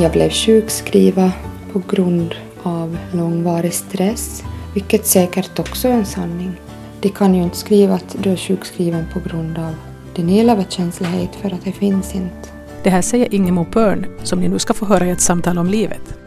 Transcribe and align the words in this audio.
Jag 0.00 0.12
blev 0.12 0.30
sjukskriven 0.30 1.30
på 1.72 1.82
grund 1.88 2.34
av 2.62 2.98
långvarig 3.12 3.72
stress, 3.74 4.42
vilket 4.74 5.06
säkert 5.06 5.58
också 5.58 5.88
är 5.88 5.92
en 5.92 6.06
sanning. 6.06 6.52
De 7.00 7.08
kan 7.08 7.34
ju 7.34 7.42
inte 7.42 7.56
skriva 7.56 7.94
att 7.94 8.16
du 8.22 8.30
är 8.30 8.36
sjukskriven 8.36 9.04
på 9.12 9.20
grund 9.28 9.58
av 9.58 9.74
din 10.14 10.28
elöverkänslighet 10.28 11.34
för 11.34 11.54
att 11.54 11.64
det 11.64 11.72
finns 11.72 12.14
inte. 12.14 12.48
Det 12.82 12.90
här 12.90 13.02
säger 13.02 13.34
Ingemo 13.34 13.64
Pörn 13.64 14.06
som 14.22 14.40
ni 14.40 14.48
nu 14.48 14.58
ska 14.58 14.74
få 14.74 14.86
höra 14.86 15.06
i 15.06 15.10
ett 15.10 15.20
samtal 15.20 15.58
om 15.58 15.66
livet. 15.66 16.18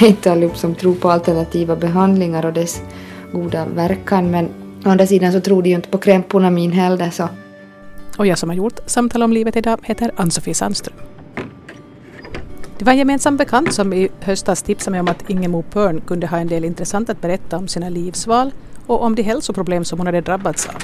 Inte 0.00 0.32
allihop 0.32 0.56
som 0.56 0.74
tror 0.74 0.94
på 0.94 1.10
alternativa 1.10 1.76
behandlingar 1.76 2.46
och 2.46 2.52
dess 2.52 2.82
goda 3.32 3.66
verkan 3.66 4.30
men 4.30 4.48
å 4.84 4.88
andra 4.88 5.06
sidan 5.06 5.32
så 5.32 5.40
tror 5.40 5.62
de 5.62 5.68
ju 5.68 5.76
inte 5.76 5.88
på 5.88 5.98
krämporna 5.98 6.72
heller 6.72 7.10
så. 7.10 7.28
Och 8.18 8.26
jag 8.26 8.38
som 8.38 8.48
har 8.48 8.56
gjort 8.56 8.80
Samtal 8.86 9.22
om 9.22 9.32
livet 9.32 9.56
idag 9.56 9.78
heter 9.82 10.10
Ann-Sofie 10.16 10.54
Sandström. 10.54 10.96
Det 12.80 12.86
var 12.86 12.92
en 12.92 12.98
gemensam 12.98 13.36
bekant 13.36 13.74
som 13.74 13.92
i 13.92 14.08
höstas 14.20 14.62
tipsade 14.62 14.90
mig 14.90 15.00
om 15.00 15.08
att 15.08 15.30
Ingemo 15.30 15.62
Pörn 15.62 16.00
kunde 16.00 16.26
ha 16.26 16.38
en 16.38 16.48
del 16.48 16.64
intressant 16.64 17.10
att 17.10 17.20
berätta 17.20 17.56
om 17.56 17.68
sina 17.68 17.88
livsval 17.88 18.52
och 18.86 19.02
om 19.02 19.14
de 19.14 19.22
hälsoproblem 19.22 19.84
som 19.84 19.98
hon 19.98 20.06
hade 20.06 20.20
drabbats 20.20 20.66
av. 20.66 20.74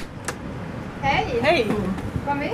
Hej! 1.01 1.39
Hej! 1.41 1.67
Kom 2.27 2.43
in! 2.43 2.49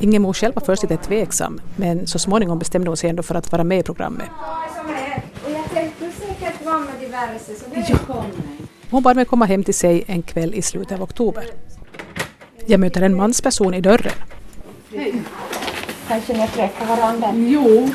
Ingemo 0.00 0.32
själv 0.32 0.54
var 0.54 0.62
först 0.62 0.82
lite 0.82 0.96
tveksam 0.96 1.60
men 1.76 2.06
så 2.06 2.18
småningom 2.18 2.58
bestämde 2.58 2.90
hon 2.90 2.96
sig 2.96 3.10
ändå 3.10 3.22
för 3.22 3.34
att 3.34 3.52
vara 3.52 3.64
med 3.64 3.78
i 3.78 3.82
programmet. 3.82 4.28
Och 5.44 5.50
jag 5.50 5.70
tänkte 5.74 6.10
säkert 6.10 6.64
vara 6.64 6.78
med 6.78 6.94
diverse 7.00 7.54
så 7.54 7.70
välkommen. 7.74 8.30
Hon 8.90 9.02
bad 9.02 9.16
mig 9.16 9.24
komma 9.24 9.44
hem 9.44 9.64
till 9.64 9.74
sig 9.74 10.04
en 10.06 10.22
kväll 10.22 10.54
i 10.54 10.62
slutet 10.62 10.92
av 10.92 11.02
oktober. 11.02 11.44
Jag 12.66 12.80
möter 12.80 13.02
en 13.02 13.16
mansperson 13.16 13.74
i 13.74 13.80
dörren. 13.80 14.12
Kanske 16.08 16.32
ni 16.32 16.48
träffar 16.48 16.86
varandra? 16.96 17.32
Jo. 17.34 17.88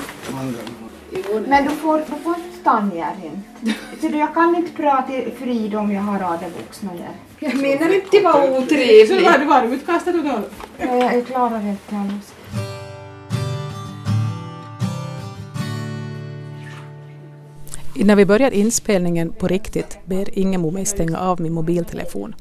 Men 1.47 1.63
du 1.63 1.69
får, 1.69 1.97
du 1.97 2.05
får 2.23 2.35
inte 2.35 2.57
stanna 2.61 2.95
här 2.95 3.15
inte. 3.25 3.79
Så 4.01 4.07
du, 4.07 4.17
jag 4.17 4.33
kan 4.33 4.55
inte 4.55 4.71
prata 4.71 5.11
frid 5.39 5.75
om 5.75 5.91
jag 5.91 6.01
har 6.01 6.19
radervuxna 6.19 6.91
där. 6.93 7.09
Jag 7.39 7.55
menar 7.55 7.95
inte 7.95 8.07
det 8.11 8.23
var 8.23 8.33
Så 8.47 8.57
otrevligt. 8.57 9.25
var 9.25 9.37
du 9.39 9.45
var 9.45 9.61
du 9.61 9.67
utkastad 9.67 10.11
och 10.11 10.23
då? 10.23 10.39
Jag, 10.77 10.97
jag 11.17 11.25
klarar 11.27 11.67
inte 11.67 11.95
annars. 11.95 12.23
Innan 17.95 18.17
vi 18.17 18.25
börjar 18.25 18.51
inspelningen 18.51 19.33
på 19.33 19.47
riktigt 19.47 19.97
ber 20.05 20.39
Ingemo 20.39 20.71
mig 20.71 20.85
stänga 20.85 21.19
av 21.19 21.41
min 21.41 21.53
mobiltelefon. 21.53 22.35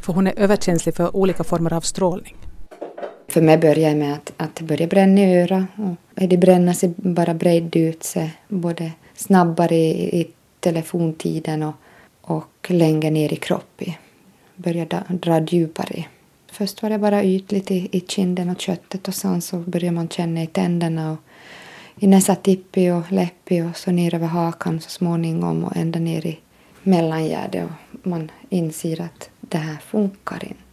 För 0.00 0.12
hon 0.12 0.26
är 0.26 0.32
överkänslig 0.38 0.94
för 0.94 1.16
olika 1.16 1.44
former 1.44 1.72
av 1.72 1.80
strålning. 1.80 2.36
För 3.32 3.40
mig 3.40 3.58
börjar 3.58 3.90
det 3.90 3.96
med 3.96 4.14
att, 4.14 4.32
att 4.36 4.54
det 4.54 4.86
bränna 4.86 5.20
i 5.20 5.42
örat. 5.42 5.64
Och 5.76 6.28
det 6.28 6.36
bränner 6.36 6.72
sig 6.72 6.92
bara 6.96 7.34
bredd 7.34 7.76
ut 7.76 8.02
sig 8.02 8.30
både 8.48 8.92
snabbare 9.14 9.76
i, 9.76 10.20
i 10.20 10.30
telefontiden 10.60 11.62
och, 11.62 11.74
och 12.20 12.70
längre 12.70 13.10
ner 13.10 13.32
i 13.32 13.36
kroppen. 13.36 13.92
Börjar 14.56 14.86
dra, 14.86 15.02
dra 15.08 15.40
djupare. 15.40 16.04
Först 16.50 16.82
var 16.82 16.90
det 16.90 16.98
bara 16.98 17.24
ytligt 17.24 17.70
i, 17.70 17.88
i 17.92 18.00
kinden 18.00 18.50
och 18.50 18.60
köttet 18.60 19.08
och 19.08 19.14
sen 19.14 19.42
så 19.42 19.56
börjar 19.56 19.92
man 19.92 20.08
känna 20.08 20.42
i 20.42 20.46
tänderna 20.46 21.12
och 21.12 21.18
i 21.98 22.06
näsa 22.06 22.34
tippi 22.34 22.90
och 22.90 23.12
läppi 23.12 23.62
och 23.62 23.76
så 23.76 23.90
ner 23.90 24.14
över 24.14 24.26
hakan 24.26 24.80
så 24.80 24.90
småningom 24.90 25.64
och 25.64 25.76
ända 25.76 25.98
ner 25.98 26.26
i 26.26 26.38
mellangärdet 26.82 27.64
och 27.64 28.06
man 28.06 28.30
inser 28.48 29.00
att 29.00 29.30
det 29.40 29.58
här 29.58 29.76
funkar 29.76 30.44
inte. 30.44 30.71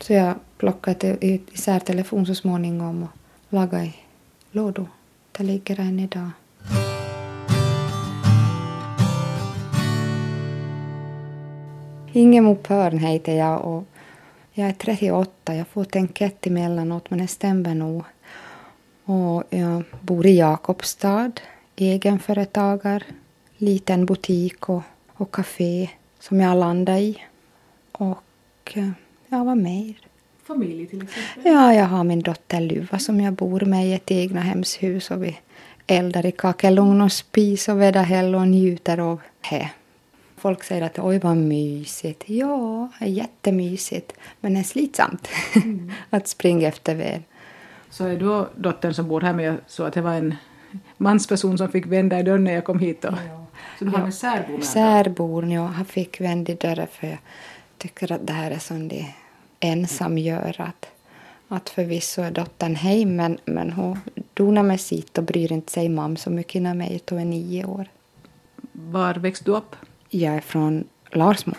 Så 0.00 0.12
jag 0.12 0.34
plockade 0.58 1.16
isär 1.20 1.78
telefon 1.78 2.26
så 2.26 2.34
småningom 2.34 3.02
och 3.02 3.08
lagade 3.48 3.84
i 3.84 3.94
lådor. 4.50 4.86
Där 5.32 5.44
ligger 5.44 5.80
än 5.80 6.00
idag. 6.00 6.30
Ingemo 12.12 12.54
Pörn 12.54 12.98
heter 12.98 13.36
jag 13.36 13.64
och 13.64 13.84
jag 14.52 14.68
är 14.68 14.72
38. 14.72 15.54
Jag 15.54 15.68
får 15.68 15.84
tänkett 15.84 16.46
emellanåt 16.46 17.10
men 17.10 17.18
det 17.18 17.28
stämmer 17.28 17.74
nog. 17.74 18.04
Och 19.04 19.42
jag 19.50 19.82
bor 20.00 20.26
i 20.26 20.38
Jakobstad, 20.38 21.32
egenföretagare, 21.76 23.04
liten 23.56 24.06
butik 24.06 24.68
och, 24.68 24.82
och 25.12 25.34
café 25.34 25.90
som 26.20 26.40
jag 26.40 26.58
landade 26.58 26.98
i. 26.98 27.22
Och 27.92 28.72
eh, 28.74 28.90
ja, 29.36 29.44
vad 29.44 29.56
mer? 29.56 29.94
Familj 30.44 30.86
till 30.86 31.02
exempel. 31.02 31.52
Ja, 31.52 31.74
jag 31.74 31.84
har 31.84 32.04
min 32.04 32.20
dotter 32.20 32.60
Luva 32.60 32.98
som 32.98 33.20
jag 33.20 33.32
bor 33.32 33.60
med 33.60 33.86
i 33.86 33.92
ett 33.92 34.10
egna 34.10 34.40
hemshus 34.40 35.10
och 35.10 35.24
vi 35.24 35.38
eldar 35.86 36.26
i 36.26 36.32
kakelugn 36.32 37.00
och 37.00 37.12
spis 37.12 37.68
och 37.68 37.80
vedahäll 37.80 38.34
och 38.34 38.48
njuter 38.48 38.98
av 38.98 39.20
det. 39.50 39.70
Folk 40.36 40.64
säger 40.64 40.82
att 40.82 40.98
oj 40.98 41.18
vad 41.18 41.36
mysigt. 41.36 42.22
Ja, 42.26 42.88
jättemysigt. 43.00 44.12
Men 44.40 44.54
det 44.54 44.60
är 44.60 44.64
slitsamt 44.64 45.28
att 46.10 46.28
springa 46.28 46.68
efter 46.68 46.94
ved. 46.94 47.22
Så 47.90 48.04
är 48.04 48.16
då 48.16 48.48
dottern 48.56 48.94
som 48.94 49.08
bor 49.08 49.20
här 49.20 49.32
med 49.32 49.56
så 49.66 49.84
att 49.84 49.94
det 49.94 50.00
var 50.00 50.14
en 50.14 50.34
mansperson 50.96 51.58
som 51.58 51.68
fick 51.68 51.86
vända 51.86 52.20
i 52.20 52.22
dörren 52.22 52.44
när 52.44 52.52
jag 52.52 52.64
kom 52.64 52.78
hit. 52.78 53.04
Och, 53.04 53.14
Så 53.78 53.84
du 53.84 53.90
har 53.90 54.04
en 54.04 54.12
särbo 54.12 54.52
med 54.52 54.64
Särbor, 54.64 55.52
ja, 55.52 55.66
han 55.66 55.84
fick 55.84 56.20
vänd 56.20 56.48
i 56.48 56.54
dörren 56.54 56.86
för 56.92 57.06
jag 57.06 57.18
tycker 57.78 58.12
att 58.12 58.26
det 58.26 58.32
här 58.32 58.50
är 58.50 58.58
som 58.58 58.88
det 58.88 59.06
ensam 59.66 60.18
gör. 60.18 60.56
Att, 60.58 60.86
att 61.48 61.68
förvisso 61.68 62.22
är 62.22 62.30
dottern 62.30 62.74
hem 62.74 63.16
men, 63.16 63.38
men 63.44 63.72
hon 63.72 63.98
donar 64.34 64.62
med 64.62 64.80
sitt 64.80 65.18
och 65.18 65.24
bryr 65.24 65.52
inte 65.52 65.72
sig 65.72 65.88
mam 65.88 66.16
så 66.16 66.30
mycket 66.30 66.62
när 66.62 66.74
mig 66.74 67.00
då 67.04 67.16
är 67.16 67.24
nio 67.24 67.64
år. 67.64 67.88
Var 68.72 69.14
växte 69.14 69.44
du 69.44 69.56
upp? 69.56 69.76
Jag 70.08 70.34
är 70.34 70.40
från 70.40 70.84
Larsmo. 71.10 71.54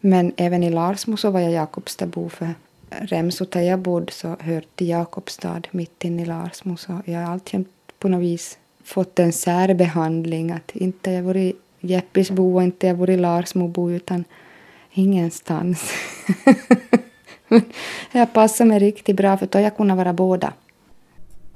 Men 0.00 0.32
även 0.36 0.62
i 0.62 0.70
Larsmo 0.70 1.16
så 1.16 1.30
var 1.30 1.40
jag 1.40 1.52
Jakobstadbo 1.52 2.28
för 2.28 2.54
Remso 2.90 3.44
där 3.44 3.60
jag 3.60 3.78
bodde 3.78 4.12
så 4.12 4.36
hörde 4.40 4.66
till 4.74 4.88
Jakobstad 4.88 5.62
mitt 5.70 6.04
inne 6.04 6.22
i 6.22 6.24
Larsmo 6.24 6.76
så 6.76 7.00
jag 7.04 7.18
har 7.18 7.32
alltid 7.32 7.64
på 7.98 8.08
något 8.08 8.22
vis 8.22 8.58
fått 8.84 9.18
en 9.18 9.32
särbehandling 9.32 10.50
att 10.50 10.70
inte 10.76 11.10
jag 11.10 11.22
varit 11.22 11.60
Jeppesbo 11.80 12.54
och 12.54 12.62
inte 12.62 12.86
jag 12.86 12.94
varit 12.94 13.18
Larsmobo 13.18 13.90
utan 13.90 14.24
ingenstans. 14.94 15.92
Jag 18.12 18.32
passar 18.32 18.64
mig 18.64 18.78
riktigt 18.78 19.16
bra 19.16 19.36
för 19.36 19.46
då 19.46 19.58
jag 19.58 19.76
kunde 19.76 19.94
vara 19.94 20.12
båda. 20.12 20.52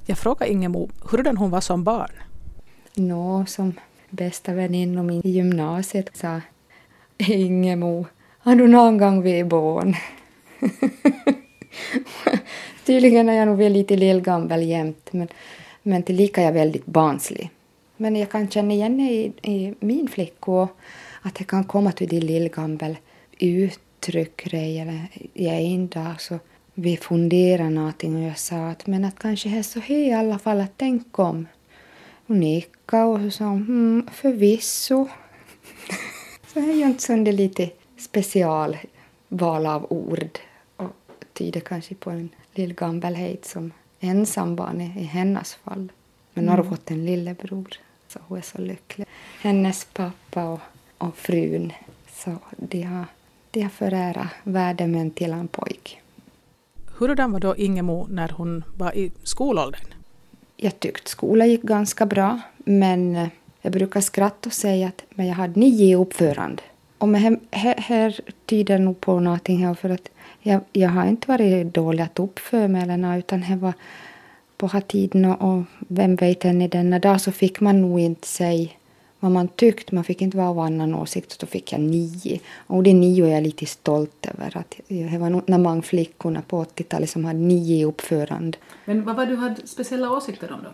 Jag 0.06 0.18
frågade 0.18 0.52
Ingemo 0.52 0.88
hurdan 1.10 1.36
hon 1.36 1.50
var 1.50 1.60
som 1.60 1.84
barn. 1.84 2.10
Nå, 2.94 3.46
som 3.46 3.74
bästa 4.10 4.52
väninna 4.52 5.12
i 5.12 5.30
gymnasiet 5.30 6.16
sa 6.16 6.40
Ingemo, 7.18 8.06
har 8.38 8.54
du 8.54 8.68
någon 8.68 8.98
gång 8.98 9.22
varit 9.22 9.46
barn? 9.46 9.96
Tydligen 12.84 13.28
är 13.28 13.32
jag 13.32 13.48
nog 13.48 13.60
lite 13.60 13.96
lillgammal 13.96 14.62
jämt, 14.62 15.12
men, 15.12 15.28
men 15.82 16.02
tillika 16.02 16.40
är 16.40 16.44
jag 16.44 16.52
väldigt 16.52 16.86
barnslig. 16.86 17.50
Men 17.96 18.16
jag 18.16 18.30
kan 18.30 18.48
känna 18.48 18.74
igen 18.74 19.00
i, 19.00 19.32
i 19.42 19.74
min 19.80 20.08
flicka 20.08 20.68
att 21.22 21.34
det 21.34 21.44
kan 21.44 21.64
komma 21.64 21.92
till 21.92 22.08
de 22.08 22.20
lillgammal 22.20 22.96
uttryck 23.38 24.46
eller 24.52 25.08
i 25.34 25.46
en 25.48 25.88
dag 25.88 26.20
så 26.20 26.38
vi 26.74 26.96
funderar 26.96 27.70
någonting 27.70 28.16
och 28.16 28.30
jag 28.30 28.38
sa 28.38 28.68
att 28.68 28.86
men 28.86 29.04
att 29.04 29.18
kanske 29.18 29.58
är 29.58 29.62
så 29.62 29.80
här 29.80 29.96
i 29.96 30.12
alla 30.12 30.38
fall 30.38 30.60
att 30.60 30.72
tänk 30.76 31.18
om. 31.18 31.46
Hon 32.26 32.40
nickade 32.40 33.04
och 33.04 33.32
sa 33.32 33.44
mm, 33.44 34.08
förvisso. 34.12 35.08
så 36.46 36.60
det 36.60 36.70
är 36.70 36.74
ju 36.74 36.84
inte 36.84 37.02
så 37.02 37.16
det 37.16 37.32
lite 37.32 37.70
special 37.98 38.76
val 39.28 39.66
av 39.66 39.86
ord 39.92 40.38
och 40.76 40.90
tyder 41.32 41.60
kanske 41.60 41.94
på 41.94 42.10
en 42.10 42.28
lillgammalhet 42.54 43.44
som 43.44 43.72
ensambarn 44.00 44.80
i, 44.80 45.00
i 45.00 45.04
hennes 45.04 45.54
fall. 45.54 45.92
Men 46.34 46.44
nu 46.44 46.50
har 46.50 46.58
hon 46.58 46.70
fått 46.70 46.90
en 46.90 47.06
lillebror 47.06 47.68
så 48.08 48.18
hon 48.28 48.38
är 48.38 48.42
så 48.42 48.58
lycklig. 48.58 49.06
Hennes 49.40 49.84
pappa 49.84 50.44
och, 50.44 50.60
och 50.98 51.16
frun 51.16 51.72
så 52.12 52.38
de 52.56 52.82
har, 52.82 53.04
de 53.50 53.62
har 53.62 53.70
förärat 53.70 54.26
värdemen 54.44 55.10
till 55.10 55.32
en 55.32 55.48
pojk. 55.48 56.00
Hurdan 56.98 57.32
var 57.32 57.40
då 57.40 57.56
Ingemo 57.56 58.06
när 58.10 58.28
hon 58.28 58.64
var 58.76 58.96
i 58.96 59.12
skolåldern? 59.22 59.86
Jag 60.56 60.80
tyckte 60.80 61.10
skolan 61.10 61.48
gick 61.48 61.62
ganska 61.62 62.06
bra, 62.06 62.40
men 62.56 63.16
eh, 63.16 63.28
jag 63.62 63.72
brukar 63.72 64.00
skratta 64.00 64.48
och 64.48 64.52
säga 64.52 64.88
att 64.88 65.04
men 65.10 65.26
jag 65.26 65.34
hade 65.34 65.60
nio 65.60 65.84
i 65.84 65.94
uppförande. 65.94 66.62
Och 66.98 67.08
med 67.08 67.20
här, 67.20 67.38
här, 67.50 67.74
här 67.78 68.20
tyder 68.46 68.78
nog 68.78 69.00
på 69.00 69.20
någonting 69.20 69.66
här 69.66 69.74
för 69.74 69.90
att 69.90 70.10
jag, 70.40 70.60
jag 70.72 70.88
har 70.88 71.06
inte 71.06 71.28
varit 71.28 71.74
dålig 71.74 72.02
att 72.02 72.18
uppföra 72.18 72.68
mig 72.68 72.82
eller 72.82 72.96
något, 72.96 73.18
utan 73.18 73.40
det 73.40 73.56
var 73.56 73.72
på 74.56 74.66
den 74.66 74.70
här 74.70 74.80
tiden 74.80 75.24
och, 75.24 75.54
och 75.54 75.62
vem 75.78 76.16
vet 76.16 76.44
än 76.44 76.62
i 76.62 76.68
denna 76.68 76.98
dag 76.98 77.20
så 77.20 77.32
fick 77.32 77.60
man 77.60 77.82
nog 77.82 78.00
inte 78.00 78.28
säga 78.28 78.68
vad 79.20 79.30
man 79.30 79.48
tyckte. 79.48 79.94
Man 79.94 80.04
fick 80.04 80.22
inte 80.22 80.36
vara 80.36 80.48
av 80.48 80.58
annan 80.58 80.94
åsikt. 80.94 81.32
Så 81.32 81.36
då 81.40 81.46
fick 81.46 81.72
jag 81.72 81.80
nio. 81.80 82.40
Och 82.66 82.82
det 82.82 82.94
nio 82.94 83.26
är 83.26 83.30
jag 83.30 83.42
lite 83.42 83.66
stolt 83.66 84.26
över. 84.26 84.56
Att 84.56 84.74
det 84.88 85.18
var 85.18 85.42
när 85.46 85.58
många 85.58 85.82
flickorna 85.82 86.42
på 86.42 86.64
80-talet 86.64 87.10
som 87.10 87.24
hade 87.24 87.38
nio 87.38 87.76
i 87.76 87.84
uppförande. 87.84 88.58
Men 88.84 89.04
vad 89.04 89.16
var 89.16 89.26
du 89.26 89.36
hade 89.36 89.66
speciella 89.66 90.10
åsikter 90.10 90.52
om 90.52 90.60
då? 90.62 90.70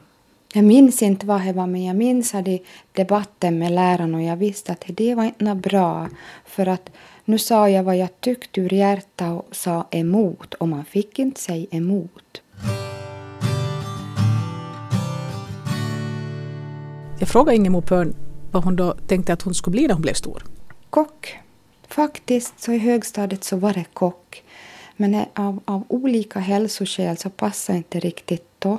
Jag 0.56 0.64
minns 0.64 1.02
inte 1.02 1.26
vad 1.26 1.44
det 1.44 1.52
var, 1.52 1.66
men 1.66 1.84
jag 1.84 1.96
minns 1.96 2.34
i 2.34 2.62
debatten 2.92 3.58
med 3.58 3.72
läraren 3.72 4.14
och 4.14 4.22
jag 4.22 4.36
visste 4.36 4.72
att 4.72 4.84
det 4.86 5.14
var 5.14 5.24
inte 5.24 5.54
bra. 5.54 6.08
För 6.44 6.66
att 6.66 6.90
nu 7.24 7.38
sa 7.38 7.68
jag 7.68 7.82
vad 7.82 7.96
jag 7.96 8.20
tyckte 8.20 8.60
ur 8.60 8.72
hjärtat 8.72 9.44
och 9.46 9.56
sa 9.56 9.86
emot 9.90 10.54
och 10.54 10.68
man 10.68 10.84
fick 10.84 11.18
inte 11.18 11.40
säga 11.40 11.66
emot. 11.70 12.42
Jag 17.18 17.28
frågade 17.28 17.56
Ingemo 17.56 17.80
Pörn 17.80 18.14
vad 18.54 18.64
hon 18.64 18.76
då 18.76 18.94
tänkte 19.06 19.32
att 19.32 19.42
hon 19.42 19.54
skulle 19.54 19.72
bli 19.72 19.86
när 19.86 19.94
hon 19.94 20.02
blev 20.02 20.14
stor. 20.14 20.44
Kock. 20.90 21.38
Faktiskt 21.88 22.60
så 22.60 22.72
i 22.72 22.78
högstadiet 22.78 23.44
så 23.44 23.56
var 23.56 23.72
det 23.72 23.84
kock. 23.92 24.42
Men 24.96 25.24
av, 25.34 25.60
av 25.64 25.84
olika 25.88 26.40
hälsoskäl 26.40 27.16
så 27.16 27.30
passade 27.30 27.78
inte 27.78 28.00
riktigt 28.00 28.46
då. 28.58 28.78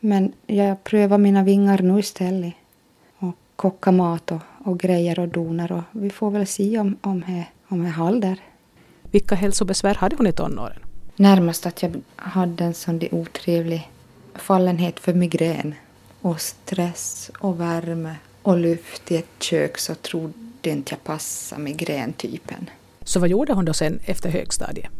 Men 0.00 0.32
jag 0.46 0.84
prövar 0.84 1.18
mina 1.18 1.42
vingar 1.42 1.78
nu 1.82 1.98
istället. 1.98 2.54
Och 3.18 3.34
koka 3.56 3.92
mat 3.92 4.32
och, 4.32 4.40
och 4.64 4.78
grejer 4.78 5.18
och 5.18 5.28
donar 5.28 5.72
och 5.72 5.82
vi 5.92 6.10
får 6.10 6.30
väl 6.30 6.46
se 6.46 6.78
om, 6.78 6.96
om 7.00 7.24
jag 7.26 7.44
om 7.68 7.84
jag 7.84 7.92
håller. 7.92 8.40
Vilka 9.10 9.34
hälsobesvär 9.34 9.94
hade 9.94 10.16
hon 10.16 10.26
i 10.26 10.32
tonåren? 10.32 10.80
Närmast 11.16 11.66
att 11.66 11.82
jag 11.82 12.02
hade 12.16 12.64
en 12.64 12.74
sån 12.74 13.00
otrevlig 13.10 13.90
fallenhet 14.34 15.00
för 15.00 15.14
migrän 15.14 15.74
och 16.20 16.40
stress 16.40 17.30
och 17.38 17.60
värme 17.60 18.14
och 18.46 18.58
luft 18.58 19.10
i 19.10 19.16
ett 19.16 19.42
kök 19.42 19.78
så 19.78 19.94
trodde 19.94 20.34
inte 20.62 20.92
jag 20.92 21.04
passade 21.04 21.62
migräntypen. 21.62 22.70
Så 23.04 23.20
vad 23.20 23.28
gjorde 23.28 23.52
hon 23.52 23.64
då 23.64 23.72
sen 23.72 24.00
efter 24.04 24.30
högstadiet? 24.30 24.90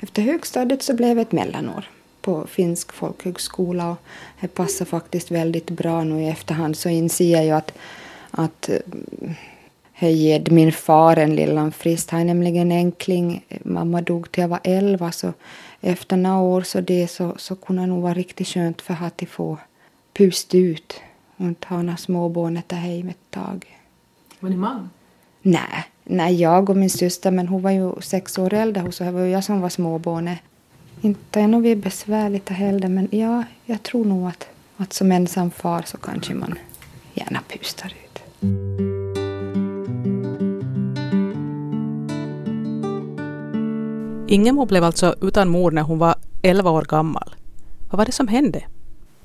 Efter 0.00 0.22
högstadiet 0.22 0.82
så 0.82 0.94
blev 0.94 1.16
det 1.16 1.22
ett 1.22 1.32
mellanår 1.32 1.84
på 2.20 2.46
finsk 2.46 2.92
folkhögskola 2.92 3.90
och 3.90 3.96
det 4.40 4.48
passar 4.48 4.84
faktiskt 4.84 5.30
väldigt 5.30 5.70
bra 5.70 6.04
nu 6.04 6.22
i 6.22 6.28
efterhand 6.28 6.76
så 6.76 6.88
inser 6.88 7.32
jag 7.32 7.44
ju 7.44 7.50
att, 7.50 7.72
att 8.30 8.70
Höjed, 9.92 10.52
min 10.52 10.72
far, 10.72 11.16
en 11.16 11.36
lillan 11.36 11.72
frist, 11.72 12.10
han 12.10 12.20
är 12.20 12.24
nämligen 12.24 12.72
enkling. 12.72 13.44
Mamma 13.62 14.00
dog 14.00 14.32
till 14.32 14.40
jag 14.40 14.48
var 14.48 14.60
elva 14.64 15.12
så 15.12 15.32
efter 15.80 16.16
några 16.16 16.38
år 16.38 16.62
så 16.62 16.80
det 16.80 17.08
så, 17.08 17.34
så 17.38 17.56
kunde 17.56 17.82
det 17.82 17.86
nog 17.86 18.02
vara 18.02 18.14
riktigt 18.14 18.48
skönt 18.48 18.82
för 18.82 18.96
att 19.00 19.22
få 19.28 19.58
pusta 20.12 20.56
ut 20.56 21.00
och 21.36 21.46
inte 21.46 21.68
ha 21.68 21.82
några 21.82 21.96
småbarn 21.96 22.62
där 22.66 22.76
hem 22.76 23.08
ett 23.08 23.30
tag. 23.30 23.78
Var 24.40 24.50
ni 24.50 24.56
man? 24.56 24.90
Nej, 25.42 25.84
nej, 26.04 26.34
jag 26.34 26.70
och 26.70 26.76
min 26.76 26.90
syster, 26.90 27.30
men 27.30 27.48
hon 27.48 27.62
var 27.62 27.70
ju 27.70 27.92
sex 28.00 28.38
år 28.38 28.54
äldre 28.54 28.92
så 28.92 29.04
det 29.04 29.10
var 29.10 29.20
ju 29.20 29.30
jag 29.30 29.44
som 29.44 29.60
var 29.60 29.68
småbarnet. 29.68 30.38
Inte 31.00 31.40
är 31.40 31.48
nog 31.48 31.62
vi 31.62 31.76
besvärligt 31.76 32.48
heller, 32.48 32.88
men 32.88 33.08
ja, 33.10 33.44
jag 33.64 33.82
tror 33.82 34.04
nog 34.04 34.28
att, 34.28 34.48
att 34.76 34.92
som 34.92 35.12
ensam 35.12 35.50
far 35.50 35.82
så 35.82 35.96
kanske 35.96 36.34
man 36.34 36.54
gärna 37.14 37.40
pustar 37.48 37.86
ut. 38.04 38.22
Ingemo 44.28 44.66
blev 44.66 44.84
alltså 44.84 45.14
utan 45.20 45.48
mor 45.48 45.70
när 45.70 45.82
hon 45.82 45.98
var 45.98 46.14
11 46.42 46.70
år 46.70 46.82
gammal. 46.82 47.34
Vad 47.90 47.98
var 47.98 48.06
det 48.06 48.12
som 48.12 48.28
hände? 48.28 48.62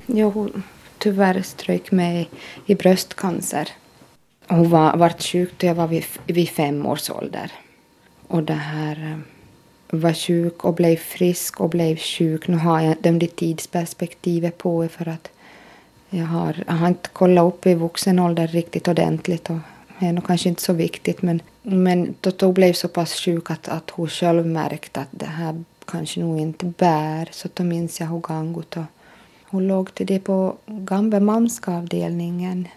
Jo, 0.06 0.30
hon 0.30 0.64
tyvärr 1.02 1.42
strök 1.42 1.92
mig 1.92 2.30
i 2.66 2.76
bröstcancer. 2.76 3.70
Hon 4.48 4.70
var, 4.70 4.98
vart 4.98 5.22
sjuk 5.22 5.54
då 5.58 5.68
jag 5.68 5.76
var 5.76 5.88
vid, 5.88 6.04
vid 6.28 6.50
fem 6.50 6.86
års 6.86 7.10
ålder. 7.10 7.52
Och 8.28 8.44
det 8.44 8.54
här 8.54 8.96
eh, 9.12 10.00
var 10.00 10.14
sjuk 10.14 10.66
och 10.66 10.74
blev 10.74 10.96
frisk 10.96 11.62
och 11.62 11.70
blev 11.70 11.98
sjuk. 11.98 12.48
Nu 12.48 12.58
har 12.58 12.82
jag 12.82 12.96
det 13.02 13.36
tidsperspektivet 13.36 14.58
på 14.58 14.88
för 14.88 15.08
att 15.08 15.30
jag 16.10 16.26
har, 16.26 16.64
jag 16.68 16.74
har 16.74 16.88
inte 16.88 17.10
kollat 17.10 17.54
upp 17.54 17.66
i 17.66 17.74
vuxen 17.74 18.20
ålder 18.20 18.48
riktigt 18.48 18.88
ordentligt 18.88 19.50
och 19.50 19.58
det 20.00 20.06
är 20.06 20.14
nog 20.14 20.26
kanske 20.26 20.50
inte 20.50 20.62
så 20.62 20.74
viktigt 20.74 21.22
men, 21.22 21.42
men 21.62 22.14
Toto 22.14 22.52
blev 22.52 22.74
så 22.74 22.88
pass 22.88 23.14
sjuk 23.14 23.52
att, 23.52 23.68
att 23.68 23.90
hon 23.90 24.08
själv 24.08 24.46
märkte 24.46 25.00
att 25.00 25.08
det 25.12 25.26
här 25.26 25.64
kanske 25.86 26.20
nog 26.20 26.40
inte 26.40 26.66
bär 26.66 27.30
så 27.32 27.50
då 27.54 27.64
minns 27.64 28.00
jag 28.00 28.08
hur 28.08 28.20
Gangut... 28.20 28.78
och 28.78 28.84
hon 29.52 29.68
låg 29.68 29.94
till 29.94 30.06
det 30.06 30.20
på 30.20 30.56
Gambe 30.66 31.20
Mamska 31.20 31.72
avdelningen 31.72 32.68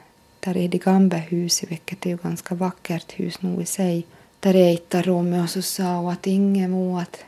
där 0.41 0.57
är 0.57 0.69
det 0.69 0.79
gamla 0.79 1.17
huset 1.17 1.71
vilket 1.71 2.07
är 2.07 2.11
ju 2.11 2.17
ganska 2.17 2.55
vackert 2.55 3.13
hus 3.13 3.43
nog 3.43 3.63
i 3.63 3.67
sig. 3.67 4.07
Där 4.41 4.57
är 4.57 4.75
ett 4.75 4.95
rum 4.95 5.33
och 5.33 5.51
så 5.51 5.63
sa 5.63 5.97
hon 5.97 6.13
att 6.13 6.27
ingen 6.27 6.71
må 6.71 6.99
att 6.99 7.25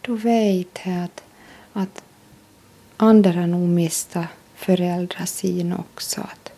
du 0.00 0.16
vet 0.16 0.78
att, 0.86 1.24
att 1.72 2.02
andra 2.96 3.46
nog 3.46 3.68
mista 3.68 4.26
föräldrar 4.54 5.26
sin 5.26 5.72
också. 5.72 6.20
Att, 6.20 6.52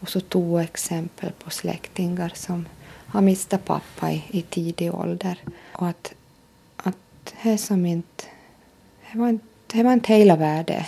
och 0.00 0.08
så 0.08 0.20
tog 0.20 0.60
exempel 0.60 1.32
på 1.32 1.50
släktingar 1.50 2.32
som 2.34 2.68
har 3.06 3.20
mistat 3.20 3.64
pappa 3.64 4.12
i, 4.12 4.24
i 4.30 4.42
tidig 4.42 4.94
ålder. 4.94 5.38
Och 5.72 5.88
att, 5.88 6.14
att 6.76 7.34
det 7.42 7.58
som 7.58 7.86
inte... 7.86 8.24
Det 9.12 9.18
var 9.18 9.28
inte, 9.28 9.46
det 9.66 9.82
var 9.82 9.92
inte 9.92 10.12
hela 10.12 10.36
världen. 10.36 10.84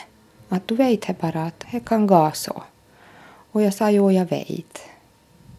Att 0.48 0.68
du 0.68 0.74
vet 0.74 1.06
det 1.06 1.20
bara 1.20 1.42
att 1.42 1.64
det 1.70 1.80
kan 1.80 2.06
gå 2.06 2.30
så. 2.34 2.62
Och 3.52 3.62
jag 3.62 3.74
sa 3.74 3.90
jo, 3.90 4.12
jag 4.12 4.26
vet. 4.26 4.78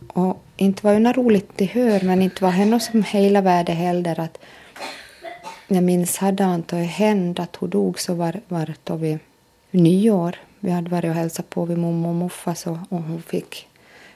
Och 0.07 0.43
inte 0.57 0.85
var 0.85 0.99
det 0.99 1.13
roligt 1.13 1.49
det 1.55 1.65
hör, 1.65 2.01
men 2.01 2.21
inte 2.21 2.43
var 2.43 2.51
det 2.51 2.65
något 2.65 2.83
som 2.83 3.03
hela 3.03 3.41
världen 3.41 3.75
heller. 3.75 4.19
Att 4.19 4.37
jag 5.67 5.83
minns 5.83 6.17
hade 6.17 6.63
det 6.67 6.75
hände 6.75 7.41
att 7.41 7.55
hon 7.55 7.69
dog 7.69 7.99
så 7.99 8.13
var, 8.13 8.39
var 8.47 8.73
då 8.83 8.95
vid 8.95 9.19
nyår 9.71 10.35
vi 10.59 10.71
hade 10.71 10.89
varit 10.89 11.09
och 11.09 11.15
hälsat 11.15 11.49
på 11.49 11.65
vid 11.65 11.77
mormor 11.77 12.09
och 12.09 12.15
morfar 12.15 12.53
så, 12.53 12.79
och 12.89 13.01
hon 13.01 13.21
fick 13.21 13.67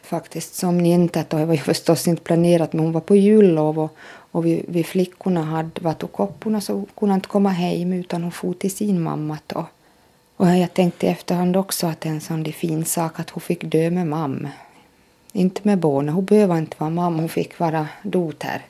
faktiskt 0.01 0.55
som 0.55 0.85
inte. 0.85 1.19
och 1.19 1.39
det 1.39 1.45
var 1.45 1.53
ju 1.53 1.59
förstås 1.59 2.07
inte 2.07 2.23
planerat 2.23 2.73
men 2.73 2.83
hon 2.83 2.91
var 2.91 3.01
på 3.01 3.15
jullov 3.15 3.79
och, 3.79 3.95
och 4.31 4.45
vi, 4.45 4.65
vi 4.67 4.83
flickorna 4.83 5.43
hade 5.43 5.81
varit 5.81 6.03
och 6.03 6.11
kopporna 6.11 6.61
så 6.61 6.85
kunde 6.99 7.15
inte 7.15 7.27
komma 7.27 7.49
hem 7.49 7.93
utan 7.93 8.23
hon 8.23 8.31
for 8.31 8.53
till 8.53 8.75
sin 8.75 9.01
mamma 9.01 9.37
då. 9.47 9.65
Och 10.43 10.49
jag 10.49 10.73
tänkte 10.73 11.05
i 11.05 11.09
efterhand 11.09 11.57
också 11.57 11.87
att 11.87 12.01
det 12.01 12.09
är 12.09 12.13
en 12.13 12.21
sån 12.21 12.45
fin 12.45 12.85
sak 12.85 13.19
att 13.19 13.29
hon 13.29 13.41
fick 13.41 13.63
dö 13.63 13.89
med 13.89 14.07
mamma. 14.07 14.51
Inte 15.31 15.61
med 15.63 15.79
barnen, 15.79 16.13
hon 16.13 16.25
behöver 16.25 16.57
inte 16.57 16.75
vara 16.79 16.89
mamma, 16.89 17.17
hon 17.17 17.29
fick 17.29 17.59
vara 17.59 17.87
doter. 18.01 18.61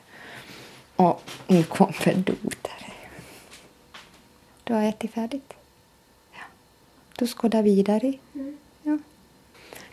Och 0.96 1.22
nu 1.46 1.62
kommer 1.62 2.14
doter. 2.14 2.94
Du 4.64 4.74
har 4.74 4.82
ätit 4.82 5.10
färdigt? 5.10 5.52
du 7.18 7.26
skådar 7.26 7.62
vidare. 7.62 8.12
Mm. 8.34 8.58
Ja. 8.82 8.98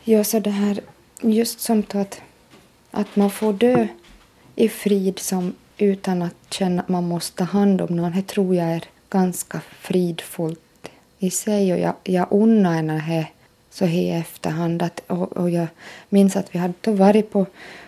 ja, 0.03 0.23
så 0.23 0.39
det 0.39 0.49
här 0.49 0.79
just 1.21 1.59
som 1.59 1.83
att, 1.93 2.21
att 2.91 3.15
man 3.15 3.31
får 3.31 3.53
dö 3.53 3.87
i 4.55 4.69
frid 4.69 5.19
som 5.19 5.53
utan 5.77 6.21
att 6.21 6.35
känna 6.49 6.81
att 6.81 6.89
man 6.89 7.07
måste 7.07 7.37
ta 7.37 7.43
hand 7.43 7.81
om 7.81 7.95
någon, 7.95 8.11
det 8.11 8.27
tror 8.27 8.55
jag 8.55 8.67
är 8.67 8.83
ganska 9.09 9.59
fridfullt 9.59 10.70
i 11.23 11.29
sig 11.29 11.73
och 11.73 11.79
jag, 11.79 11.93
jag 12.03 12.27
unnar 12.29 12.73
henne 12.73 13.03
det 13.07 13.27
så 13.69 13.85
här 13.85 13.99
i 13.99 14.09
efterhand. 14.09 14.81
Att, 14.81 15.01
och, 15.07 15.37
och 15.37 15.49
jag 15.49 15.67
minns 16.09 16.35
att 16.35 16.55
vi 16.55 16.59
hade 16.59 16.91
varit 16.91 17.31
på, 17.31 17.45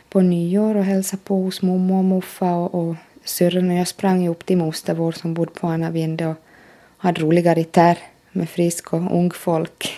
på 0.10 0.22
nyår 0.22 0.76
och 0.76 0.84
hälsat 0.84 1.24
på 1.24 1.36
hos 1.36 1.62
mormor 1.62 1.98
och 1.98 2.04
morfar 2.04 2.54
och, 2.54 2.76
och 2.76 2.96
syrran 3.24 3.70
och 3.70 3.76
jag 3.76 3.88
sprang 3.88 4.28
upp 4.28 4.46
till 4.46 4.58
moster 4.58 4.94
vår 4.94 5.12
som 5.12 5.34
bodde 5.34 5.52
på 5.52 5.68
Anna 5.68 5.90
Vinde 5.90 6.28
och 6.28 6.36
hade 6.98 7.22
roligare 7.22 7.66
där 7.72 7.98
med 8.32 8.50
frisk 8.50 8.94
och 8.94 9.00
ung 9.00 9.32
folk. 9.32 9.98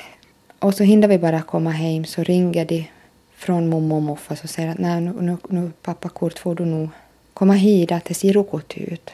Och 0.60 0.74
så 0.74 0.84
hinner 0.84 1.08
vi 1.08 1.18
bara 1.18 1.42
komma 1.42 1.72
hem 1.72 2.06
så 2.06 2.24
ringer 2.24 2.66
de 2.66 2.90
från 3.36 3.70
mormor 3.70 3.96
och 3.96 4.04
morfar 4.04 4.40
och 4.44 4.50
säger 4.50 4.70
att 4.70 4.78
nej 4.78 5.02
nu, 5.02 5.14
nu, 5.20 5.38
nu 5.50 5.72
pappa 5.82 6.10
Kurt 6.10 6.40
får 6.40 6.56
du 6.56 6.66
nog 6.66 6.90
komma 7.34 7.54
hit 7.54 7.92
att 7.92 8.06
det 8.06 8.14
ser 8.14 8.38
ut. 8.76 9.10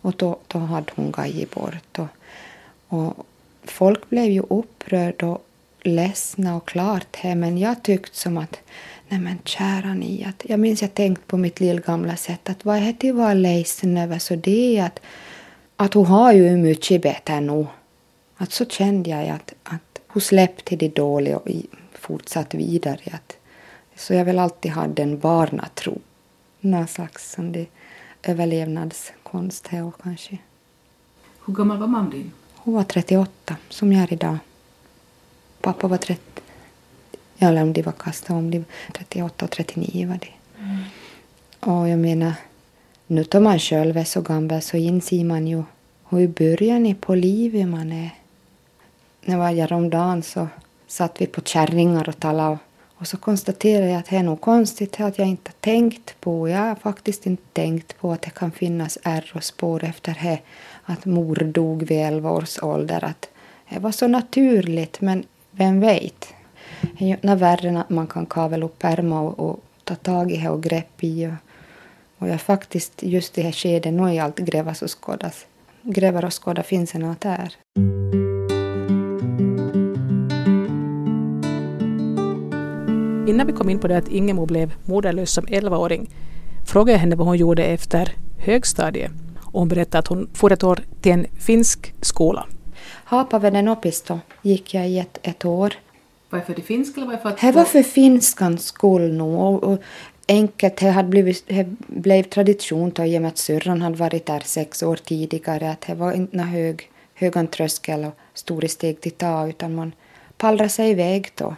Och 0.00 0.14
då, 0.16 0.38
då 0.46 0.58
hade 0.58 0.92
hon 0.94 1.10
gått 1.10 1.50
bort. 1.54 1.98
Och, 1.98 2.08
och 2.88 3.26
folk 3.70 4.10
blev 4.10 4.30
ju 4.30 4.42
upprörda 4.50 5.26
och 5.26 5.46
ledsna 5.82 6.56
och 6.56 6.68
klart 6.68 7.16
här 7.16 7.34
men 7.34 7.58
jag 7.58 7.82
tyckte 7.82 8.16
som 8.16 8.38
att 8.38 8.56
nej 9.08 9.20
men 9.20 9.38
kära 9.44 9.94
ni, 9.94 10.24
att 10.24 10.42
jag 10.48 10.60
minns 10.60 10.82
jag 10.82 10.94
tänkte 10.94 11.26
på 11.26 11.36
mitt 11.36 11.60
lillgamla 11.60 12.16
sätt 12.16 12.50
att 12.50 12.64
vad 12.64 12.76
är 12.76 12.96
det 13.00 13.10
att 13.10 13.16
vara 13.16 13.34
ledsen 13.34 13.96
över 13.96 14.18
så 14.18 14.36
det 14.36 14.78
är 14.78 14.84
att, 14.84 15.00
att 15.76 15.94
hon 15.94 16.06
har 16.06 16.32
ju 16.32 16.56
mycket 16.56 17.02
bättre 17.02 17.40
nu 17.40 17.66
att 18.36 18.52
så 18.52 18.64
kände 18.64 19.10
jag 19.10 19.28
att, 19.28 19.54
att 19.62 20.00
hon 20.06 20.20
släppte 20.20 20.76
det 20.76 20.88
dåliga 20.88 21.36
och 21.36 21.48
fortsatt 21.92 22.54
vidare. 22.54 23.00
Att, 23.12 23.36
så 23.96 24.14
jag 24.14 24.24
väl 24.24 24.38
alltid 24.38 24.70
hade 24.70 25.02
en 25.02 25.18
barnatro. 25.18 25.98
Någon 26.60 26.86
slags 26.86 27.32
som 27.32 27.52
det 27.52 27.66
överlevnadskonst 28.22 29.66
här 29.66 29.92
kanske. 30.02 30.38
Hur 31.46 31.54
gammal 31.54 31.78
var 31.78 31.86
mamma 31.86 32.10
din? 32.10 32.32
Hon 32.66 32.74
var 32.74 32.84
38, 32.84 33.56
som 33.68 33.92
jag 33.92 34.02
är 34.02 34.12
idag. 34.12 34.38
Pappa 35.60 35.88
var 35.88 35.96
30. 35.96 36.22
Eller 37.38 37.62
om 37.62 37.72
de 37.72 37.82
var 37.82 37.92
kastade 37.92 38.38
om, 38.38 38.50
de 38.50 38.64
38 38.92 39.44
och 39.44 39.50
39 39.50 40.08
var 40.08 40.18
det. 40.18 40.62
Mm. 40.62 40.82
Och 41.60 41.88
jag 41.88 41.98
menar, 41.98 42.32
nu 43.06 43.24
tar 43.24 43.40
man 43.40 43.58
själv 43.58 43.96
är 43.96 44.04
så 44.04 44.20
gammal 44.20 44.62
så 44.62 44.76
inser 44.76 45.24
man 45.24 45.46
ju 45.46 45.62
hur 46.08 46.20
i 46.20 46.28
början 46.28 46.94
på 46.94 47.14
livet 47.14 47.68
man 47.68 47.92
är 47.92 48.10
när 49.24 49.36
var 49.36 49.52
häromdagen 49.52 50.22
så 50.22 50.48
satt 50.86 51.20
vi 51.20 51.26
på 51.26 51.40
kärringar 51.40 52.08
och 52.08 52.20
talade 52.20 52.50
och, 52.50 52.58
och 53.00 53.06
så 53.06 53.16
konstaterade 53.16 53.88
jag 53.88 53.98
att 53.98 54.10
det 54.10 54.16
är 54.16 54.22
nog 54.22 54.40
konstigt 54.40 55.00
att 55.00 55.18
jag 55.18 55.28
inte 55.28 55.52
tänkt 55.60 56.20
på, 56.20 56.48
jag 56.48 56.58
har 56.58 56.74
faktiskt 56.74 57.26
inte 57.26 57.42
tänkt 57.52 57.98
på 57.98 58.12
att 58.12 58.22
det 58.22 58.30
kan 58.30 58.50
finnas 58.50 58.98
ärr 59.02 59.32
och 59.34 59.44
spår 59.44 59.84
efter 59.84 60.18
det, 60.22 60.38
att 60.86 61.04
mor 61.04 61.36
dog 61.36 61.82
vid 61.82 61.98
11 61.98 62.30
års 62.30 62.62
ålder. 62.62 63.04
Att 63.04 63.28
det 63.70 63.78
var 63.78 63.90
så 63.90 64.08
naturligt, 64.08 65.00
men 65.00 65.24
vem 65.50 65.80
vet? 65.80 66.34
Det 66.98 67.04
är 67.04 67.28
ju 67.28 67.34
värre 67.34 67.80
att 67.80 67.90
man 67.90 68.06
kan 68.06 68.26
kavla 68.26 68.66
upp 68.66 68.84
ärmar 68.84 69.22
och, 69.22 69.50
och 69.50 69.60
ta 69.84 69.94
tag 69.94 70.32
i 70.32 70.36
det 70.36 70.48
och 70.48 70.62
grepp 70.62 71.04
i. 71.04 71.26
Och, 71.26 71.32
och 72.18 72.28
jag 72.28 72.40
faktiskt 72.40 73.02
just 73.02 73.38
i 73.38 73.40
det 73.40 73.46
här 73.46 73.52
skedet 73.52 73.92
nu 73.92 74.02
är 74.02 74.22
allt 74.22 74.38
grävas 74.38 74.82
och 74.82 74.90
skådas. 74.90 75.46
Grävar 75.82 76.24
och 76.24 76.44
skådar, 76.44 76.62
finns 76.62 76.92
det 76.92 76.98
något 76.98 77.20
där? 77.20 77.52
Innan 83.28 83.46
vi 83.46 83.52
kom 83.52 83.70
in 83.70 83.78
på 83.78 83.88
det 83.88 83.96
att 83.96 84.08
Ingemo 84.08 84.46
blev 84.46 84.74
moderlös 84.84 85.30
som 85.30 85.46
11-åring 85.46 86.10
frågade 86.66 86.92
jag 86.92 86.98
henne 86.98 87.16
vad 87.16 87.26
hon 87.26 87.36
gjorde 87.36 87.64
efter 87.64 88.12
högstadiet. 88.38 89.25
Och 89.56 89.60
hon 89.60 89.68
berättade 89.68 89.98
att 89.98 90.06
hon 90.06 90.28
for 90.34 90.52
ett 90.52 90.64
år 90.64 90.80
till 91.00 91.12
en 91.12 91.26
finsk 91.38 91.94
skola. 92.00 92.46
Haapaveden 93.04 93.68
opisto 93.68 94.18
gick 94.42 94.74
jag 94.74 94.88
i 94.88 94.98
ett, 94.98 95.18
ett 95.22 95.44
år. 95.44 95.74
Var 96.30 96.38
det 96.38 96.44
för 96.44 96.54
det 96.54 96.62
finska 96.62 97.00
eller 97.00 97.06
var 97.06 97.16
det 97.16 97.22
för 97.22 97.28
att... 97.28 97.40
Det 97.40 97.52
var 97.52 97.64
för 97.64 97.82
finskans 97.82 98.66
skull 98.66 99.12
nu. 99.12 99.22
Och, 99.22 99.64
och 99.64 99.78
enkelt, 100.28 100.76
det, 100.76 100.90
hade 100.90 101.08
blivit, 101.08 101.44
det 101.48 101.66
blev 101.86 102.22
tradition 102.22 102.90
då, 102.90 103.04
i 103.04 103.18
och 103.18 103.22
med 103.22 103.28
att 103.28 103.38
syrran 103.38 103.82
hade 103.82 103.96
varit 103.96 104.26
där 104.26 104.42
sex 104.44 104.82
år 104.82 104.96
tidigare. 104.96 105.70
Att 105.70 105.80
det 105.80 105.94
var 105.94 106.12
inte 106.12 106.38
hög, 106.38 106.90
hög 107.14 107.50
tröskel 107.50 108.04
och 108.04 108.16
stora 108.34 108.68
steg 108.68 109.00
till 109.00 109.12
ta 109.12 109.48
utan 109.48 109.74
man 109.74 109.92
pallrade 110.36 110.68
sig 110.68 110.90
iväg 110.90 111.28
då. 111.34 111.56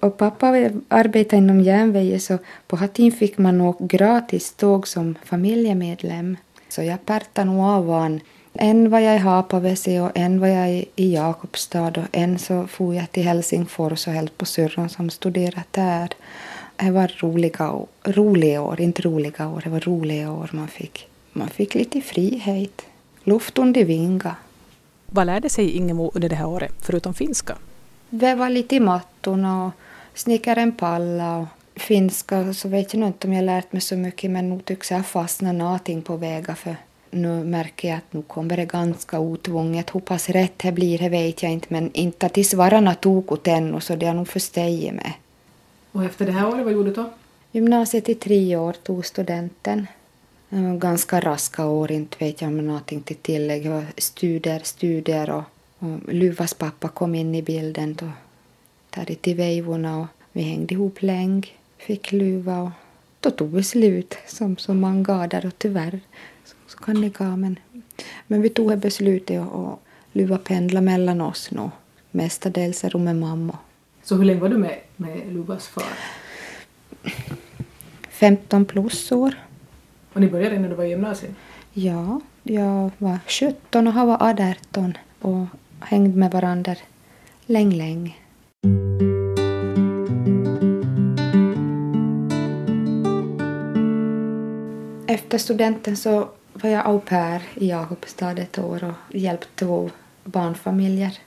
Och 0.00 0.16
pappa 0.16 0.46
arbetade 0.88 1.36
inom 1.36 1.60
järnvägen 1.60 2.20
så 2.20 2.38
på 2.66 2.76
Hattin 2.76 3.12
fick 3.12 3.38
man 3.38 3.60
åka 3.60 3.84
gratis 3.84 4.52
tåg 4.52 4.88
som 4.88 5.14
familjemedlem. 5.24 6.36
Så 6.68 6.82
jag 6.82 7.06
pärtade 7.06 7.50
nog 7.50 7.64
av 7.64 7.86
van. 7.86 8.20
En 8.52 8.90
var 8.90 8.98
jag 8.98 9.14
i 9.14 9.18
Haapavesi 9.18 9.98
och 9.98 10.10
en 10.14 10.40
var 10.40 10.48
jag 10.48 10.84
i 10.96 11.14
Jakobstad 11.14 11.88
och 11.88 12.06
en 12.12 12.38
så 12.38 12.66
for 12.66 12.94
jag 12.94 13.12
till 13.12 13.22
Helsingfors 13.22 14.06
och 14.06 14.12
höll 14.12 14.28
på 14.28 14.44
syrran 14.44 14.88
som 14.88 15.10
studerat 15.10 15.72
där. 15.72 16.08
Det 16.76 16.90
var 16.90 17.12
roliga, 17.18 17.72
roliga 18.04 18.62
år, 18.62 18.80
inte 18.80 19.02
roliga 19.02 19.48
år, 19.48 19.60
det 19.64 19.70
var 19.70 19.80
roliga 19.80 20.32
år 20.32 20.50
man 20.52 20.68
fick. 20.68 21.08
Man 21.32 21.48
fick 21.48 21.74
lite 21.74 22.00
frihet, 22.00 22.82
luft 23.24 23.58
under 23.58 23.84
vingar. 23.84 24.34
Vad 25.06 25.26
lärde 25.26 25.48
sig 25.48 25.70
Ingemo 25.70 26.10
under 26.14 26.28
det 26.28 26.36
här 26.36 26.46
året, 26.46 26.74
förutom 26.80 27.14
finska? 27.14 27.54
Var 28.10 28.50
lite 28.50 28.76
i 28.76 28.80
mattorna 28.80 29.66
och 29.66 29.72
snickaren 30.14 30.62
en 30.62 30.72
palla 30.72 31.36
och 31.36 31.46
finska 31.78 32.54
så 32.54 32.68
vet 32.68 32.94
jag 32.94 33.06
inte 33.06 33.26
om 33.26 33.32
jag 33.32 33.44
lärt 33.44 33.72
mig 33.72 33.82
så 33.82 33.96
mycket 33.96 34.30
men 34.30 34.48
nog 34.48 34.64
tycks 34.64 34.90
jag 34.90 35.06
fastna 35.06 35.52
någonting 35.52 36.02
på 36.02 36.16
vägar 36.16 36.54
för 36.54 36.76
nu 37.10 37.44
märker 37.44 37.88
jag 37.88 37.96
att 37.96 38.12
nu 38.12 38.22
kommer 38.22 38.56
det 38.56 38.64
ganska 38.64 39.18
otvunget. 39.18 39.94
Hur 39.94 40.00
pass 40.00 40.28
rätt 40.28 40.58
det 40.58 40.72
blir 40.72 40.98
det 40.98 41.08
vet 41.08 41.42
jag 41.42 41.52
inte 41.52 41.66
men 41.70 41.90
inte 41.92 42.28
tills 42.28 42.54
vararna 42.54 42.94
tog 42.94 43.32
åt 43.32 43.48
ännu 43.48 43.80
så 43.80 43.96
det 43.96 44.06
har 44.06 44.14
nog 44.14 44.28
förstejit 44.28 44.94
med. 44.94 45.12
Och 45.92 46.04
efter 46.04 46.26
det 46.26 46.32
här 46.32 46.48
året, 46.48 46.64
vad 46.64 46.72
gjorde 46.72 46.90
du 46.90 46.94
då? 46.94 47.10
Gymnasiet 47.52 48.08
i 48.08 48.14
tre 48.14 48.56
år, 48.56 48.72
tog 48.72 49.06
studenten. 49.06 49.86
Ganska 50.78 51.20
raska 51.20 51.66
år, 51.66 51.92
inte 51.92 52.16
vet 52.18 52.40
jag 52.40 52.48
om 52.48 52.66
någonting 52.66 53.02
till 53.02 53.16
tillägg. 53.16 53.70
Studier, 53.98 54.60
studier 54.64 55.30
och, 55.30 55.42
och 55.78 56.14
Luvas 56.14 56.54
pappa 56.54 56.88
kom 56.88 57.14
in 57.14 57.34
i 57.34 57.42
bilden 57.42 57.94
då 57.94 58.06
där 58.90 59.14
till 59.14 59.36
vejvorna 59.36 59.98
och 59.98 60.06
vi 60.32 60.42
hängde 60.42 60.74
ihop 60.74 61.02
länge, 61.02 61.46
fick 61.88 62.12
luva 62.12 62.62
och 62.62 62.70
då 63.20 63.30
tog 63.30 63.50
vi 63.54 63.62
slut 63.62 64.18
som 64.26 64.56
så 64.56 64.74
många 64.74 65.02
gader 65.02 65.46
och 65.46 65.58
tyvärr 65.58 66.00
så, 66.44 66.54
så 66.66 66.78
kan 66.78 67.00
det 67.00 67.08
gå 67.08 67.24
men, 67.24 67.58
men 68.26 68.42
vi 68.42 68.48
tog 68.48 68.78
beslutet 68.78 69.40
och, 69.40 69.64
och 69.64 69.80
luva 70.12 70.38
pendla 70.38 70.80
mellan 70.80 71.20
oss 71.20 71.50
nu 71.50 71.70
mestadels 72.10 72.84
är 72.84 72.98
med 72.98 73.16
mamma. 73.16 73.58
Så 74.02 74.16
hur 74.16 74.24
länge 74.24 74.40
var 74.40 74.48
du 74.48 74.56
med, 74.56 74.78
med 74.96 75.32
Luvas 75.32 75.68
far? 75.68 75.84
15 78.10 78.64
plus 78.64 79.12
år. 79.12 79.34
Och 80.12 80.20
ni 80.20 80.28
började 80.28 80.58
när 80.58 80.68
du 80.68 80.74
var 80.74 80.84
i 80.84 80.88
gymnasiet? 80.88 81.32
Ja, 81.72 82.20
jag 82.42 82.90
var 82.98 83.18
17 83.26 83.86
och 83.86 83.92
han 83.92 84.06
var 84.06 84.22
18 84.22 84.96
och 85.20 85.46
hängde 85.80 86.18
med 86.18 86.30
varandra 86.30 86.76
länge, 87.46 87.76
länge. 87.76 88.14
Efter 95.18 95.38
studenten 95.38 95.96
så 95.96 96.28
var 96.52 96.70
jag 96.70 96.86
au 96.86 97.00
pair 97.00 97.42
i 97.54 97.68
Jakobstad 97.68 98.38
ett 98.38 98.58
år 98.58 98.84
och 98.84 99.16
hjälpte 99.16 99.46
två 99.54 99.90
barnfamiljer 100.24 101.18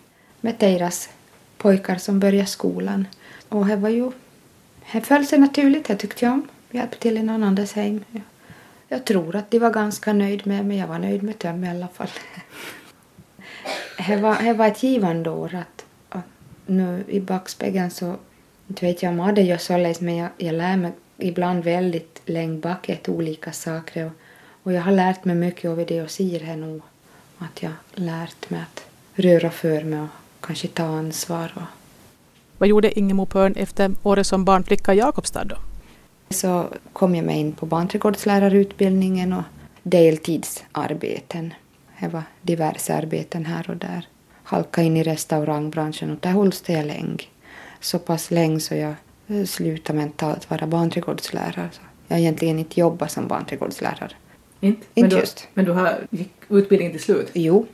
med 0.42 0.56
deras 0.60 1.10
pojkar 1.58 1.96
som 1.96 2.20
började 2.20 2.48
skolan. 2.48 3.08
Och 3.50 3.66
det 3.66 3.76
var 3.76 3.90
ju... 3.90 4.12
Det 4.92 5.02
föll 5.02 5.26
sig 5.26 5.40
naturligt, 5.40 5.88
det 5.88 5.96
tyckte 5.96 6.26
jag 6.26 6.34
om. 6.34 6.48
Hjälpte 6.72 6.98
till 6.98 7.18
i 7.18 7.24
någon 7.24 7.44
annans 7.44 7.74
hem. 7.74 8.04
Jag 8.88 9.06
tror 9.06 9.36
att 9.36 9.52
de 9.52 9.60
var 9.60 9.70
ganska 9.70 10.14
nöjda 10.14 10.44
med 10.46 10.66
mig, 10.66 10.78
jag 10.78 10.88
var 10.88 11.00
nöjd 11.00 11.24
med 11.24 11.36
dem 11.38 11.64
i 11.64 11.70
alla 11.70 11.88
fall. 11.88 12.10
Det 14.08 14.16
var, 14.16 14.44
det 14.44 14.54
var 14.54 14.68
ett 14.68 14.84
givande 14.84 15.30
år 15.30 15.56
att, 15.56 15.86
att 16.10 16.26
nu 16.66 17.04
i 17.08 17.20
backspegeln 17.20 17.92
så 17.92 18.16
inte 18.68 18.86
vet 18.86 19.04
jag 19.04 19.20
om 19.20 19.36
det 19.36 19.42
gör 19.42 19.58
således 19.58 20.02
men 20.02 20.16
jag, 20.16 20.30
jag 20.38 20.56
lär 20.56 20.78
mig 20.78 20.92
ibland 21.18 21.64
väldigt 21.64 22.21
länge 22.26 22.58
bak 22.58 22.90
ett 22.90 23.10
olika 23.10 23.52
saker 23.52 24.06
och, 24.06 24.12
och 24.64 24.74
jag 24.74 24.82
har 24.82 24.92
lärt 24.92 25.26
mig 25.26 25.36
mycket 25.36 25.70
av 25.72 25.86
det 25.88 26.02
och 26.02 26.12
ser 26.12 26.40
här 26.40 26.56
nu 26.56 26.82
att 27.38 27.64
jag 27.64 27.72
lärt 27.94 28.50
mig 28.50 28.62
att 28.62 28.86
röra 29.14 29.50
för 29.50 29.84
mig 29.84 30.00
och 30.00 30.08
kanske 30.42 30.68
ta 30.68 30.84
ansvar. 30.84 31.52
Och... 31.56 31.62
Vad 32.58 32.70
gjorde 32.70 33.00
Ingemo 33.00 33.26
Pörn 33.26 33.54
efter 33.56 33.92
året 34.04 34.28
som 34.28 34.46
barnflicka 34.46 34.94
i 34.94 34.98
Jakobstad 34.98 35.44
då? 35.44 35.56
Så 36.30 36.68
kom 36.94 37.16
jag 37.16 37.26
med 37.26 37.40
in 37.40 37.52
på 37.52 37.66
barnträdgårdslärarutbildningen 37.66 39.34
och 39.34 39.44
deltidsarbeten. 39.84 41.54
Det 42.00 42.08
var 42.08 42.24
diverse 42.42 42.96
arbeten 42.96 43.46
här 43.46 43.70
och 43.70 43.78
där. 43.78 44.08
Halka 44.44 44.82
in 44.82 44.98
i 44.98 45.04
restaurangbranschen 45.04 46.12
och 46.12 46.18
där 46.20 46.30
hölls 46.32 46.62
det 46.62 46.84
länge. 46.84 47.24
Så 47.80 48.00
pass 48.00 48.32
länge 48.32 48.60
så 48.60 48.76
jag 48.76 48.96
sluta 49.48 49.94
mentalt 49.94 50.50
vara 50.50 50.68
barnträdgårdslärare. 50.68 51.70
Jag 52.12 52.16
har 52.16 52.22
egentligen 52.22 52.60
inte 52.60 52.80
jobbat 52.80 53.12
som 53.12 53.28
barnträdgårdslärare. 53.28 54.12
Inte? 54.60 54.86
Inte 54.94 55.02
men 55.02 55.10
du, 55.10 55.16
just. 55.16 55.48
Men 55.54 55.66
du 55.66 55.72
har 55.72 56.00
gick 56.10 56.34
utbildningen 56.50 56.92
till 56.92 57.02
slut? 57.02 57.30
Jo, 57.34 57.66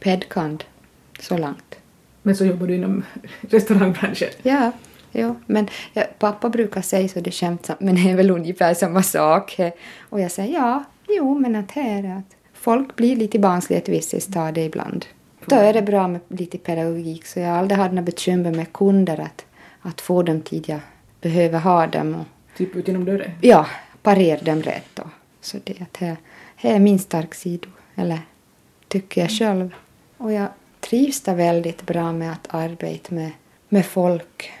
pedkand. 0.00 0.64
Så 1.20 1.38
långt. 1.38 1.74
Men 2.22 2.36
så 2.36 2.44
jobbar 2.44 2.66
du 2.66 2.74
inom 2.74 3.04
restaurangbranschen? 3.40 4.28
Ja, 4.42 4.72
jo. 5.12 5.36
men 5.46 5.68
ja, 5.92 6.04
pappa 6.18 6.48
brukar 6.48 6.82
säga 6.82 7.08
så 7.08 7.20
det 7.20 7.30
skämtsamt 7.30 7.80
men 7.80 7.94
det 7.94 8.10
är 8.10 8.16
väl 8.16 8.30
ungefär 8.30 8.74
samma 8.74 9.02
sak. 9.02 9.56
Och 9.98 10.20
jag 10.20 10.30
säger 10.30 10.54
ja, 10.54 10.84
jo 11.08 11.38
men 11.38 11.56
att 11.56 11.70
här 11.70 12.04
är 12.04 12.16
att 12.16 12.36
folk 12.52 12.96
blir 12.96 13.16
lite 13.16 13.38
barnsliga 13.38 13.80
ett 13.80 13.88
visst 13.88 14.22
stadie 14.22 14.64
ibland. 14.64 15.06
Då 15.46 15.56
är 15.56 15.72
det 15.72 15.82
bra 15.82 16.08
med 16.08 16.20
lite 16.28 16.58
pedagogik 16.58 17.26
så 17.26 17.40
jag 17.40 17.48
har 17.48 17.56
aldrig 17.58 17.78
haft 17.78 17.92
några 17.92 18.02
bekymmer 18.02 18.52
med 18.54 18.72
kunder 18.72 19.20
att 19.20 19.44
att 19.82 20.00
få 20.00 20.22
dem 20.22 20.40
tid 20.40 20.64
jag 20.68 20.80
behöver 21.20 21.58
ha 21.58 21.86
dem. 21.86 22.14
Och, 22.14 22.26
typ 22.56 22.76
ut 22.76 22.88
genom 22.88 23.04
dörren? 23.04 23.30
Ja, 23.40 23.66
parera 24.02 24.40
dem 24.40 24.62
rätt. 24.62 24.90
Då. 24.94 25.02
Så 25.40 25.58
det, 25.64 25.86
det, 25.98 26.16
det 26.62 26.68
är 26.68 26.78
min 26.78 26.98
stark 26.98 27.34
sida, 27.34 27.68
eller 27.94 28.20
tycker 28.88 29.20
jag 29.20 29.30
själv. 29.30 29.74
Och 30.16 30.32
jag 30.32 30.48
trivs 30.80 31.20
där 31.20 31.34
väldigt 31.34 31.86
bra 31.86 32.12
med 32.12 32.32
att 32.32 32.54
arbeta 32.54 33.14
med, 33.14 33.30
med 33.68 33.86
folk. 33.86 34.52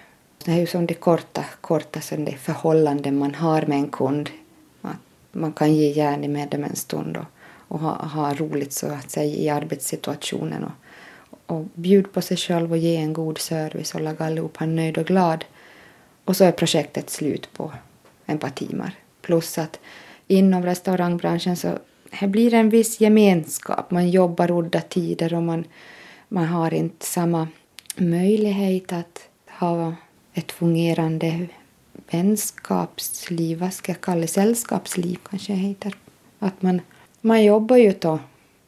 Det 0.44 0.52
är 0.52 0.56
ju 0.56 0.66
som 0.66 0.86
det 0.86 0.94
korta, 0.94 1.44
korta 1.60 2.00
som 2.00 2.24
det 2.24 2.32
förhållanden 2.32 3.18
man 3.18 3.34
har 3.34 3.62
med 3.66 3.78
en 3.78 3.88
kund. 3.88 4.30
Att 4.82 4.96
man 5.32 5.52
kan 5.52 5.74
ge 5.74 5.90
järn 5.90 6.32
med 6.32 6.48
dem 6.48 6.64
en 6.64 6.76
stund 6.76 7.16
och, 7.16 7.24
och 7.68 7.80
ha, 7.80 8.06
ha 8.06 8.34
roligt 8.34 8.72
så 8.72 8.86
att 8.86 9.10
säga 9.10 9.36
i 9.36 9.48
arbetssituationen. 9.48 10.64
Och, 10.64 10.72
och 11.46 11.64
bjuda 11.74 12.08
på 12.08 12.20
sig 12.20 12.36
själv 12.36 12.70
och 12.70 12.78
ge 12.78 12.96
en 12.96 13.12
god 13.12 13.38
service 13.38 13.94
och 13.94 14.00
laga 14.00 14.24
allihopa 14.24 14.66
nöjd 14.66 14.98
och 14.98 15.06
glad. 15.06 15.44
Och 16.26 16.36
så 16.36 16.44
är 16.44 16.52
projektet 16.52 17.10
slut 17.10 17.52
på 17.52 17.72
ett 18.26 18.40
par 18.40 18.50
timmar. 18.50 18.94
Plus 19.22 19.58
att 19.58 19.80
inom 20.26 20.62
restaurangbranschen 20.62 21.56
så 21.56 21.78
här 22.10 22.28
blir 22.28 22.50
det 22.50 22.56
en 22.56 22.70
viss 22.70 23.00
gemenskap. 23.00 23.90
Man 23.90 24.10
jobbar 24.10 24.50
udda 24.50 24.80
tider 24.80 25.34
och 25.34 25.42
man, 25.42 25.64
man 26.28 26.44
har 26.44 26.74
inte 26.74 27.06
samma 27.06 27.48
möjlighet 27.96 28.92
att 28.92 29.28
ha 29.48 29.94
ett 30.34 30.52
fungerande 30.52 31.46
vänskapsliv, 32.10 33.58
vad 33.58 33.72
ska 33.72 33.92
jag 33.92 34.00
kalla 34.00 34.20
det, 34.20 34.26
sällskapsliv 34.26 35.18
kanske 35.30 35.52
det 35.52 35.58
heter. 35.58 35.94
Att 36.38 36.62
man, 36.62 36.80
man 37.20 37.44
jobbar 37.44 37.76
ju 37.76 37.94
då 38.00 38.18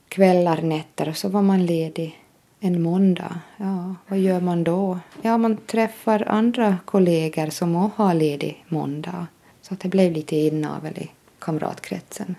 kvällar, 0.09 0.63
nätter 0.63 1.09
och 1.09 1.17
så 1.17 1.29
var 1.29 1.43
man 1.43 1.67
ledig 1.67 2.19
en 2.61 2.83
måndag. 2.83 3.41
Ja, 3.57 3.95
vad 4.09 4.19
gör 4.19 4.41
man 4.41 4.65
då? 4.65 4.99
Ja, 5.23 5.39
man 5.39 5.57
träffar 5.57 6.25
andra 6.29 6.77
kollegor 6.85 7.51
som 7.51 7.77
också 7.77 8.03
har 8.03 8.15
ledig 8.15 8.65
måndag. 8.69 9.27
Så 9.63 9.75
att 9.75 9.81
det 9.81 9.89
blev 9.89 10.13
lite 10.13 10.37
inavel 10.37 10.99
i 10.99 11.11
kamratkretsen. 11.39 12.35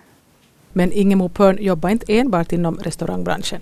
Men 0.72 0.92
Ingemo 0.92 1.28
Pörn 1.28 1.58
jobbar 1.60 1.90
inte 1.90 2.18
enbart 2.18 2.52
inom 2.52 2.76
restaurangbranschen. 2.76 3.60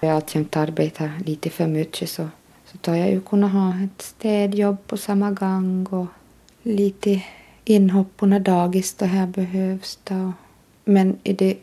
Jag 0.00 0.08
har 0.08 0.16
alltjämt 0.16 0.56
arbetat 0.56 1.10
lite 1.26 1.50
för 1.50 1.66
mycket 1.66 2.08
så, 2.08 2.28
så 2.66 2.78
tar 2.78 2.94
jag 2.94 3.10
ju 3.10 3.20
kunna 3.20 3.48
ha 3.48 3.74
ett 3.84 4.02
städjobb 4.02 4.86
på 4.86 4.96
samma 4.96 5.30
gång 5.30 5.86
och 5.86 6.06
lite 6.62 7.22
inhopp 7.64 8.16
på 8.16 8.26
när 8.26 8.40
dagis 8.40 8.94
det 8.94 9.06
här 9.06 9.26
behövs. 9.26 9.98
Då. 10.04 10.32
Men 10.84 11.18
i 11.22 11.32
det 11.32 11.56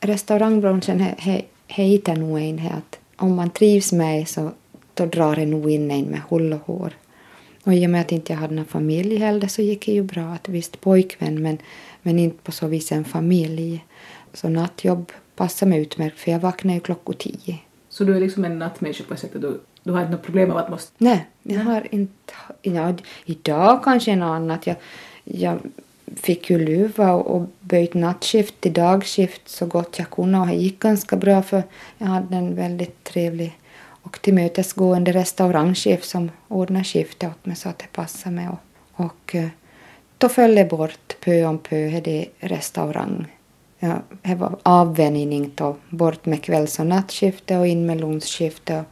restaurangbranschen 0.00 1.04
heter 1.66 2.16
nog 2.16 2.40
en 2.40 2.58
att 2.58 2.98
om 3.16 3.34
man 3.34 3.50
trivs 3.50 3.92
med 3.92 4.28
så 4.28 4.50
då 4.94 5.06
drar 5.06 5.36
det 5.36 5.46
nog 5.46 5.70
in 5.70 5.90
en 5.90 6.04
med 6.04 6.20
hull 6.28 6.52
och 6.52 6.60
hår. 6.60 6.92
Och 7.64 7.74
i 7.74 7.86
och 7.86 7.90
med 7.90 8.00
att 8.00 8.12
inte 8.12 8.32
jag 8.32 8.40
hade 8.40 8.54
någon 8.54 8.64
familj 8.64 9.16
heller 9.16 9.48
så 9.48 9.62
gick 9.62 9.86
det 9.86 9.92
ju 9.92 10.02
bra. 10.02 10.32
att 10.32 10.48
Visst 10.48 10.80
pojkvän 10.80 11.42
men, 11.42 11.58
men 12.02 12.18
inte 12.18 12.42
på 12.42 12.52
så 12.52 12.66
vis 12.66 12.92
en 12.92 13.04
familj. 13.04 13.84
Så 14.32 14.48
nattjobb 14.48 15.12
passar 15.36 15.66
mig 15.66 15.80
utmärkt 15.80 16.18
för 16.18 16.30
jag 16.30 16.38
vaknar 16.38 16.74
ju 16.74 16.80
klockan 16.80 17.14
tio. 17.14 17.58
Så 17.88 18.04
du 18.04 18.16
är 18.16 18.20
liksom 18.20 18.44
en 18.44 18.58
nattmänniska 18.58 19.04
på 19.04 19.14
ett 19.14 19.20
sätt? 19.20 19.30
Du, 19.34 19.60
du 19.82 19.92
har 19.92 20.00
inte 20.00 20.12
något 20.12 20.22
problem 20.22 20.48
med 20.48 20.56
att 20.56 20.70
måste... 20.70 20.92
Nej, 20.98 21.26
jag 21.42 21.60
har 21.60 21.86
inte... 21.90 22.32
Ja, 22.62 22.94
idag 23.24 23.84
kanske 23.84 24.10
en 24.12 24.22
annat. 24.22 24.66
Jag, 24.66 24.76
jag 25.24 25.58
fick 26.14 26.50
ju 26.50 26.58
luva 26.58 27.12
och 27.12 27.48
böjt 27.60 27.94
nattskift 27.94 28.60
till 28.60 28.72
dagskift 28.72 29.48
så 29.48 29.66
gott 29.66 29.98
jag 29.98 30.10
kunde 30.10 30.38
och 30.38 30.46
det 30.46 30.54
gick 30.54 30.78
ganska 30.78 31.16
bra 31.16 31.42
för 31.42 31.62
jag 31.98 32.06
hade 32.06 32.36
en 32.36 32.54
väldigt 32.54 33.04
trevlig 33.04 33.58
och 34.06 34.22
tillmötesgående 34.22 35.12
restaurangchef 35.12 36.04
som 36.04 36.30
ordnade 36.48 36.84
skiftet 36.84 37.30
åt 37.30 37.46
mig 37.46 37.56
så 37.56 37.68
att 37.68 37.78
det 37.78 37.92
passade 37.92 38.34
mig. 38.34 38.48
Och, 38.48 39.04
och 39.04 39.34
eh, 39.34 39.48
då 40.18 40.28
föll 40.28 40.54
det 40.54 40.64
bort 40.64 41.16
pö 41.20 41.44
om 41.44 41.58
pö, 41.58 42.00
det 42.00 42.26
restaurang. 42.38 43.26
Ja, 43.78 43.94
det 44.22 44.34
var 44.34 44.56
avvänjning 44.62 45.52
då, 45.54 45.76
bort 45.90 46.26
med 46.26 46.42
kvälls 46.42 46.78
och 46.78 46.86
nattskifte 46.86 47.58
och 47.58 47.66
in 47.66 47.86
med 47.86 48.00
lunchskifte. 48.00 48.84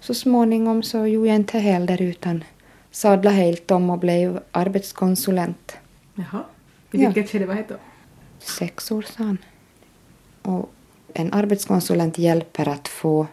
Så 0.00 0.14
småningom 0.14 0.82
så 0.82 1.06
gjorde 1.06 1.28
jag 1.28 1.36
inte 1.36 1.58
heller 1.58 2.02
utan 2.02 2.44
sadlade 2.90 3.36
helt 3.36 3.70
om 3.70 3.90
och 3.90 3.98
blev 3.98 4.40
arbetskonsulent. 4.50 5.76
Jaha. 6.14 6.44
I 6.92 6.98
vilket 6.98 7.16
ja. 7.16 7.26
skede 7.26 7.46
var 7.46 7.54
det 7.54 7.64
då? 7.68 7.76
Sex 8.38 8.90
år 8.90 9.02
sedan. 9.02 9.38
Och 10.42 10.70
en 11.14 11.32
arbetskonsulent 11.32 12.18
hjälper 12.18 12.68
att 12.68 12.88
få 12.88 13.26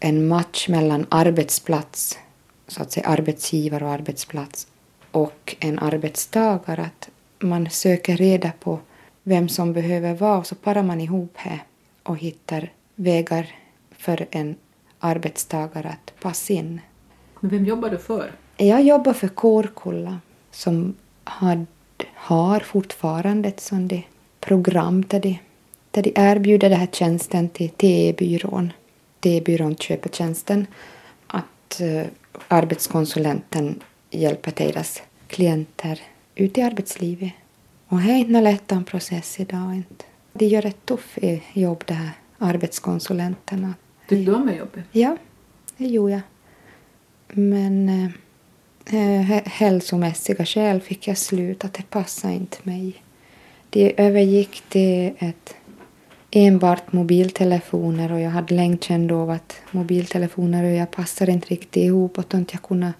en 0.00 0.28
match 0.28 0.68
mellan 0.68 1.06
arbetsplats, 1.08 2.18
så 2.66 2.82
att 2.82 2.92
säga 2.92 3.06
arbetsgivare 3.06 3.84
och 3.84 3.90
arbetsplats, 3.90 4.66
och 5.10 5.56
en 5.60 5.78
arbetstagare. 5.78 6.82
Att 6.82 7.10
man 7.38 7.70
söker 7.70 8.16
reda 8.16 8.52
på 8.60 8.78
vem 9.22 9.48
som 9.48 9.72
behöver 9.72 10.14
vad 10.14 10.38
och 10.38 10.46
så 10.46 10.54
parar 10.54 10.82
man 10.82 11.00
ihop 11.00 11.32
här 11.34 11.62
och 12.02 12.18
hittar 12.18 12.72
vägar 12.94 13.54
för 13.90 14.26
en 14.30 14.56
arbetstagare 14.98 15.88
att 15.88 16.20
passa 16.20 16.52
in. 16.52 16.80
Men 17.40 17.50
vem 17.50 17.64
jobbar 17.64 17.90
du 17.90 17.98
för? 17.98 18.32
Jag 18.56 18.82
jobbar 18.82 19.12
för 19.12 19.28
Kårkulla 19.28 20.18
som 20.50 20.94
hade 21.24 21.66
har 22.14 22.60
fortfarande 22.60 23.48
ett 23.48 23.60
sånt 23.60 23.92
program 24.40 25.04
där 25.08 25.20
de, 25.20 25.38
där 25.90 26.02
de 26.02 26.12
erbjuder 26.16 26.70
den 26.70 26.78
här 26.78 26.88
tjänsten 26.92 27.48
till 27.48 27.70
TE-byrån. 27.70 28.72
TE-byrån 29.20 29.76
köper 29.76 30.08
tjänsten 30.08 30.66
att 31.26 31.80
uh, 31.80 32.02
arbetskonsulenten 32.48 33.82
hjälper 34.10 34.52
deras 34.56 35.02
klienter 35.28 36.00
ut 36.34 36.58
i 36.58 36.62
arbetslivet. 36.62 37.32
Och 37.88 38.00
det 38.00 38.10
är 38.10 38.16
inte 38.16 38.40
lätt 38.40 38.86
process 38.86 39.40
idag. 39.40 39.74
Inte. 39.74 40.04
De 40.32 40.46
gör 40.46 40.66
ett 40.66 40.86
tufft 40.86 41.18
jobb, 41.52 41.84
de 41.86 41.94
här 41.94 42.10
arbetskonsulenterna. 42.38 43.74
Tyckte 44.08 44.30
du 44.30 44.36
om 44.36 44.54
jobbet? 44.54 44.84
Ja, 44.92 45.16
det 45.76 45.86
gjorde 45.86 46.12
jag. 46.12 46.20
Men 47.28 47.88
uh, 47.88 48.04
eh, 48.04 48.10
Eh, 48.86 49.42
hälsomässiga 49.44 50.44
skäl 50.44 50.80
fick 50.80 51.08
jag 51.08 51.18
sluta, 51.18 51.68
det 51.72 51.90
passade 51.90 52.34
inte 52.34 52.58
mig. 52.62 53.02
Det 53.70 54.00
övergick 54.00 54.62
till 54.68 55.12
ett 55.18 55.54
enbart 56.30 56.92
mobiltelefoner 56.92 58.12
och 58.12 58.20
jag 58.20 58.30
hade 58.30 58.54
länge 58.54 58.78
känt 58.80 59.12
av 59.12 59.30
att 59.30 59.56
mobiltelefoner 59.70 60.64
och 60.64 60.70
jag 60.70 60.90
passade 60.90 61.32
inte 61.32 61.48
riktigt 61.48 61.84
ihop 61.84 62.18
och 62.18 62.34
inte 62.34 62.54
jag 62.54 62.62
kunde 62.62 62.92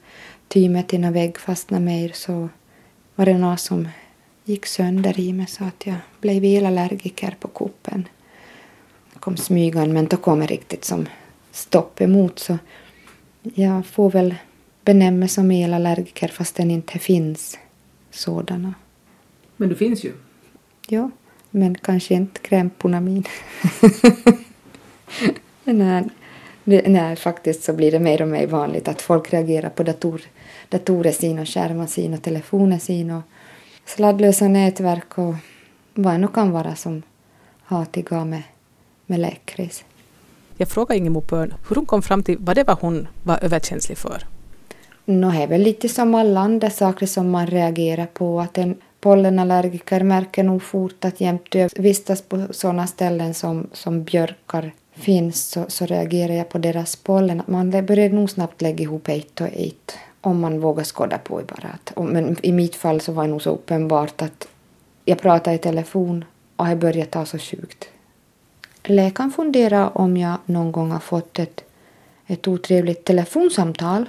ty 0.49 0.69
mig 0.69 0.83
till 0.83 1.11
vägg 1.11 1.39
fastna 1.39 1.81
mer 1.81 2.11
så 2.15 2.49
var 3.15 3.27
det 3.27 3.39
något 3.39 3.61
som 3.61 3.89
gick 4.45 4.67
sönder 4.67 5.21
i 5.21 5.33
mig 5.33 5.47
så 5.47 5.65
att 5.65 5.87
jag 5.87 5.97
blev 6.21 6.45
elallergiker 6.45 7.37
på 7.41 7.49
kuppen. 7.49 8.09
Jag 9.13 9.21
kom 9.21 9.37
smygan 9.37 9.93
men 9.93 10.07
då 10.07 10.17
kom 10.17 10.41
det 10.41 10.47
riktigt 10.47 10.85
som 10.85 11.07
stopp 11.53 12.01
emot 12.01 12.39
så 12.39 12.59
jag 13.43 13.87
får 13.87 14.11
väl 14.11 14.35
benämner 14.85 15.27
som 15.27 15.51
elallergiker 15.51 16.29
fast 16.29 16.57
den 16.57 16.71
inte 16.71 16.99
finns 16.99 17.59
sådana. 18.11 18.75
Men 19.57 19.69
du 19.69 19.75
finns 19.75 20.05
ju. 20.05 20.13
Ja, 20.89 21.11
men 21.51 21.75
kanske 21.75 22.15
inte 22.15 22.41
krämporna 22.41 23.01
min. 23.01 23.25
nej, 25.65 26.11
nej, 26.65 27.17
faktiskt 27.17 27.65
så 27.65 27.73
blir 27.73 27.93
det 27.93 27.99
mer 27.99 28.23
och 28.23 28.29
mer 28.29 28.47
vanligt 28.47 28.89
att 28.89 29.03
folk 29.03 29.33
reagerar 29.33 29.71
på 29.71 29.83
dator, 29.83 30.21
datorer 30.69 31.13
sin 31.13 31.39
och 31.39 31.49
skärmar 31.49 31.87
sin 31.87 32.15
och 32.15 32.23
telefoner 32.23 32.79
sin 32.79 33.11
och 33.11 33.23
sladdlösa 33.85 34.49
nätverk 34.49 35.19
och 35.19 35.35
vad 35.95 36.21
det 36.21 36.29
kan 36.35 36.51
vara 36.51 36.75
som 36.75 37.03
har 37.63 37.85
till 37.85 38.05
med, 38.11 38.43
med 39.07 39.21
läckris. 39.21 39.85
Jag 40.57 40.69
frågade 40.69 40.99
Ingemo 40.99 41.21
Pörn 41.21 41.55
hur 41.69 41.77
hon 41.77 41.87
kom 41.87 42.03
fram 42.03 42.23
till 42.23 42.39
vad 42.41 42.57
det 42.57 42.65
var 42.65 42.79
hon 42.81 43.09
var 43.23 43.45
överkänslig 43.45 43.99
för. 43.99 44.27
Nå, 45.05 45.31
det 45.31 45.43
är 45.43 45.47
väl 45.47 45.63
lite 45.63 45.89
som 45.89 46.15
alla 46.15 46.41
andra 46.41 46.71
saker 46.71 47.07
som 47.07 47.31
man 47.31 47.47
reagerar 47.47 48.07
på. 48.07 48.41
Att 48.41 48.59
en 48.59 48.77
pollenallergiker 49.01 50.03
märker 50.03 50.45
nog 50.45 50.63
fort 50.63 51.05
att 51.05 51.21
jämt 51.21 51.55
jag 51.55 51.71
vistas 51.77 52.23
på 52.23 52.47
sådana 52.51 52.87
ställen 52.87 53.35
som, 53.35 53.67
som 53.73 54.05
björkar 54.05 54.73
finns 54.95 55.51
så, 55.51 55.65
så 55.69 55.87
reagerar 55.87 56.35
jag 56.35 56.49
på 56.49 56.59
deras 56.59 56.97
pollen. 56.97 57.43
Man 57.47 57.71
börjar 57.71 58.09
nog 58.09 58.31
snabbt 58.31 58.63
lägga 58.63 58.83
ihop 58.83 59.09
ett 59.09 59.41
och 59.41 59.47
ett 59.47 59.97
om 60.21 60.41
man 60.41 60.61
vågar 60.61 60.85
skåda 60.85 61.19
på 61.19 61.35
bara. 61.35 61.69
Att, 61.69 62.11
men 62.11 62.37
i 62.43 62.53
mitt 62.53 62.77
fall 62.77 63.01
så 63.01 63.13
var 63.13 63.25
det 63.25 63.31
nog 63.31 63.43
så 63.43 63.51
uppenbart 63.51 64.23
att 64.23 64.49
jag 65.05 65.19
pratade 65.19 65.57
i 65.57 65.59
telefon 65.59 66.25
och 66.57 66.69
jag 66.69 66.79
började 66.79 67.11
ta 67.11 67.27
så 67.27 67.39
sjukt. 67.39 67.89
Läkaren 68.85 69.31
funderar 69.31 69.99
om 69.99 70.17
jag 70.17 70.37
någon 70.45 70.73
gång 70.73 70.91
har 70.91 71.01
fått 71.01 71.39
ett, 71.39 71.65
ett 72.27 72.49
otrevligt 72.49 73.05
telefonsamtal 73.05 74.07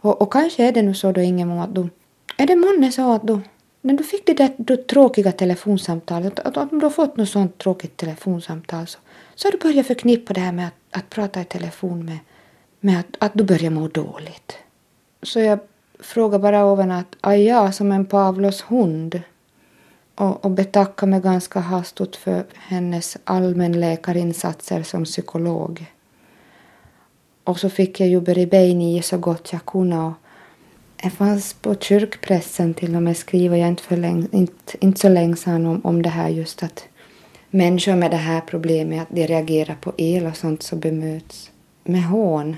och, 0.00 0.22
och 0.22 0.32
kanske 0.32 0.68
är 0.68 0.72
det 0.72 0.82
nu 0.82 0.94
så 0.94 1.12
då 1.12 1.20
Ingemo 1.20 1.62
att 1.62 1.74
du, 1.74 1.88
är 2.36 2.46
det 2.46 2.56
månne 2.56 2.92
så 2.92 3.12
att 3.12 3.26
du, 3.26 3.40
när 3.80 3.94
du 3.94 4.04
fick 4.04 4.26
det 4.26 4.34
där 4.34 4.50
då, 4.56 4.76
tråkiga 4.76 5.32
telefonsamtalet, 5.32 6.38
att, 6.38 6.56
att 6.56 6.70
du 6.70 6.76
har 6.76 6.90
fått 6.90 7.16
något 7.16 7.28
sånt 7.28 7.58
tråkigt 7.58 7.96
telefonsamtal 7.96 8.86
så, 8.86 8.98
så 9.34 9.48
har 9.48 9.52
du 9.52 9.58
börjat 9.58 9.86
förknippa 9.86 10.32
det 10.32 10.40
här 10.40 10.52
med 10.52 10.66
att, 10.66 10.98
att 10.98 11.10
prata 11.10 11.40
i 11.40 11.44
telefon 11.44 12.04
med, 12.04 12.18
med 12.80 13.00
att, 13.00 13.16
att 13.18 13.32
du 13.34 13.44
börjar 13.44 13.70
må 13.70 13.88
dåligt. 13.88 14.56
Så 15.22 15.40
jag 15.40 15.58
frågar 16.00 16.38
bara 16.38 16.64
oven 16.64 16.90
att, 16.90 17.16
Aja, 17.20 17.72
som 17.72 17.92
en 17.92 18.06
Pavlos 18.06 18.62
hund 18.62 19.22
och, 20.14 20.44
och 20.44 20.50
betackar 20.50 21.06
mig 21.06 21.20
ganska 21.20 21.60
hastigt 21.60 22.16
för 22.16 22.44
hennes 22.54 23.16
allmänläkarinsatser 23.24 24.82
som 24.82 25.04
psykolog. 25.04 25.86
Och 27.48 27.60
så 27.60 27.70
fick 27.70 28.00
jag 28.00 28.08
ju 28.08 28.20
bergbein 28.20 29.02
så 29.02 29.18
gott 29.18 29.52
jag 29.52 29.66
kunde. 29.66 30.12
Det 31.02 31.10
fanns 31.10 31.54
på 31.54 31.74
kyrkpressen 31.74 32.74
till 32.74 32.96
och 32.96 33.02
med 33.02 33.16
skriver 33.16 33.56
jag 33.56 33.68
inte, 33.68 33.82
för 33.82 33.96
länge, 33.96 34.26
inte, 34.32 34.76
inte 34.80 35.00
så 35.00 35.08
länge 35.08 35.36
sedan 35.36 35.66
om, 35.66 35.80
om 35.84 36.02
det 36.02 36.08
här 36.08 36.28
just 36.28 36.62
att 36.62 36.84
människor 37.50 37.96
med 37.96 38.10
det 38.10 38.16
här 38.16 38.40
problemet, 38.40 39.02
att 39.02 39.08
de 39.10 39.26
reagerar 39.26 39.74
på 39.74 39.92
el 39.96 40.26
och 40.26 40.36
sånt 40.36 40.62
så 40.62 40.76
bemöts 40.76 41.50
med 41.84 42.04
hån. 42.04 42.56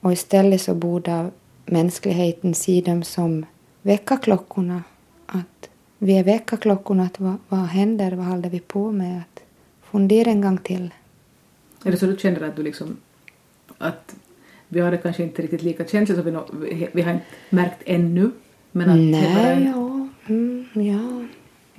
Och 0.00 0.12
istället 0.12 0.60
så 0.60 0.74
borde 0.74 1.30
mänskligheten 1.64 2.54
se 2.54 2.80
dem 2.80 3.02
som 3.02 3.46
väckarklockorna. 3.82 4.82
Att 5.26 5.70
vi 5.98 6.18
är 6.18 6.24
väckarklockorna, 6.24 7.04
att 7.04 7.20
vad, 7.20 7.36
vad 7.48 7.66
händer, 7.66 8.12
vad 8.12 8.26
håller 8.26 8.50
vi 8.50 8.60
på 8.60 8.92
med? 8.92 9.18
Att 9.18 9.42
fundera 9.90 10.30
en 10.30 10.40
gång 10.40 10.58
till. 10.58 10.94
Är 11.84 11.90
det 11.90 11.96
så 11.96 12.06
du 12.06 12.16
känner 12.16 12.40
att 12.42 12.56
du 12.56 12.62
liksom 12.62 12.96
att 13.80 14.14
vi 14.68 14.80
har 14.80 14.90
det 14.90 14.98
kanske 14.98 15.22
inte 15.22 15.42
riktigt 15.42 15.62
lika 15.62 15.84
känsligt 15.84 16.18
som 16.18 16.24
vi, 16.24 16.32
no, 16.32 16.46
vi, 16.52 16.88
vi 16.92 17.02
har 17.02 17.12
inte 17.12 17.24
märkt 17.50 17.82
ännu. 17.86 18.30
Men 18.72 18.90
att 18.90 18.96
Nej, 18.96 19.72
ja, 19.74 20.08
mm, 20.28 20.66
ja. 20.72 21.26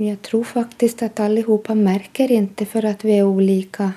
Jag 0.06 0.22
tror 0.22 0.44
faktiskt 0.44 1.04
att 1.04 1.20
allihopa 1.20 1.76
märker 1.76 2.32
inte 2.32 2.66
för 2.66 2.86
att 2.86 3.06
vi 3.06 3.18
är 3.18 3.24
olika 3.24 3.92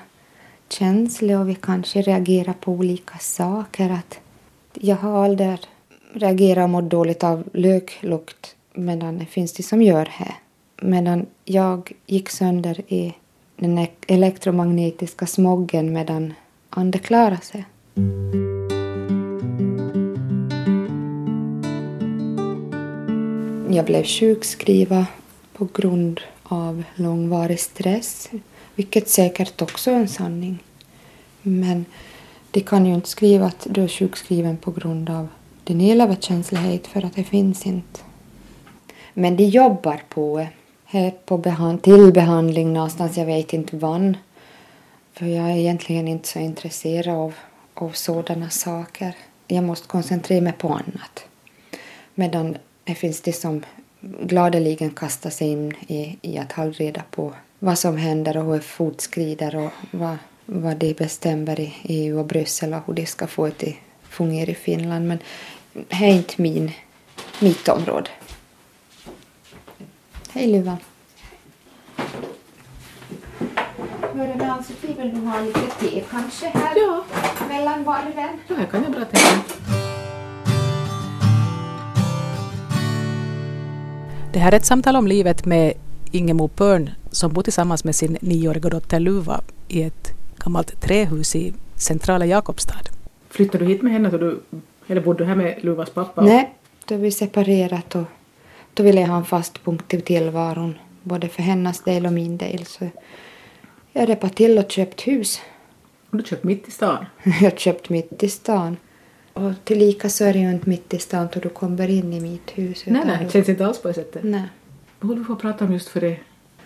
känslig 0.69 1.39
och 1.39 1.49
vi 1.49 1.55
kanske 1.55 2.01
reagerar 2.01 2.53
på 2.53 2.71
olika 2.71 3.17
saker. 3.17 3.89
Att 3.89 4.19
jag 4.73 4.95
har 4.95 5.25
aldrig 5.25 5.57
reagerat 6.13 6.63
och 6.63 6.69
mått 6.69 6.89
dåligt 6.89 7.23
av 7.23 7.43
löklukt 7.53 8.55
medan 8.73 9.17
det 9.17 9.25
finns 9.25 9.53
det 9.53 9.63
som 9.63 9.81
gör 9.81 10.05
här. 10.05 10.35
Medan 10.81 11.25
jag 11.45 11.91
gick 12.05 12.29
sönder 12.29 12.81
i 12.87 13.15
den 13.55 13.87
elektromagnetiska 14.07 15.25
smoggen 15.25 15.93
medan 15.93 16.33
Ande 16.69 16.99
klarade 16.99 17.41
sig. 17.41 17.65
Jag 23.75 23.85
blev 23.85 24.03
sjukskriven 24.03 25.05
på 25.53 25.67
grund 25.73 26.21
av 26.43 26.83
långvarig 26.95 27.59
stress, 27.59 28.29
vilket 28.75 29.09
säkert 29.09 29.61
också 29.61 29.91
är 29.91 29.95
en 29.95 30.07
sanning. 30.07 30.63
Men 31.41 31.85
de 32.51 32.61
kan 32.61 32.85
ju 32.85 32.93
inte 32.93 33.09
skriva 33.09 33.45
att 33.45 33.67
du 33.69 33.83
är 33.83 33.87
sjukskriven 33.87 34.57
på 34.57 34.71
grund 34.71 35.09
av 35.09 35.27
din 35.63 35.81
elöverkänslighet 35.81 36.87
för 36.87 37.05
att 37.05 37.15
det 37.15 37.23
finns 37.23 37.65
inte. 37.65 37.99
Men 39.13 39.37
de 39.37 39.43
jobbar 39.43 40.01
på 40.09 40.39
eh, 40.39 40.47
det. 40.91 41.25
på 41.25 41.37
behand 41.37 41.81
till 41.81 42.11
behandling 42.13 42.73
någonstans, 42.73 43.17
jag 43.17 43.25
vet 43.25 43.53
inte 43.53 43.77
vann. 43.77 44.17
För 45.13 45.25
jag 45.25 45.51
är 45.51 45.55
egentligen 45.55 46.07
inte 46.07 46.27
så 46.27 46.39
intresserad 46.39 47.15
av, 47.15 47.33
av 47.75 47.91
sådana 47.91 48.49
saker. 48.49 49.15
Jag 49.47 49.63
måste 49.63 49.87
koncentrera 49.87 50.41
mig 50.41 50.53
på 50.53 50.69
annat. 50.69 51.25
Medan 52.15 52.57
det 52.83 52.95
finns 52.95 53.21
de 53.21 53.33
som 53.33 53.63
gladeligen 54.01 54.89
kastar 54.91 55.29
sig 55.29 55.47
in 55.47 55.73
i, 55.87 56.17
i 56.21 56.37
att 56.37 56.51
hålla 56.51 56.71
reda 56.71 57.03
på 57.11 57.33
vad 57.59 57.79
som 57.79 57.97
händer 57.97 58.37
och 58.37 58.45
hur 58.45 58.53
det 58.53 58.61
fortskrider 58.61 59.55
och 59.55 59.71
vad, 59.91 60.17
vad 60.45 60.77
de 60.77 60.93
bestämmer 60.93 61.59
i 61.59 61.73
EU 61.83 62.19
och 62.19 62.25
Bryssel 62.25 62.73
och 62.73 62.81
hur 62.85 62.93
de 62.93 63.05
ska 63.05 63.27
få 63.27 63.49
det 63.57 63.67
att 63.67 64.09
fungera 64.09 64.51
i 64.51 64.55
Finland. 64.55 65.07
Men 65.07 65.19
det 65.73 65.95
är 65.95 66.13
inte 66.13 66.41
min, 66.41 66.71
mitt 67.39 67.67
område. 67.67 68.09
Hej 70.29 70.47
Luva. 70.47 70.77
Hörru, 74.15 74.43
Ann-Sofie, 74.43 74.95
vill 75.01 75.13
du 75.15 75.27
ha 75.27 75.41
lite 75.41 75.59
te 75.79 76.03
kanske 76.11 76.45
här 76.47 76.73
Ja, 76.75 77.03
mellan 77.49 77.83
varven? 77.83 78.39
det 78.47 78.53
här 78.53 78.65
kan 78.65 78.83
jag 78.83 78.91
bra 78.91 79.05
tänka. 79.05 79.53
Det 84.33 84.39
här 84.39 84.51
är 84.51 84.55
ett 84.57 84.65
samtal 84.65 84.95
om 84.95 85.07
livet 85.07 85.45
med 85.45 85.73
Ingemo 86.11 86.47
Pörn 86.47 86.89
som 87.11 87.33
bor 87.33 87.41
tillsammans 87.43 87.83
med 87.83 87.95
sin 87.95 88.17
nioåriga 88.21 88.69
dotter 88.69 88.99
Luva 88.99 89.41
i 89.67 89.83
ett 89.83 90.11
gammalt 90.37 90.81
trähus 90.81 91.35
i 91.35 91.53
centrala 91.75 92.25
Jakobstad. 92.25 92.75
Flyttade 93.29 93.65
du 93.65 93.69
hit 93.71 93.81
med 93.81 93.93
henne 93.93 94.09
då 94.09 94.17
du, 94.17 94.39
eller 94.87 95.01
bodde 95.01 95.23
du 95.23 95.27
här 95.27 95.35
med 95.35 95.55
Luvas 95.63 95.89
pappa? 95.89 96.21
Nej, 96.21 96.53
då 96.85 96.95
vi 96.95 97.11
separerat 97.11 97.95
och 97.95 98.03
då 98.73 98.83
ville 98.83 99.01
jag 99.01 99.07
ha 99.07 99.17
en 99.17 99.25
fast 99.25 99.63
punkt 99.63 99.93
i 99.93 100.01
tillvaron, 100.01 100.75
både 101.03 101.27
för 101.29 101.43
hennes 101.43 101.81
del 101.83 102.05
och 102.05 102.13
min 102.13 102.37
del. 102.37 102.65
Så 102.65 102.87
jag 103.95 104.09
repade 104.09 104.33
till 104.33 104.57
och 104.57 104.71
köpt 104.71 105.01
hus. 105.01 105.41
Och 106.09 106.17
du 106.17 106.23
köpte 106.23 106.47
mitt 106.47 106.67
i 106.67 106.71
stan? 106.71 107.05
Jag 107.41 107.59
köpt 107.59 107.89
mitt 107.89 108.23
i 108.23 108.29
stan. 108.29 108.77
Och 109.33 109.51
tillika 109.63 110.09
så 110.09 110.25
är 110.25 110.33
det 110.33 110.39
ju 110.39 110.51
inte 110.51 110.69
mitt 110.69 110.93
i 110.93 110.99
stan 110.99 111.27
då 111.33 111.39
du 111.39 111.49
kommer 111.49 111.89
in 111.89 112.13
i 112.13 112.19
mitt 112.19 112.51
hus. 112.51 112.83
Nej, 112.85 113.03
nej, 113.05 113.17
det 113.25 113.31
känns 113.31 113.49
inte 113.49 113.65
alls 113.65 113.81
på 113.81 113.87
det 113.87 113.93
sättet. 113.93 114.23
Nej. 114.23 114.43
Vad 114.99 115.09
håller 115.09 115.21
vi 115.21 115.27
på 115.27 115.33
att 115.33 115.41
prata 115.41 115.65
om 115.65 115.73
just 115.73 115.89
för 115.89 116.01
det? 116.01 116.17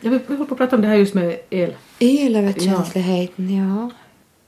Jag 0.02 0.12
vill, 0.12 0.20
vi 0.28 0.34
håller 0.34 0.46
på 0.46 0.54
att 0.54 0.58
prata 0.58 0.76
om 0.76 0.82
det 0.82 0.88
här 0.88 0.96
just 0.96 1.14
med 1.14 1.40
el. 1.50 1.76
Elöverkänsligheten, 2.00 3.56
ja. 3.56 3.92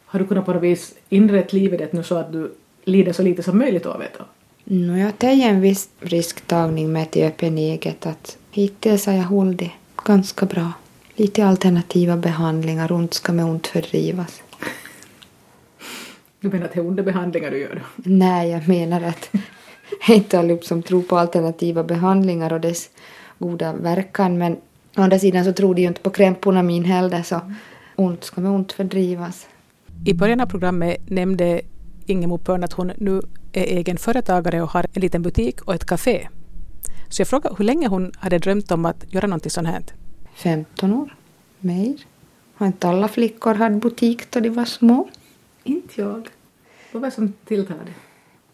Har 0.06 0.20
du 0.20 0.28
kunnat 0.28 0.46
på 0.46 0.54
något 0.54 0.64
vis 0.64 0.94
inrätta 1.10 1.58
livet 1.58 1.94
nu 1.94 2.04
så 2.04 2.16
att 2.16 2.32
du 2.32 2.52
lider 2.84 3.14
så 3.14 3.24
lite 3.24 3.44
som 3.44 3.58
möjligt 3.58 3.86
av 3.86 4.00
det? 4.00 4.10
No, 4.64 4.98
jag 4.98 5.18
tar 5.18 5.30
en 5.30 5.62
viss 5.62 5.90
risktagning 6.00 6.92
med 6.92 7.12
till 7.12 7.24
öppen 7.24 7.58
eget 7.58 8.06
att 8.06 8.38
hittills 8.52 9.06
har 9.06 9.14
jag 9.14 9.24
hållit 9.24 9.72
ganska 10.06 10.46
bra. 10.46 10.72
Lite 11.22 11.46
alternativa 11.46 12.18
behandlingar, 12.18 12.92
ont 12.92 13.14
ska 13.14 13.34
med 13.34 13.46
ont 13.46 13.68
fördrivas. 13.68 14.42
Du 16.40 16.50
menar 16.50 16.66
att 16.66 16.74
det 16.74 16.80
är 16.80 16.86
underbehandlingar 16.86 17.52
du 17.52 17.58
gör? 17.58 17.82
Nej, 17.96 18.50
jag 18.50 18.68
menar 18.68 19.02
att 19.02 19.30
jag 20.08 20.18
inte 20.18 20.40
allihop 20.40 20.64
som 20.64 20.84
tror 20.84 21.02
på 21.02 21.18
alternativa 21.18 21.84
behandlingar 21.84 22.54
och 22.54 22.62
dess 22.62 22.90
goda 23.40 23.74
verkan 23.74 24.38
men 24.38 24.54
å 24.98 25.02
andra 25.02 25.20
sidan 25.20 25.46
så 25.46 25.54
tror 25.54 25.76
de 25.76 25.82
ju 25.82 25.88
inte 25.88 26.02
på 26.02 26.10
krämporna 26.10 26.64
min 26.64 26.84
heller 26.84 27.24
så 27.24 27.42
ont 27.96 28.24
ska 28.24 28.42
med 28.42 28.52
ont 28.52 28.72
fördrivas. 28.72 29.48
I 30.06 30.14
början 30.14 30.42
av 30.42 30.46
programmet 30.46 31.10
nämnde 31.10 31.62
Ingemo 32.06 32.38
Pörn 32.38 32.64
att 32.64 32.74
hon 32.74 32.92
nu 32.98 33.22
är 33.52 33.64
egen 33.64 33.98
företagare 33.98 34.62
och 34.62 34.70
har 34.70 34.86
en 34.94 35.02
liten 35.02 35.22
butik 35.22 35.62
och 35.62 35.76
ett 35.76 35.86
café. 35.86 36.28
Så 37.10 37.22
jag 37.22 37.28
frågade 37.28 37.56
hur 37.58 37.66
länge 37.66 37.88
hon 37.88 38.12
hade 38.18 38.38
drömt 38.40 38.72
om 38.72 38.86
att 38.86 39.14
göra 39.14 39.28
någonting 39.28 39.52
sånt 39.52 39.68
här. 39.68 39.84
15 40.34 40.94
år, 40.94 41.16
mer. 41.60 42.06
Har 42.54 42.68
inte 42.68 42.88
alla 42.88 43.08
flickor 43.08 43.54
haft 43.54 43.76
butik 43.76 44.32
då 44.32 44.40
de 44.40 44.50
var 44.50 44.66
små? 44.66 45.10
Inte 45.64 46.02
jag. 46.02 46.30
Vad 46.92 47.02
var 47.02 47.10
det 47.10 47.16
som 47.16 47.34
tilltalade? 47.46 47.92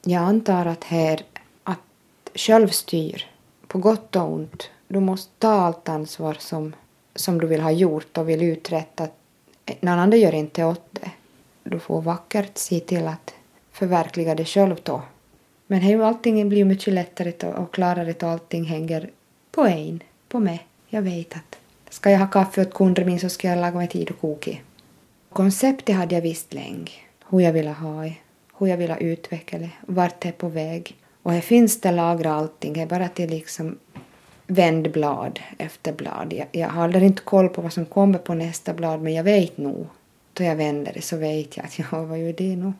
Jag 0.03 0.23
antar 0.23 0.65
att 0.65 0.83
här 0.83 1.21
att 1.63 1.79
självstyr, 2.35 3.25
på 3.67 3.79
gott 3.79 4.15
och 4.15 4.33
ont, 4.33 4.69
du 4.87 4.99
måste 4.99 5.31
ta 5.37 5.49
allt 5.51 5.89
ansvar 5.89 6.37
som, 6.39 6.75
som 7.15 7.41
du 7.41 7.47
vill 7.47 7.61
ha 7.61 7.71
gjort 7.71 8.17
och 8.17 8.29
vill 8.29 8.41
uträtta. 8.43 9.07
Någon 9.79 9.99
annan 9.99 10.19
gör 10.19 10.33
inte 10.33 10.63
åt 10.63 10.87
det. 10.91 11.11
Du 11.63 11.79
får 11.79 12.01
vackert 12.01 12.57
se 12.57 12.79
till 12.79 13.07
att 13.07 13.33
förverkliga 13.71 14.35
det 14.35 14.45
själv 14.45 14.75
då. 14.83 15.01
Men 15.67 15.81
här, 15.81 15.99
allting 15.99 16.49
blir 16.49 16.65
mycket 16.65 16.93
lättare 16.93 17.53
och 17.53 17.73
klarare 17.73 18.13
då 18.19 18.27
allting 18.27 18.65
hänger 18.65 19.09
på 19.51 19.65
en, 19.65 20.03
på 20.27 20.39
mig. 20.39 20.67
Jag 20.87 21.01
vet 21.01 21.35
att 21.35 21.56
ska 21.97 22.11
jag 22.11 22.19
ha 22.19 22.27
kaffe 22.27 22.61
åt 22.61 22.73
kunder 22.73 23.05
min 23.05 23.19
så 23.19 23.29
ska 23.29 23.47
jag 23.47 23.57
laga 23.57 23.77
mig 23.77 23.87
tid 23.87 24.09
och 24.09 24.21
koka. 24.21 24.57
Konceptet 25.33 25.95
hade 25.95 26.15
jag 26.15 26.21
visst 26.21 26.53
länge, 26.53 26.91
hur 27.29 27.39
jag 27.39 27.53
ville 27.53 27.71
ha 27.71 28.03
det, 28.03 28.13
hur 28.57 28.67
jag 28.67 28.77
ville 28.77 28.97
utveckla 28.97 29.59
det, 29.59 29.69
vart 29.81 30.21
det 30.21 30.27
är 30.27 30.31
på 30.31 30.49
väg. 30.49 30.95
Och 31.23 31.31
här 31.31 31.41
finns 31.41 31.81
det 31.81 31.91
lagra 31.91 32.33
allting, 32.33 32.73
det 32.73 32.81
är 32.81 32.85
bara 32.85 33.05
att 33.05 33.15
det 33.15 33.27
liksom 33.27 33.77
vänd 34.47 34.91
blad 34.91 35.39
efter 35.57 35.93
blad. 35.93 36.33
Jag, 36.33 36.47
jag 36.51 36.69
håller 36.69 37.03
inte 37.03 37.21
koll 37.21 37.49
på 37.49 37.61
vad 37.61 37.73
som 37.73 37.85
kommer 37.85 38.19
på 38.19 38.33
nästa 38.33 38.73
blad 38.73 39.01
men 39.01 39.13
jag 39.13 39.23
vet 39.23 39.57
nog. 39.57 39.87
Då 40.33 40.43
jag 40.43 40.55
vänder 40.55 40.93
det 40.93 41.01
så 41.01 41.17
vet 41.17 41.57
jag 41.57 41.65
att 41.65 41.79
ja, 41.79 42.03
vad 42.03 42.19
gör 42.19 42.33
det 42.33 42.55
nu? 42.55 42.73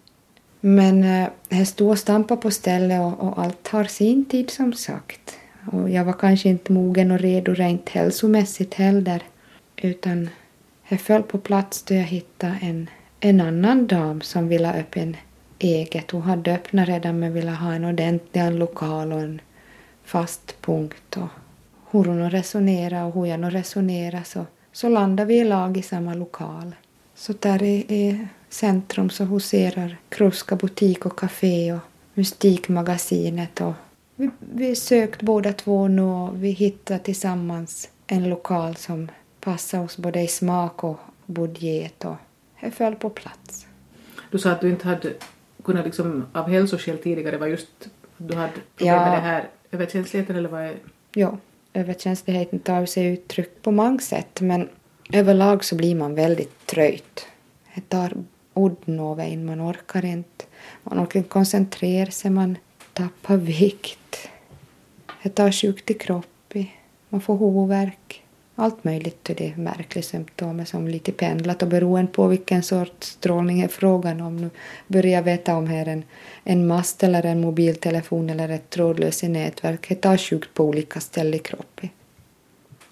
Men 0.60 1.04
eh, 1.04 1.30
här 1.50 1.66
står 1.66 1.66
stod 1.66 1.90
och 1.90 2.00
stampade 2.00 2.42
på 2.42 2.52
stället 2.52 3.02
och, 3.02 3.28
och 3.28 3.40
allt 3.40 3.64
tar 3.64 3.84
sin 3.84 4.26
tid 4.26 4.50
som 4.50 4.74
sagt. 4.74 5.38
Och 5.72 5.90
jag 5.90 6.06
var 6.06 6.14
kanske 6.14 6.50
inte 6.50 6.72
mogen 6.72 7.12
och 7.12 7.20
redo 7.20 7.54
rent 7.54 7.90
hälsomässigt 7.90 8.74
heller. 8.74 9.24
Utan 9.76 10.30
jag 10.88 11.02
föll 11.02 11.24
på 11.24 11.38
plats 11.38 11.84
då 11.84 11.94
jag 11.94 12.04
hittade 12.04 12.58
en, 12.62 12.90
en 13.20 13.42
annan 13.42 13.88
dam 13.88 14.22
som 14.22 14.48
ville 14.48 14.68
ha 14.68 14.74
öppen 14.74 15.18
eget. 15.60 16.12
Hon 16.12 16.22
hade 16.22 16.54
öppnat 16.56 16.88
redan 16.88 17.20
men 17.20 17.34
ville 17.34 17.52
ha 17.52 17.74
en 17.74 17.86
ordentlig 17.86 18.42
en 18.42 18.56
lokal 18.56 19.14
och 19.14 19.20
en 19.20 19.42
fast 20.04 20.62
punkt. 20.62 21.18
Och 21.18 21.30
hur 21.92 22.04
hon 22.04 22.20
nu 22.20 22.30
resonerade 22.30 23.04
och 23.04 23.14
hur 23.14 23.26
jag 23.26 23.40
nu 23.40 23.50
resonerade 23.50 24.24
så, 24.24 24.46
så 24.72 24.90
landade 24.90 25.28
vi 25.28 25.40
i 25.40 25.44
lag 25.44 25.78
i 25.78 25.82
samma 25.82 26.14
lokal. 26.14 26.76
Så 27.16 27.34
där 27.40 27.64
i, 27.64 27.76
i 27.76 28.28
centrum 28.50 29.10
så 29.10 29.24
huserar 29.24 29.98
Kruska 30.10 30.56
butik 30.56 31.06
och 31.06 31.20
café 31.20 31.74
och 31.74 31.80
Mystikmagasinet 32.14 33.62
och 33.62 33.74
vi, 34.18 34.30
vi 34.40 34.76
sökt 34.76 35.22
båda 35.22 35.54
två 35.54 35.88
nu 35.88 36.02
och 36.02 36.44
vi 36.44 36.50
hittade 36.50 37.00
tillsammans 37.00 37.90
en 38.08 38.30
lokal 38.30 38.76
som 38.76 39.12
passar 39.40 39.84
oss 39.84 39.98
både 39.98 40.22
i 40.22 40.28
smak 40.28 40.84
och 40.84 40.98
budget 41.26 42.06
och 42.06 42.16
det 42.62 42.72
föll 42.72 42.96
på 42.96 43.10
plats. 43.10 43.66
Du 44.32 44.40
sa 44.40 44.52
att 44.52 44.62
du 44.62 44.70
inte 44.70 44.88
hade 44.88 45.14
kunnat 45.64 45.86
liksom 45.86 46.26
av 46.34 46.50
hälsoskäl 46.50 46.98
tidigare 46.98 47.38
var 47.38 47.48
just 47.48 47.88
du 48.18 48.36
hade 48.36 48.52
problem 48.76 48.96
Ja. 48.96 49.02
med 49.06 49.12
det 49.18 49.22
här 49.22 49.48
överkänsligheten 49.72 50.36
eller 50.36 50.50
vad 50.50 50.62
är 50.64 50.76
Jo, 51.16 51.38
överkänsligheten 51.74 52.60
tar 52.60 52.86
sig 52.86 53.06
uttryck 53.06 53.62
på 53.62 53.72
många 53.72 54.00
sätt 54.00 54.42
men 54.42 54.70
överlag 55.14 55.64
så 55.66 55.76
blir 55.76 55.96
man 55.96 56.16
väldigt 56.16 56.66
tröjt. 56.66 57.28
Det 57.76 57.82
tar 57.90 58.14
udden 58.54 59.00
av 59.00 59.20
en, 59.20 59.46
man 59.46 59.62
orkar 59.72 60.06
inte. 60.06 60.46
Man 60.84 61.04
orkar 61.04 61.18
inte 61.20 61.30
koncentrera 61.30 62.12
sig, 62.12 62.32
man 62.32 62.58
tappar 62.98 63.38
vikt. 63.38 64.30
Jag 65.22 65.36
tar 65.36 65.52
sjukt 65.52 65.92
i 65.92 65.94
kroppen, 65.94 66.66
man 67.10 67.22
får 67.22 67.38
huvudvärk. 67.38 68.24
Allt 68.56 68.84
möjligt 68.84 69.24
till 69.24 69.36
det 69.36 69.58
märkliga 69.58 70.04
symptom 70.04 70.66
som 70.66 70.88
lite 70.88 71.12
pendlat 71.12 71.62
och 71.62 71.68
beroende 71.68 72.12
på 72.12 72.28
vilken 72.28 72.64
sorts 72.64 73.08
strålning 73.08 73.62
är 73.62 73.68
frågan 73.68 74.22
om. 74.22 74.38
Nu 74.38 74.50
börjar 74.88 75.12
jag 75.12 75.24
veta 75.24 75.56
om 75.58 75.68
här 75.68 75.86
en, 75.86 76.04
en 76.44 76.68
mast 76.68 77.04
eller 77.04 77.26
en 77.26 77.42
mobiltelefon 77.42 78.30
eller 78.30 78.50
ett 78.50 78.70
trådlöst 78.70 79.24
nätverk. 79.24 79.90
Det 79.90 79.96
tar 79.96 80.18
sjukt 80.18 80.54
på 80.54 80.64
olika 80.64 81.00
ställen 81.00 81.34
i 81.34 81.40
kroppen. 81.40 81.90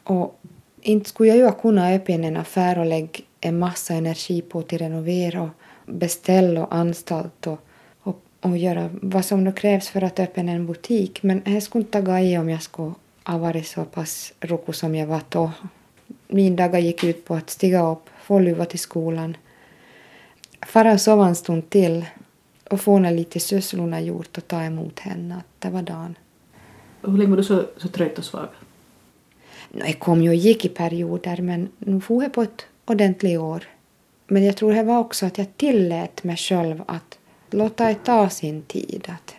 Och 0.03 0.39
inte 0.81 1.09
skulle 1.09 1.29
jag 1.29 1.37
ju 1.37 1.51
kunna 1.51 1.93
öppna 1.93 2.27
en 2.27 2.37
affär 2.37 2.79
och 2.79 2.85
lägga 2.85 3.19
en 3.41 3.59
massa 3.59 3.93
energi 3.93 4.41
på 4.41 4.59
att 4.59 4.73
renovera 4.73 5.41
och 5.41 5.49
beställa 5.85 6.65
och 6.65 6.75
anstalta. 6.75 7.51
och, 7.51 7.59
och, 8.51 8.57
göra 8.57 8.89
vad 9.01 9.25
som 9.25 9.43
nu 9.43 9.51
krävs 9.51 9.89
för 9.89 10.03
att 10.03 10.19
öppna 10.19 10.51
en 10.51 10.65
butik. 10.65 11.23
Men 11.23 11.41
det 11.45 11.61
skulle 11.61 11.85
inte 11.85 11.97
ha 11.97 12.05
gått 12.05 12.39
om 12.39 12.49
jag 12.49 12.61
skulle 12.61 12.93
ha 13.23 13.37
varit 13.37 13.67
så 13.67 13.85
pass 13.85 14.33
roko 14.39 14.73
som 14.73 14.95
jag 14.95 15.07
var 15.07 15.21
då. 15.29 15.51
Min 16.27 16.55
dagar 16.55 16.79
gick 16.79 17.03
ut 17.03 17.25
på 17.25 17.35
att 17.35 17.49
stiga 17.49 17.91
upp, 17.91 18.09
få 18.23 18.39
luva 18.39 18.65
till 18.65 18.79
skolan, 18.79 19.37
fara 20.65 20.93
och 20.93 21.01
sova 21.01 21.27
en 21.27 21.35
stund 21.35 21.69
till 21.69 22.05
och 22.69 22.81
få 22.81 22.99
lite 22.99 23.39
sysslorna 23.39 24.01
gjort 24.01 24.37
och 24.37 24.47
ta 24.47 24.63
emot 24.63 24.99
henne. 24.99 25.41
Det 25.59 25.69
var 25.69 25.81
dagen. 25.81 26.17
Och 27.01 27.11
hur 27.11 27.17
länge 27.17 27.29
var 27.29 27.37
du 27.37 27.43
så, 27.43 27.63
så 27.77 27.87
trött 27.87 28.17
och 28.17 28.25
svag? 28.25 28.47
Jag 29.71 29.99
kom 29.99 30.21
ju 30.21 30.29
och 30.29 30.35
gick 30.35 30.65
i 30.65 30.69
perioder 30.69 31.41
men 31.41 31.69
nu 31.79 32.01
får 32.01 32.23
jag 32.23 32.33
på 32.33 32.41
ett 32.41 32.65
ordentligt 32.85 33.39
år. 33.39 33.63
Men 34.27 34.45
jag 34.45 34.57
tror 34.57 34.73
det 34.73 34.83
var 34.83 34.99
också 34.99 35.25
att 35.25 35.37
jag 35.37 35.57
tillät 35.57 36.23
mig 36.23 36.37
själv 36.37 36.83
att 36.87 37.14
låta 37.55 37.87
det 37.87 37.95
ta 37.95 38.29
sin 38.29 38.61
tid. 38.61 39.07
Att 39.07 39.35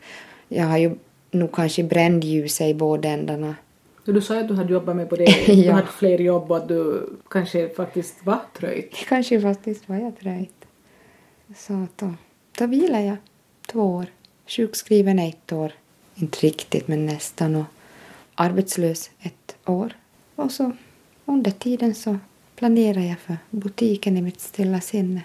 jag 0.48 0.64
har 0.64 0.78
ju 0.78 0.96
nog 1.30 1.52
kanske 1.52 1.82
brännljuset 1.82 2.66
i 2.66 2.74
båda 2.74 3.08
ändarna. 3.08 3.54
Du 4.04 4.20
sa 4.20 4.40
att 4.40 4.48
du 4.48 4.54
hade 4.54 4.72
jobbat 4.72 4.96
med 4.96 5.08
på 5.08 5.16
det, 5.16 5.24
ja. 5.46 5.54
du 5.54 5.70
hade 5.70 5.86
fler 5.86 6.18
jobb 6.18 6.50
och 6.50 6.56
att 6.56 6.68
du 6.68 7.10
kanske 7.30 7.68
faktiskt 7.68 8.14
var 8.24 8.40
trött. 8.58 8.84
Kanske 9.08 9.40
faktiskt 9.40 9.88
var 9.88 9.96
jag 9.96 10.18
trött. 10.18 10.66
Så 11.56 11.86
då, 11.96 12.14
då 12.58 12.66
vilade 12.66 13.04
jag 13.04 13.16
två 13.66 13.80
år. 13.80 14.06
Sjukskriven 14.46 15.18
ett 15.18 15.52
år. 15.52 15.72
Inte 16.14 16.38
riktigt 16.38 16.88
men 16.88 17.06
nästan. 17.06 17.56
Och 17.56 17.64
arbetslös 18.34 19.10
ett 19.20 19.56
år. 19.64 19.92
Och 20.34 20.52
så 20.52 20.72
under 21.24 21.50
tiden 21.50 21.94
så 21.94 22.18
planerade 22.56 23.06
jag 23.06 23.18
för 23.18 23.36
butiken 23.50 24.16
i 24.16 24.22
mitt 24.22 24.40
stilla 24.40 24.80
sinne. 24.80 25.22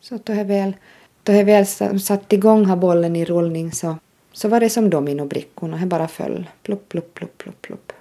Så 0.00 0.18
då 0.24 0.32
jag 0.32 0.44
väl, 0.44 0.76
då 1.24 1.32
jag 1.32 1.44
väl 1.44 1.66
satt 2.00 2.32
igång 2.32 2.64
här 2.64 2.76
bollen 2.76 3.16
i 3.16 3.24
rullning 3.24 3.72
så, 3.72 3.96
så 4.32 4.48
var 4.48 4.60
det 4.60 4.70
som 4.70 4.90
dominobrickorna, 4.90 5.76
det 5.76 5.86
bara 5.86 6.08
föll. 6.08 6.46
Plopp, 6.62 6.88
plopp, 6.88 7.14
plopp, 7.14 7.38
plopp, 7.38 7.62
plopp. 7.62 7.92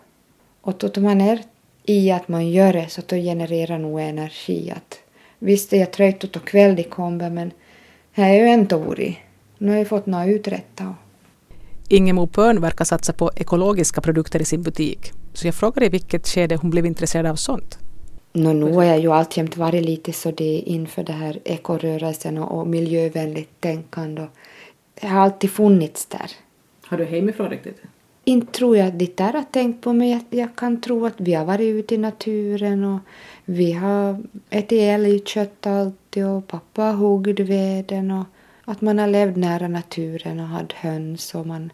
Och 0.62 0.74
då 0.78 1.02
man 1.02 1.22
är 1.22 1.40
i 1.84 2.12
att 2.12 2.28
man 2.28 2.50
gör 2.50 2.74
det 2.74 2.90
så 2.90 3.02
då 3.08 3.16
genererar 3.16 3.78
nog 3.78 4.02
energi. 4.02 4.72
Att, 4.72 5.00
visst 5.40 5.74
är 5.74 5.78
jag 5.78 5.92
trött 5.92 6.36
och 6.36 6.48
kväll 6.48 6.80
i 6.80 6.84
kombe 6.84 7.30
men 7.30 7.52
här 8.12 8.30
är 8.30 8.38
ju 8.38 8.48
ändå 8.48 8.78
varit. 8.78 9.18
Nu 9.58 9.72
har 9.72 9.78
jag 9.78 9.88
fått 9.88 10.06
något 10.06 10.28
uträttat. 10.28 10.96
Ingemo 11.88 12.28
Pörn 12.28 12.62
verkar 12.62 12.86
satsa 12.86 13.14
på 13.14 13.32
ekologiska 13.36 14.02
produkter 14.02 14.42
i 14.42 14.46
sin 14.46 14.62
butik. 14.62 15.12
Så 15.34 15.48
jag 15.48 15.56
frågade 15.56 15.86
i 15.86 15.90
vilket 15.90 16.28
skede 16.28 16.56
hon 16.56 16.70
blev 16.70 16.86
intresserad 16.86 17.26
av 17.26 17.36
sånt. 17.36 17.80
No, 18.36 18.54
nu 18.54 18.72
har 18.74 18.84
jag 18.84 19.00
ju 19.00 19.12
alltjämt 19.12 19.58
varit 19.58 19.86
lite 19.86 20.14
så 20.14 20.32
det 20.32 20.60
inför 20.60 21.04
det 21.04 21.14
här 21.14 21.40
ekorörelsen 21.44 22.38
och, 22.38 22.60
och 22.60 22.68
miljövänligt 22.68 23.62
tänkande. 23.62 24.28
Det 24.94 25.08
har 25.08 25.20
alltid 25.20 25.50
funnits 25.50 26.06
där. 26.06 26.32
Har 26.86 26.98
du 26.98 27.06
hemifrån 27.06 27.50
riktigt? 27.50 27.82
Inte 28.24 28.54
tror 28.54 28.78
jag 28.78 28.88
att 28.88 29.00
det 29.00 29.18
där 29.18 29.34
har 29.34 29.44
tänkt 29.44 29.82
på 29.82 29.94
men 29.94 30.10
jag, 30.10 30.22
jag, 30.30 30.56
kan 30.56 30.82
tro 30.82 31.06
att 31.06 31.14
vi 31.18 31.34
har 31.34 31.46
varit 31.46 31.76
ute 31.76 31.96
i 31.96 31.98
naturen 31.98 32.84
och 32.84 33.00
vi 33.46 33.72
har 33.72 34.24
ätit 34.50 34.82
älgkött 34.82 35.68
alltid 35.68 36.26
och 36.26 36.48
pappa 36.48 36.82
har 36.82 36.94
huggit 36.94 37.40
veden 37.40 38.12
och 38.12 38.26
att 38.66 38.82
man 38.82 39.00
har 39.00 39.08
levt 39.08 39.36
nära 39.36 39.68
naturen 39.68 40.40
och 40.40 40.48
haft 40.48 40.72
höns 40.72 41.36
och 41.36 41.48
man, 41.48 41.72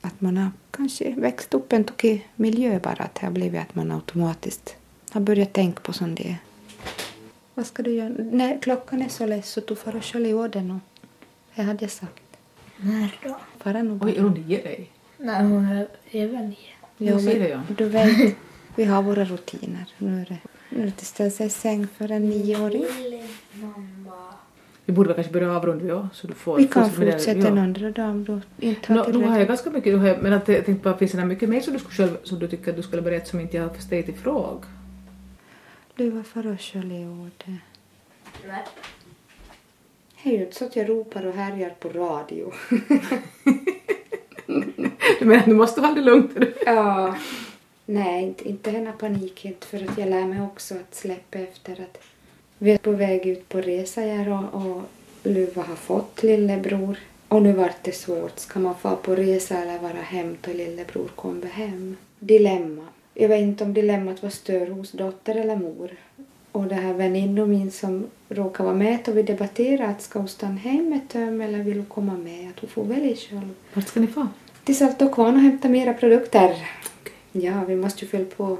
att 0.00 0.20
man 0.20 0.36
har 0.36 0.50
kanske 0.70 1.14
växt 1.16 1.54
upp 1.54 1.72
en 1.72 1.84
tokig 1.84 2.28
miljö 2.36 2.80
bara. 2.82 3.04
Att 3.04 3.14
det 3.14 3.26
har 3.26 3.32
blivit 3.32 3.60
att 3.60 3.74
man 3.74 3.92
automatiskt 3.92 4.76
har 5.12 5.20
börjat 5.20 5.52
tänka 5.52 5.80
på 5.80 5.92
sånt 5.92 6.18
det. 6.18 6.36
Vad 7.54 7.66
ska 7.66 7.82
du 7.82 7.90
göra? 7.90 8.14
Nej, 8.18 8.58
klockan 8.62 9.02
är 9.02 9.08
så 9.08 9.26
less 9.26 9.48
så 9.50 9.60
du 9.60 9.74
får 9.76 10.00
skölja 10.00 10.46
i 10.46 10.48
den 10.48 10.70
och 10.70 10.78
det 11.54 11.62
hade 11.62 11.84
jag 11.84 11.90
sagt. 11.90 12.22
När 12.76 13.20
då? 13.22 13.36
Fara 13.58 13.82
nog 13.82 14.04
Oj, 14.04 14.16
är 14.16 14.22
hon 14.22 14.32
nio 14.32 14.62
dig? 14.62 14.90
Nej, 15.18 15.42
hon 15.42 15.64
är, 15.68 15.88
är 16.10 16.26
väl 16.28 16.44
nio. 16.44 16.72
Jo, 16.98 17.18
ja. 17.20 17.60
Du 17.76 17.84
vet, 17.84 18.36
vi 18.76 18.84
har 18.84 19.02
våra 19.02 19.24
rutiner. 19.24 19.86
Nu 19.98 20.20
är 20.20 20.26
det, 20.26 20.38
nu 20.70 20.82
är 20.82 20.92
det 20.98 21.04
ställa 21.04 21.30
sig 21.30 21.46
i 21.46 21.50
säng 21.50 21.86
för 21.96 22.10
en 22.10 22.30
nioåring. 22.30 22.84
Mamma. 23.52 24.34
Vi 24.84 24.92
borde 24.92 25.08
väl 25.08 25.14
kanske 25.14 25.32
börja 25.32 25.56
avrunda 25.56 25.84
ja, 25.84 26.08
så 26.12 26.26
du 26.26 26.34
får 26.34 26.56
Vi 26.56 26.68
kan 26.68 26.90
fortsätta 26.90 27.48
en 27.48 27.58
andra 27.58 27.90
dag 27.90 28.10
om 28.10 28.24
du 28.24 28.66
inte 28.66 28.92
har 28.92 28.96
No, 28.96 29.00
nu 29.00 29.12
har 29.12 29.12
jag 29.12 29.22
tillräckligt. 29.22 29.48
ganska 29.48 29.70
mycket, 29.70 29.92
nu 29.92 29.98
har 29.98 30.16
men 30.16 30.32
att 30.32 30.48
jag 30.48 30.64
tänkte 30.66 30.84
bara, 30.84 30.96
finns 30.96 31.12
det 31.12 31.24
mycket 31.24 31.48
mer 31.48 31.60
som 31.60 31.72
du, 31.72 31.78
skulle 31.78 31.94
själv, 31.94 32.16
som 32.22 32.38
du 32.38 32.48
tycker 32.48 32.70
att 32.70 32.76
du 32.76 32.82
skulle 32.82 33.02
berätta 33.02 33.26
som 33.26 33.40
inte 33.40 33.56
jag 33.56 33.68
har 33.68 33.74
ställt 33.78 34.08
i 34.08 34.12
fråga? 34.12 34.66
Du, 35.96 36.10
varför 36.10 36.42
har 36.42 36.56
skölja 36.56 36.98
i 36.98 37.06
år 37.06 37.30
det? 37.44 37.58
Är 40.22 40.42
inte 40.42 40.56
så 40.56 40.64
att 40.64 40.76
jag 40.76 40.88
ropar 40.88 41.26
och 41.26 41.34
härjar 41.34 41.70
på 41.70 41.88
radio. 41.88 42.52
Du 45.18 45.26
menar 45.28 45.46
nu 45.46 45.54
måste 45.54 45.80
du 45.80 45.86
ha 45.86 45.94
det 45.94 46.00
lugnt? 46.00 46.32
Ja. 46.66 47.16
Nej, 47.86 48.22
inte, 48.22 48.48
inte 48.48 48.70
denna 48.70 48.92
panik 48.92 49.44
inte 49.44 49.66
för 49.66 49.84
att 49.84 49.98
jag 49.98 50.08
lär 50.08 50.24
mig 50.24 50.42
också 50.42 50.74
att 50.74 50.94
släppa 50.94 51.38
efter 51.38 51.72
att 51.72 51.98
vi 52.58 52.70
är 52.70 52.78
på 52.78 52.90
väg 52.90 53.26
ut 53.26 53.48
på 53.48 53.60
resa 53.60 54.06
jag 54.06 54.28
och, 54.28 54.66
och 54.66 54.82
Luva 55.22 55.62
har 55.62 55.76
fått 55.76 56.22
lillebror. 56.22 56.96
Och 57.28 57.42
nu 57.42 57.52
vart 57.52 57.82
det 57.84 57.92
svårt. 57.92 58.38
Ska 58.38 58.60
man 58.60 58.74
få 58.74 58.96
på 58.96 59.16
resa 59.16 59.58
eller 59.58 59.78
vara 59.78 60.02
hem 60.02 60.36
till 60.36 60.56
lillebror 60.56 61.08
kommer 61.08 61.46
hem? 61.46 61.96
Dilemma. 62.18 62.86
Jag 63.14 63.28
vet 63.28 63.40
inte 63.40 63.64
om 63.64 63.74
dilemmat 63.74 64.22
var 64.22 64.30
större 64.30 64.72
hos 64.72 64.92
dotter 64.92 65.34
eller 65.34 65.56
mor. 65.56 65.90
Och 66.52 66.66
det 66.66 66.74
här 66.74 66.94
väninnor 66.94 67.46
min 67.46 67.70
som 67.70 68.06
råkar 68.28 68.64
vara 68.64 68.74
med 68.74 69.08
och 69.08 69.16
vi 69.16 69.22
debatterar 69.22 69.86
att 69.86 70.02
ska 70.02 70.18
hon 70.18 70.28
stanna 70.28 70.56
hem 70.58 70.88
med 70.88 71.08
töm 71.08 71.40
eller 71.40 71.58
vill 71.58 71.76
hon 71.76 71.86
komma 71.86 72.16
med? 72.16 72.48
Att 72.48 72.60
hon 72.60 72.70
får 72.70 72.84
välja 72.84 73.16
själv. 73.16 73.54
Vart 73.74 73.88
ska 73.88 74.00
ni 74.00 74.06
få? 74.06 74.28
Till 74.64 74.76
Salto 74.76 75.08
Kvarn 75.08 75.34
och 75.34 75.40
hämta 75.40 75.68
mera 75.68 75.94
produkter. 75.94 76.56
Ja, 77.32 77.64
vi 77.68 77.76
måste 77.76 78.04
ju 78.04 78.10
fylla 78.10 78.24
på 78.24 78.58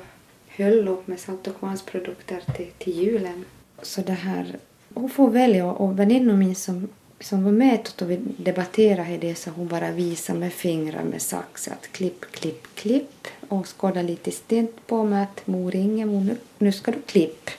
höllo 0.48 1.02
med 1.04 1.20
Salto 1.20 1.52
Kvarns 1.52 1.82
produkter 1.82 2.42
till, 2.56 2.70
till 2.78 2.92
julen. 2.92 3.44
Så 3.82 4.00
det 4.00 4.12
här, 4.12 4.58
hon 4.94 5.10
får 5.10 5.30
välja 5.30 5.72
och 5.72 5.98
väninnor 5.98 6.36
min 6.36 6.54
som, 6.54 6.88
som 7.22 7.44
var 7.44 7.52
med 7.52 7.88
och 8.00 8.10
vi 8.10 8.20
debatterade 8.36 9.16
det 9.16 9.34
så 9.34 9.50
hon 9.50 9.68
bara 9.68 9.90
visade 9.90 10.38
med 10.38 10.52
fingrar 10.52 11.02
med 11.02 11.22
sax 11.22 11.68
att 11.68 11.92
klipp, 11.92 12.32
klipp, 12.32 12.74
klipp 12.74 13.28
och 13.48 13.66
skådade 13.66 14.02
lite 14.02 14.30
stint 14.30 14.86
på 14.86 15.04
mig 15.04 15.22
att 15.22 15.46
mor 15.46 15.74
Ingemo, 15.74 16.20
nu, 16.20 16.36
nu 16.58 16.72
ska 16.72 16.90
du 16.90 17.02
klipp. 17.02 17.50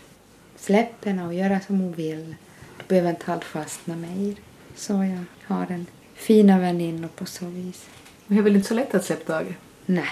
Släpp 0.57 1.05
henne 1.05 1.25
och 1.25 1.33
göra 1.33 1.59
som 1.59 1.79
hon 1.79 1.93
vill. 1.93 2.35
Du 2.77 2.83
behöver 2.87 3.09
inte 3.09 3.31
hålla 3.31 3.41
fastna 3.41 3.95
mer. 3.95 4.35
Så 4.75 4.93
jag 4.93 5.23
har 5.55 5.71
en 5.71 5.85
fina 6.13 6.59
väninnor 6.59 7.07
på 7.15 7.25
så 7.25 7.45
vis. 7.45 7.85
Men 8.25 8.37
det 8.37 8.41
är 8.41 8.43
väl 8.43 8.55
inte 8.55 8.67
så 8.67 8.73
lätt 8.73 8.95
att 8.95 9.05
släppa 9.05 9.33
taget? 9.33 9.55
Nej, 9.85 10.09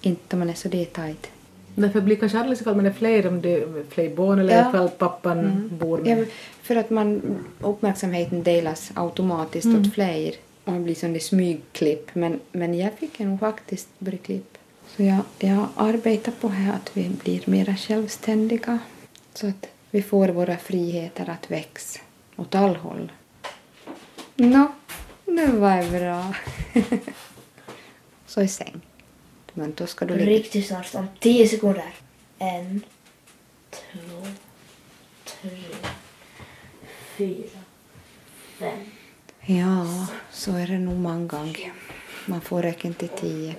inte 0.00 0.36
om 0.36 0.38
man 0.38 0.50
är 0.50 0.54
så 0.54 0.68
det 0.68 0.84
tajt. 0.84 1.30
Därför 1.74 2.00
blir 2.00 2.16
kanske 2.16 2.38
alldeles 2.38 2.60
ifall 2.60 2.76
man 2.76 2.86
är 2.86 2.92
fler, 2.92 3.26
om 3.26 3.40
det 3.40 3.54
är 3.54 3.84
fler 3.90 4.16
barn 4.16 4.38
eller 4.38 4.54
Ja. 4.56 4.68
ifall 4.68 4.88
pappan 4.88 5.70
bor 5.80 5.98
med. 5.98 6.18
Ja, 6.18 6.24
för 6.62 6.76
att 6.76 6.90
man, 6.90 7.38
uppmärksamheten 7.60 8.42
delas 8.42 8.90
automatiskt 8.94 9.66
åt 9.66 9.94
fler 9.94 10.34
och 10.64 10.72
det 10.72 10.80
blir 10.80 10.94
som 10.94 11.12
det 11.12 11.20
smygklipp. 11.20 12.14
Men, 12.14 12.40
men 12.52 12.74
jag 12.78 12.92
fick 12.98 13.18
nog 13.18 13.40
faktiskt 13.40 13.88
börja 13.98 14.18
klipp. 14.18 14.58
Så 14.96 15.02
jag, 15.02 15.18
jag 15.38 15.66
arbetar 15.76 16.32
på 16.32 16.48
här 16.48 16.74
att 16.74 16.96
vi 16.96 17.08
blir 17.24 17.42
mera 17.44 17.76
självständiga. 17.76 18.78
Så 19.34 19.46
att 19.46 19.66
vi 19.90 20.02
får 20.02 20.28
våra 20.28 20.56
friheter 20.56 21.30
att 21.30 21.50
växa 21.50 22.00
åt 22.36 22.54
all 22.54 22.76
håll. 22.76 23.12
Nå, 24.34 24.66
nu 25.26 25.46
var 25.46 25.76
det 25.76 25.98
bra. 26.00 26.34
så 28.26 28.40
i 28.42 28.48
säng. 28.48 28.80
Men 29.60 29.72
då 29.76 29.86
ska 29.86 30.04
du 30.04 30.16
ligga... 30.16 30.30
Riktigt 30.30 30.66
snart, 30.66 30.94
om 30.94 31.08
tio 31.18 31.48
sekunder. 31.48 31.94
En, 32.38 32.82
två, 33.70 34.26
tre, 35.24 35.58
fyra, 37.16 37.60
fem. 38.58 38.78
Ja, 39.40 40.06
så 40.30 40.56
är 40.56 40.66
det 40.66 40.78
nog 40.78 40.96
många 40.96 41.26
gånger. 41.26 41.72
Man 42.26 42.40
får 42.40 42.62
räcka 42.62 42.92
till 42.92 43.08
tio. 43.08 43.54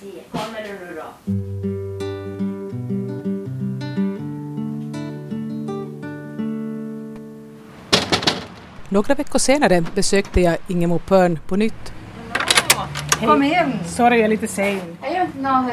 Tio. 0.00 0.22
Kommer 0.30 0.62
du 0.62 0.86
nu 0.86 0.94
då? 0.94 1.32
Några 8.88 9.14
veckor 9.14 9.38
senare 9.38 9.84
besökte 9.94 10.40
jag 10.40 10.58
Ingemo 10.68 10.98
Pörn 10.98 11.38
på 11.48 11.56
nytt. 11.56 11.92
Kom 13.26 13.42
igen! 13.42 13.72
Sorry, 13.86 14.16
jag 14.16 14.24
är 14.24 14.28
lite 14.28 14.48
sen. 14.48 14.80
Jag 15.02 15.12
gör 15.12 15.22
inte 15.22 15.38
något, 15.38 15.72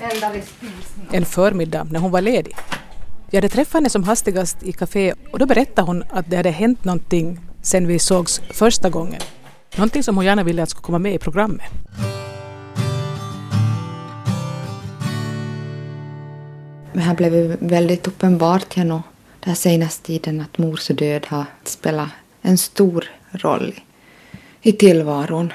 jag 0.00 0.12
eldar 0.12 0.34
i 0.34 0.42
spisen. 0.42 1.08
En 1.12 1.24
förmiddag 1.24 1.84
när 1.84 2.00
hon 2.00 2.10
var 2.10 2.20
ledig. 2.20 2.56
Jag 3.30 3.36
hade 3.36 3.48
träffat 3.48 3.74
henne 3.74 3.90
som 3.90 4.04
hastigast 4.04 4.62
i 4.62 4.72
café 4.72 5.14
och 5.32 5.38
då 5.38 5.46
berättade 5.46 5.86
hon 5.86 6.04
att 6.10 6.30
det 6.30 6.36
hade 6.36 6.50
hänt 6.50 6.84
någonting 6.84 7.40
sen 7.62 7.86
vi 7.86 7.98
sågs 7.98 8.40
första 8.50 8.90
gången. 8.90 9.20
Någonting 9.76 10.02
som 10.02 10.16
hon 10.16 10.24
gärna 10.24 10.42
ville 10.42 10.62
att 10.62 10.70
skulle 10.70 10.82
komma 10.82 10.98
med 10.98 11.14
i 11.14 11.18
programmet. 11.18 11.70
Men 16.92 17.02
här 17.02 17.14
blev 17.14 17.32
det 17.32 17.56
väldigt 17.60 18.06
uppenbart 18.06 18.76
genom 18.76 19.02
den 19.40 19.48
här 19.50 19.54
senaste 19.54 20.06
tiden 20.06 20.40
att 20.40 20.58
mors 20.58 20.88
död 20.88 21.26
har 21.28 21.44
spelat 21.64 22.08
en 22.42 22.58
stor 22.58 23.04
roll 23.32 23.74
i 24.62 24.72
tillvaron 24.72 25.52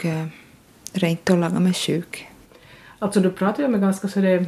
och 0.00 0.06
eh, 0.06 0.26
rent 0.92 1.30
att 1.30 1.38
laga 1.38 1.60
mig 1.60 1.74
sjuk. 1.74 2.26
Alltså 2.98 3.20
du 3.20 3.30
pratar 3.30 3.62
ju 3.62 3.68
med 3.68 3.80
ganska 3.80 4.08
så 4.08 4.20
det... 4.20 4.46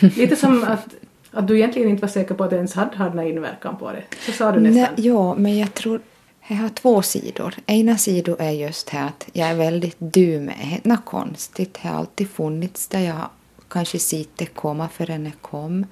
Lite 0.00 0.36
som 0.36 0.64
att, 0.64 0.94
att 1.30 1.48
du 1.48 1.56
egentligen 1.56 1.88
inte 1.88 2.02
var 2.02 2.08
säker 2.08 2.34
på 2.34 2.44
att 2.44 2.50
det 2.50 2.56
ens 2.56 2.74
hade 2.74 2.96
haft 2.96 3.14
någon 3.14 3.26
inverkan 3.26 3.76
på 3.76 3.92
det. 3.92 4.02
Så 4.26 4.32
sa 4.32 4.52
du 4.52 4.60
nästan. 4.60 4.94
Nej, 4.96 5.06
ja, 5.06 5.34
men 5.34 5.58
jag 5.58 5.74
tror 5.74 6.00
jag 6.48 6.56
har 6.56 6.68
två 6.68 7.02
sidor. 7.02 7.54
Ena 7.66 7.98
sidan 7.98 8.36
är 8.38 8.50
just 8.50 8.90
här 8.90 9.06
att 9.06 9.28
jag 9.32 9.48
är 9.48 9.54
väldigt 9.54 9.96
du 9.98 10.40
med. 10.40 10.80
Något 10.82 11.04
konstigt 11.04 11.76
har 11.76 11.90
alltid 11.90 12.28
funnits 12.30 12.88
där 12.88 13.00
jag 13.00 13.30
kanske 13.68 13.98
sitter 13.98 14.46
komma 14.46 14.88
förrän 14.88 15.24
jag 15.24 15.40
kom 15.40 15.86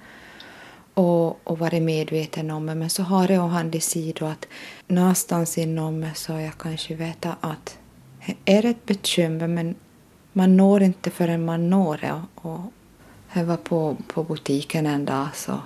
och, 0.94 1.48
och 1.48 1.58
varit 1.58 1.82
medveten 1.82 2.50
om 2.50 2.66
det. 2.66 2.74
Men 2.74 2.90
så 2.90 3.02
har 3.02 3.28
jag 3.28 3.44
och 3.44 3.52
andra 3.52 3.80
sidor 3.80 4.28
att 4.28 4.46
någonstans 4.86 5.58
inom 5.58 6.00
mig 6.00 6.12
så 6.14 6.32
har 6.32 6.40
jag 6.40 6.58
kanske 6.58 6.94
vetat 6.94 7.36
att 7.40 7.66
det 7.66 7.81
är 8.44 8.64
ett 8.64 8.87
bekymmer 8.87 9.48
men 9.48 9.74
man 10.32 10.56
når 10.56 10.82
inte 10.82 11.11
förrän 11.11 11.44
man 11.44 11.70
når 11.70 11.98
det. 12.00 12.22
Och, 12.35 12.61
jag 13.32 13.44
var 13.44 13.56
på, 13.56 13.96
på 14.06 14.22
butiken 14.22 14.87
en 14.87 15.04
dag 15.04 15.28
så, 15.35 15.61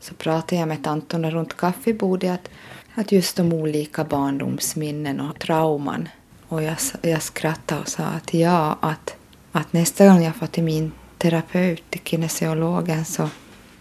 så 0.00 0.14
pratade 0.14 0.56
jag 0.56 0.68
med 0.68 0.84
tantorna 0.84 1.30
runt 1.30 1.56
kaffebordet 1.56 2.32
att, 2.32 2.50
att 2.94 3.12
just 3.12 3.36
de 3.36 3.52
olika 3.52 4.04
barndomsminnen 4.04 5.20
och 5.20 5.38
trauman. 5.38 6.08
Och 6.48 6.62
jag, 6.62 6.76
jag 7.02 7.22
skrattade 7.22 7.80
och 7.80 7.88
sa 7.88 8.02
att 8.02 8.34
ja, 8.34 8.78
att, 8.80 9.14
att 9.52 9.72
nästa 9.72 10.06
gång 10.08 10.22
jag 10.22 10.36
får 10.36 10.46
till 10.46 10.64
min 10.64 10.92
terapeut, 11.18 11.90
till 11.90 12.00
kinesiologen, 12.04 13.04
så, 13.04 13.28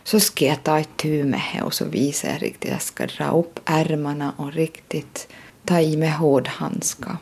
så 0.04 0.20
ska 0.20 0.46
jag 0.46 0.64
ta 0.64 0.80
itu 0.80 1.24
med 1.24 1.42
det 1.54 1.62
och 1.62 1.74
så 1.74 1.86
visar 1.86 2.30
jag 2.30 2.42
riktigt. 2.42 2.72
Jag 2.72 2.82
ska 2.82 3.08
dra 3.08 3.32
upp 3.32 3.60
ärmarna 3.66 4.34
och 4.38 4.54
riktigt 4.54 5.28
ta 5.66 5.80
i 5.80 5.98
med 5.98 6.14
hårdhandskar. 6.14 7.18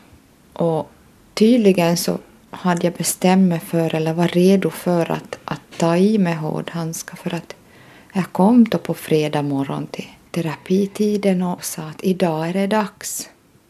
Och 0.58 0.90
tydligen 1.34 1.96
så 1.96 2.18
hade 2.50 2.86
jag 2.86 2.94
bestämt 2.94 3.48
mig 3.48 3.60
för, 3.60 3.94
eller 3.94 4.12
var 4.12 4.28
redo 4.28 4.70
för 4.70 5.10
att, 5.10 5.38
att 5.44 5.60
ta 5.78 5.96
i 5.96 6.18
med 6.18 6.38
hårdhandskar 6.38 7.16
för 7.16 7.34
att 7.34 7.54
jag 8.12 8.32
kom 8.32 8.64
då 8.64 8.78
på 8.78 8.94
fredag 8.94 9.42
morgon 9.42 9.86
till 9.86 10.08
terapitiden 10.30 11.42
och 11.42 11.64
sa 11.64 11.82
att 11.82 12.04
idag 12.04 12.48
är 12.48 12.52
det 12.52 12.66
dags. 12.66 13.28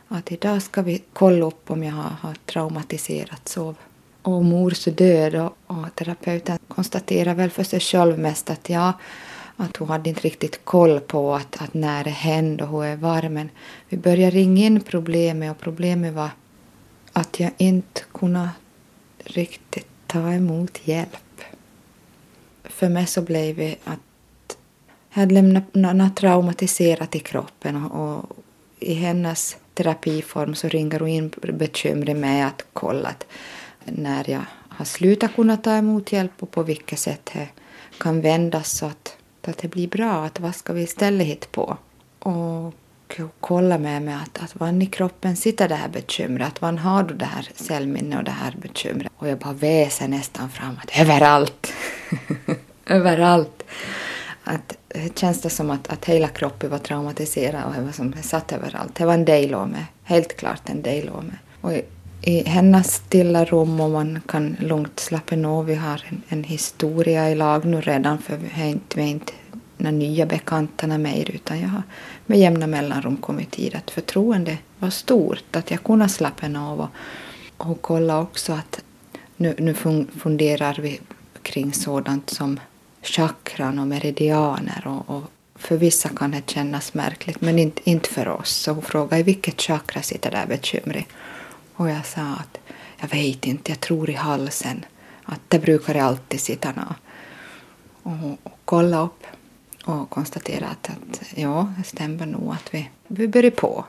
Att 0.08 0.32
idag 0.32 0.62
ska 0.62 0.82
vi 0.82 1.02
kolla 1.12 1.46
upp 1.46 1.70
om 1.70 1.84
jag 1.84 1.92
har, 1.92 2.10
har 2.20 2.34
traumatiserat 2.46 3.48
sov. 3.48 3.76
Och 4.22 4.44
mors 4.44 4.84
död 4.84 5.34
och, 5.34 5.56
och 5.66 5.94
terapeuten 5.94 6.58
konstaterar 6.68 7.34
väl 7.34 7.50
för 7.50 7.64
sig 7.64 7.80
själv 7.80 8.18
mest 8.18 8.50
att 8.50 8.68
ja, 8.68 8.92
att 9.56 9.76
hon 9.76 9.88
hade 9.88 10.08
inte 10.08 10.20
riktigt 10.20 10.64
koll 10.64 11.00
på 11.00 11.34
att, 11.34 11.62
att 11.62 11.74
när 11.74 12.04
det 12.04 12.10
hände 12.10 12.64
och 12.64 12.84
hur 12.84 12.90
det 12.90 12.96
var. 12.96 13.28
Men 13.28 13.50
vi 13.88 13.96
började 13.96 14.36
ringa 14.36 14.66
in 14.66 14.80
problemet 14.80 15.50
och 15.50 15.60
problemet 15.60 16.14
var 16.14 16.30
att 17.18 17.40
jag 17.40 17.50
inte 17.56 18.00
kunde 18.12 18.50
riktigt 19.18 19.86
ta 20.06 20.32
emot 20.32 20.80
hjälp. 20.84 21.40
För 22.64 22.88
mig 22.88 23.06
så 23.06 23.22
blev 23.22 23.56
det 23.56 23.76
att 23.84 23.98
jag 25.10 25.20
hade 25.20 25.34
lämnat 25.34 25.74
något 25.74 26.16
traumatiserat 26.16 27.14
i 27.14 27.18
kroppen 27.18 27.84
och, 27.84 28.18
och 28.18 28.36
i 28.78 28.94
hennes 28.94 29.56
terapiform 29.74 30.54
så 30.54 30.68
ringer 30.68 31.00
hon 31.00 31.08
in 31.08 31.32
bekymret 31.52 32.16
med 32.16 32.46
att 32.46 32.66
kolla 32.72 33.08
att 33.08 33.26
när 33.84 34.30
jag 34.30 34.42
har 34.68 34.84
slutat 34.84 35.34
kunna 35.34 35.56
ta 35.56 35.76
emot 35.76 36.12
hjälp 36.12 36.32
och 36.38 36.50
på 36.50 36.62
vilket 36.62 36.98
sätt 36.98 37.30
det 37.32 37.48
kan 37.98 38.20
vändas 38.20 38.70
så 38.70 38.86
att, 38.86 39.16
att 39.46 39.58
det 39.58 39.68
blir 39.68 39.88
bra. 39.88 40.24
Att 40.24 40.40
vad 40.40 40.54
ska 40.54 40.72
vi 40.72 40.82
istället 40.82 41.26
hitta 41.26 41.46
på? 41.50 41.76
Och 42.18 42.74
kolla 43.40 43.78
med 43.78 44.02
mig 44.02 44.14
att, 44.14 44.42
att 44.42 44.60
var 44.60 44.82
i 44.82 44.86
kroppen 44.86 45.36
sitter 45.36 45.68
det 45.68 45.74
här 45.74 45.88
bekymret, 45.88 46.48
att 46.48 46.62
var 46.62 46.72
har 46.72 47.02
du 47.02 47.14
det 47.14 47.24
här 47.24 47.48
cellminnet 47.54 48.18
och 48.18 48.24
det 48.24 48.30
här 48.30 48.56
bekymret? 48.62 49.12
Och 49.16 49.28
jag 49.28 49.38
bara 49.38 49.52
väser 49.52 50.08
nästan 50.08 50.50
fram 50.50 50.78
att 50.82 51.00
överallt, 51.00 51.72
överallt. 52.86 53.62
Att 54.44 54.76
det 54.88 55.18
känns 55.18 55.40
det 55.40 55.50
som 55.50 55.70
att, 55.70 55.88
att 55.88 56.04
hela 56.04 56.28
kroppen 56.28 56.70
var 56.70 56.78
traumatiserad 56.78 57.64
och 57.64 57.72
det 57.74 57.80
var 57.80 57.92
som 57.92 58.10
det 58.10 58.22
satt 58.22 58.52
överallt. 58.52 58.94
Det 58.94 59.04
var 59.04 59.14
en 59.14 59.24
del 59.24 59.54
av 59.54 59.68
mig, 59.68 59.86
helt 60.04 60.36
klart 60.36 60.68
en 60.68 60.82
del 60.82 61.08
av 61.08 61.24
mig. 61.24 61.36
Och 61.60 61.72
i, 61.72 61.84
i 62.22 62.48
hennes 62.48 62.94
stilla 62.94 63.44
rum 63.44 63.80
och 63.80 63.90
man 63.90 64.20
kan 64.26 64.56
lugnt 64.60 65.00
slappna 65.00 65.48
av. 65.48 65.66
Vi 65.66 65.74
har 65.74 66.04
en, 66.08 66.22
en 66.28 66.44
historia 66.44 67.30
i 67.30 67.34
lag 67.34 67.64
nu 67.64 67.80
redan 67.80 68.18
för 68.18 68.36
vi 68.36 68.62
har 68.62 68.68
inte, 68.68 68.96
vi 68.96 69.02
har 69.02 69.08
inte 69.08 69.32
några 69.76 69.96
nya 69.96 70.26
bekanta 70.26 70.98
mer 70.98 71.30
utan 71.30 71.60
jag 71.60 71.68
har 71.68 71.82
med 72.28 72.38
jämna 72.38 72.66
mellanrum 72.66 73.16
kommit 73.16 73.50
tid 73.50 73.74
att 73.74 73.90
förtroendet 73.90 74.58
var 74.78 74.90
stort, 74.90 75.56
att 75.56 75.70
jag 75.70 75.82
kunde 75.82 76.08
slappna 76.08 76.68
av 76.68 76.80
och, 76.80 76.90
och 77.56 77.82
kolla 77.82 78.20
också 78.20 78.52
att 78.52 78.80
nu, 79.36 79.54
nu 79.58 79.74
funderar 80.18 80.78
vi 80.82 81.00
kring 81.42 81.72
sådant 81.72 82.30
som 82.30 82.60
chakran 83.02 83.78
och 83.78 83.86
meridianer 83.86 84.82
och, 84.86 85.16
och 85.16 85.22
för 85.54 85.76
vissa 85.76 86.08
kan 86.08 86.30
det 86.30 86.50
kännas 86.50 86.94
märkligt 86.94 87.40
men 87.40 87.58
inte, 87.58 87.90
inte 87.90 88.08
för 88.08 88.28
oss. 88.28 88.50
Så 88.50 88.72
hon 88.72 88.82
frågade 88.82 89.20
i 89.20 89.22
vilket 89.22 89.60
chakra 89.60 90.02
sitter 90.02 90.30
det 90.30 90.46
bekymret 90.48 91.06
och 91.74 91.90
jag 91.90 92.06
sa 92.06 92.22
att 92.22 92.58
jag 93.00 93.08
vet 93.08 93.46
inte, 93.46 93.70
jag 93.70 93.80
tror 93.80 94.10
i 94.10 94.14
halsen. 94.14 94.84
Att 95.22 95.40
det 95.48 95.58
brukar 95.58 95.94
det 95.94 96.02
alltid 96.02 96.40
sitta 96.40 96.72
något. 96.72 96.96
Och, 98.02 98.38
och 98.42 98.58
kolla 98.64 99.02
upp 99.02 99.22
och 99.84 100.10
konstaterat 100.10 100.90
att, 100.90 101.22
ja, 101.34 101.72
det 101.78 101.84
stämmer 101.84 102.26
nog 102.26 102.52
att 102.52 102.74
vi, 102.74 102.90
vi 103.06 103.28
börjar 103.28 103.50
på. 103.50 103.84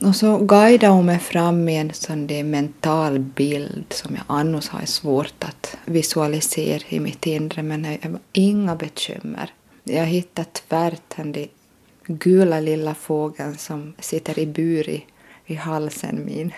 Och 0.00 0.16
så 0.16 0.38
guidade 0.38 0.92
hon 0.92 1.06
mig 1.06 1.18
fram 1.18 1.68
i 1.68 1.76
en 1.76 1.92
sån 1.92 2.26
där 2.26 2.44
mental 2.44 3.18
bild 3.18 3.84
som 3.90 4.14
jag 4.14 4.24
annars 4.26 4.68
har 4.68 4.86
svårt 4.86 5.44
att 5.44 5.76
visualisera 5.84 6.82
i 6.88 7.00
mitt 7.00 7.26
inre 7.26 7.62
men 7.62 7.84
jag 7.84 8.10
har 8.10 8.18
inga 8.32 8.76
bekymmer. 8.76 9.52
Jag 9.84 10.04
hittade 10.04 10.48
tvärt 10.50 11.16
den 11.16 11.48
gula 12.06 12.60
lilla 12.60 12.94
fågeln 12.94 13.58
som 13.58 13.94
sitter 13.98 14.38
i 14.38 14.46
bur 14.46 14.88
i, 14.88 15.04
i 15.46 15.54
halsen 15.54 16.24
min 16.24 16.52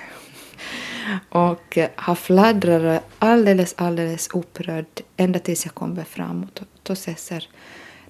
och 1.28 1.78
eh, 1.78 1.90
har 1.96 2.14
fladdrat 2.14 3.04
alldeles, 3.18 3.74
alldeles 3.78 4.28
upprörd 4.28 4.86
ända 5.16 5.38
tills 5.38 5.64
jag 5.64 5.74
kommer 5.74 6.04
framåt 6.04 6.58
och 6.58 6.66
då 6.88 6.94
sätter 6.94 7.48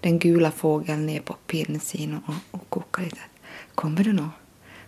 den 0.01 0.19
gula 0.19 0.51
fågeln 0.51 1.07
ner 1.07 1.21
på 1.21 1.33
pinnsin 1.47 2.21
och, 2.27 2.35
och 2.51 2.71
kokar 2.71 3.03
lite. 3.03 3.21
Kommer 3.75 4.05
du 4.05 4.13
nå? 4.13 4.29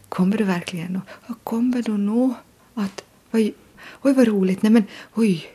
Kommer 0.09 0.37
du 0.37 0.45
verkligen 0.45 0.93
nå? 0.93 1.01
Kommer 1.45 1.83
du 1.83 1.97
nå? 1.97 2.35
Att, 2.75 3.05
oj, 3.33 3.55
oj 4.03 4.13
vad 4.13 4.27
roligt, 4.27 4.63
nej 4.63 4.73
men 4.73 4.85
oj, 5.15 5.47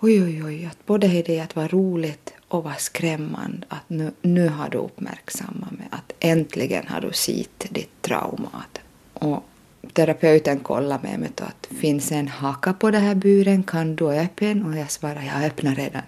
oj, 0.00 0.22
oj, 0.22 0.44
oj, 0.44 0.64
att 0.64 0.86
både 0.86 1.22
det 1.22 1.40
att 1.40 1.56
vara 1.56 1.68
roligt 1.68 2.32
och 2.48 2.64
vara 2.64 2.74
skrämmande, 2.74 3.66
att 3.68 3.88
nu, 3.88 4.12
nu 4.22 4.48
har 4.48 4.68
du 4.68 4.78
uppmärksammat 4.78 5.70
mig, 5.70 5.88
att 5.90 6.12
äntligen 6.20 6.86
har 6.86 7.00
du 7.00 7.12
sett 7.12 7.66
ditt 7.70 8.02
trauma. 8.02 8.64
Och 9.12 9.44
terapeuten 9.92 10.58
kollade 10.58 11.08
med 11.08 11.20
mig 11.20 11.30
då 11.34 11.44
att 11.44 11.68
finns 11.80 12.12
en 12.12 12.28
haka 12.28 12.72
på 12.72 12.90
den 12.90 13.02
här 13.02 13.14
buren, 13.14 13.62
kan 13.62 13.96
du 13.96 14.08
öppna? 14.08 14.66
Och 14.66 14.76
jag 14.76 14.90
svarade, 14.90 15.26
jag 15.26 15.44
öppnar 15.44 15.74
redan 15.74 16.02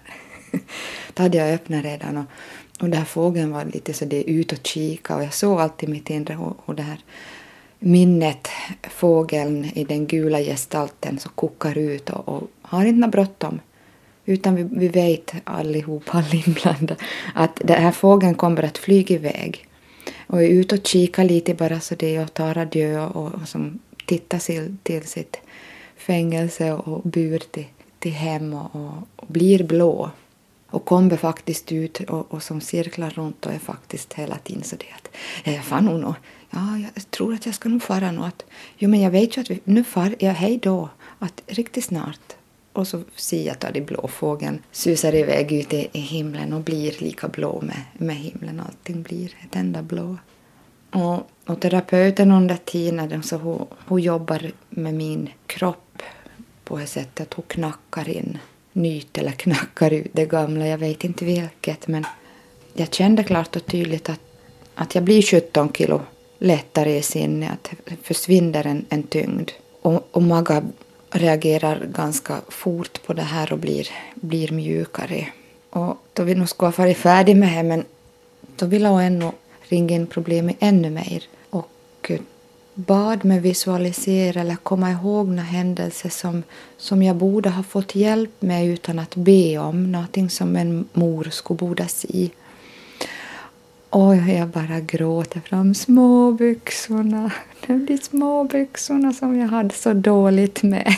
då 1.13 1.23
hade 1.23 1.37
jag 1.37 1.53
öppnat 1.53 1.83
redan 1.83 2.17
och, 2.17 2.25
och 2.81 2.89
den 2.89 2.97
här 2.97 3.05
fågeln 3.05 3.51
var 3.51 3.65
lite 3.65 3.93
så 3.93 4.05
det 4.05 4.29
ut 4.29 4.51
och 4.51 4.67
kika 4.67 5.15
och 5.15 5.23
jag 5.23 5.33
såg 5.33 5.61
alltid 5.61 5.89
mitt 5.89 6.09
inre 6.09 6.37
och, 6.37 6.57
och 6.65 6.75
det 6.75 6.83
här 6.83 6.99
minnet, 7.79 8.47
fågeln 8.83 9.65
i 9.65 9.83
den 9.83 10.07
gula 10.07 10.39
gestalten 10.39 11.19
som 11.19 11.31
kokar 11.35 11.77
ut 11.77 12.09
och, 12.09 12.29
och 12.29 12.49
har 12.61 12.85
inte 12.85 12.99
något 12.99 13.11
bråttom. 13.11 13.59
Utan 14.25 14.55
vi, 14.55 14.63
vi 14.63 14.87
vet 14.87 15.33
allihop, 15.43 16.03
alla 16.07 16.43
inblandade, 16.45 16.95
att 17.35 17.61
den 17.63 17.81
här 17.81 17.91
fågeln 17.91 18.35
kommer 18.35 18.63
att 18.63 18.77
flyga 18.77 19.15
iväg. 19.15 19.65
Och 20.27 20.43
är 20.43 20.47
ute 20.47 20.75
och 20.75 20.87
kika 20.87 21.23
lite 21.23 21.53
bara 21.53 21.79
så 21.79 21.95
det 21.95 22.19
och 22.19 22.33
tar 22.33 22.57
adjö 22.57 23.05
och, 23.05 23.33
och 23.33 23.47
som 23.47 23.79
tittar 24.05 24.39
till, 24.39 24.77
till 24.83 25.03
sitt 25.03 25.37
fängelse 25.97 26.73
och 26.73 27.01
bur 27.03 27.39
till, 27.39 27.65
till 27.99 28.11
hem 28.11 28.53
och, 28.53 28.75
och, 28.75 28.93
och 29.15 29.27
blir 29.27 29.63
blå 29.63 30.11
och 30.71 30.85
kommer 30.85 31.17
faktiskt 31.17 31.71
ut 31.71 31.99
och, 31.99 32.33
och 32.33 32.43
som 32.43 32.61
cirklar 32.61 33.09
runt 33.09 33.45
och 33.45 33.53
är 33.53 33.59
faktiskt 33.59 34.13
hela 34.13 34.37
tiden 34.37 34.63
så 34.63 34.75
det 34.75 34.85
att 34.95 35.09
jag 35.55 35.65
far 35.65 35.81
nog 35.81 35.99
nå. 35.99 36.15
Ja, 36.49 36.77
jag 36.95 37.11
tror 37.11 37.33
att 37.33 37.45
jag 37.45 37.55
ska 37.55 37.69
nog 37.69 37.83
fara 37.83 38.11
nu 38.11 38.21
Att, 38.21 38.45
jo, 38.77 38.89
men 38.89 39.01
jag 39.01 39.11
vet 39.11 39.37
ju 39.37 39.41
att 39.41 39.49
vi, 39.49 39.59
nu 39.63 39.83
far 39.83 40.15
jag 40.19 40.33
hej 40.33 40.59
då. 40.63 40.89
Att 41.19 41.41
riktigt 41.47 41.85
snart. 41.85 42.35
Och 42.73 42.87
så 42.87 43.03
ser 43.15 43.45
jag 43.45 43.51
att 43.51 43.73
den 43.73 43.85
blå 43.85 44.07
fågeln 44.07 44.61
susar 44.71 45.15
iväg 45.15 45.51
ut 45.51 45.73
i, 45.73 45.87
i 45.91 45.99
himlen 45.99 46.53
och 46.53 46.61
blir 46.61 46.95
lika 46.99 47.27
blå 47.27 47.61
med, 47.61 47.81
med 47.93 48.15
himlen. 48.15 48.59
Allting 48.59 49.01
blir 49.01 49.35
ett 49.43 49.55
enda 49.55 49.81
blå. 49.81 50.17
Och, 50.91 51.29
och 51.45 51.59
terapeuten 51.61 52.31
under 52.31 52.55
tiden 52.55 53.23
så 53.23 53.37
hon, 53.37 53.67
hon 53.87 54.01
jobbar 54.01 54.51
med 54.69 54.93
min 54.93 55.29
kropp 55.47 56.01
på 56.63 56.77
det 56.77 56.87
sättet 56.87 57.27
att 57.27 57.33
hon 57.33 57.45
knackar 57.47 58.09
in 58.09 58.37
nyt 58.79 59.17
eller 59.17 59.31
knackar 59.31 59.93
ut 59.93 60.09
det 60.11 60.25
gamla, 60.25 60.67
jag 60.67 60.77
vet 60.77 61.03
inte 61.03 61.25
vilket. 61.25 61.87
Men 61.87 62.05
jag 62.73 62.93
kände 62.93 63.23
klart 63.23 63.55
och 63.55 63.65
tydligt 63.65 64.09
att, 64.09 64.19
att 64.75 64.95
jag 64.95 65.03
blir 65.03 65.21
17 65.21 65.73
kilo 65.73 66.01
lättare 66.39 66.97
i 66.97 67.01
sinne, 67.01 67.49
att 67.49 67.71
det 67.85 67.95
försvinner 68.03 68.67
en, 68.67 68.85
en 68.89 69.03
tyngd. 69.03 69.51
Och, 69.81 70.07
och 70.11 70.23
Maga 70.23 70.63
reagerar 71.11 71.85
ganska 71.85 72.41
fort 72.47 73.05
på 73.05 73.13
det 73.13 73.21
här 73.21 73.53
och 73.53 73.59
blir, 73.59 73.87
blir 74.15 74.51
mjukare. 74.51 75.27
Och 75.69 75.97
då 76.13 76.23
vi 76.23 76.35
nog 76.35 76.49
skulle 76.49 76.67
ha 76.67 76.83
varit 76.83 76.97
färdiga 76.97 77.35
med 77.35 77.57
det, 77.57 77.63
men 77.63 77.85
då 78.55 78.65
ville 78.65 78.87
hon 78.87 79.01
ännu 79.01 79.31
ringa 79.61 79.95
in 79.95 80.07
problemet 80.07 80.55
ännu 80.59 80.89
mer. 80.89 81.23
Och 81.49 81.67
eh, 82.07 82.19
bad 82.79 83.25
mig 83.25 83.39
visualisera 83.39 84.41
eller 84.41 84.55
komma 84.55 84.91
ihåg 84.91 85.27
några 85.27 85.41
händelser 85.41 86.09
som, 86.09 86.43
som 86.77 87.03
jag 87.03 87.15
borde 87.15 87.49
ha 87.49 87.63
fått 87.63 87.95
hjälp 87.95 88.41
med 88.41 88.67
utan 88.67 88.99
att 88.99 89.15
be 89.15 89.57
om. 89.57 89.91
Någonting 89.91 90.29
som 90.29 90.55
en 90.55 90.89
mor 90.93 91.27
skulle 91.31 91.57
borde 91.57 91.87
se. 91.87 92.29
Och 93.89 94.15
jag 94.15 94.47
bara 94.47 94.79
gråter 94.79 95.39
fram 95.39 95.75
småbyxorna. 95.75 97.31
De 97.67 97.97
småbyxorna 97.97 99.13
som 99.13 99.39
jag 99.39 99.47
hade 99.47 99.75
så 99.75 99.93
dåligt 99.93 100.63
med. 100.63 100.87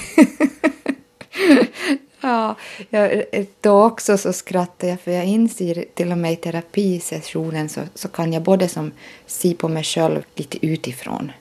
ja, 2.21 2.55
jag, 2.89 3.23
då 3.61 3.83
också 3.83 4.17
så 4.17 4.33
skrattar 4.33 4.87
jag 4.87 5.01
för 5.01 5.11
jag 5.11 5.25
inser 5.25 5.85
till 5.93 6.11
och 6.11 6.17
med 6.17 6.33
i 6.33 6.35
terapisessionen 6.35 7.69
så, 7.69 7.81
så 7.95 8.07
kan 8.07 8.33
jag 8.33 8.43
både 8.43 8.67
som 8.67 8.91
se 9.25 9.53
på 9.53 9.67
mig 9.67 9.83
själv 9.83 10.21
lite 10.35 10.65
utifrån 10.65 11.31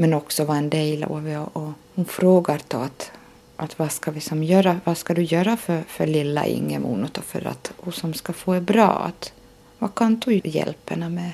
men 0.00 0.14
också 0.14 0.44
vara 0.44 0.58
en 0.58 0.70
del 0.70 1.04
av 1.04 1.24
det. 1.24 1.38
Och 1.38 1.72
hon 1.94 2.04
frågar 2.04 2.60
då 2.68 2.78
att, 2.78 3.12
att 3.56 3.78
vad 3.78 3.92
ska 3.92 4.10
vi 4.10 4.20
som 4.20 4.44
göra, 4.44 4.80
vad 4.84 4.98
ska 4.98 5.14
du 5.14 5.22
göra 5.22 5.56
för, 5.56 5.82
för 5.88 6.06
lilla 6.06 6.46
Ingemon 6.46 7.08
för 7.22 7.46
att 7.46 7.72
hon 7.76 7.92
som 7.92 8.14
ska 8.14 8.32
få 8.32 8.54
det 8.54 8.60
bra? 8.60 8.88
Att, 8.88 9.32
vad 9.78 9.94
kan 9.94 10.18
du 10.18 10.40
hjälpa 10.44 10.94
henne 10.94 11.08
med? 11.08 11.32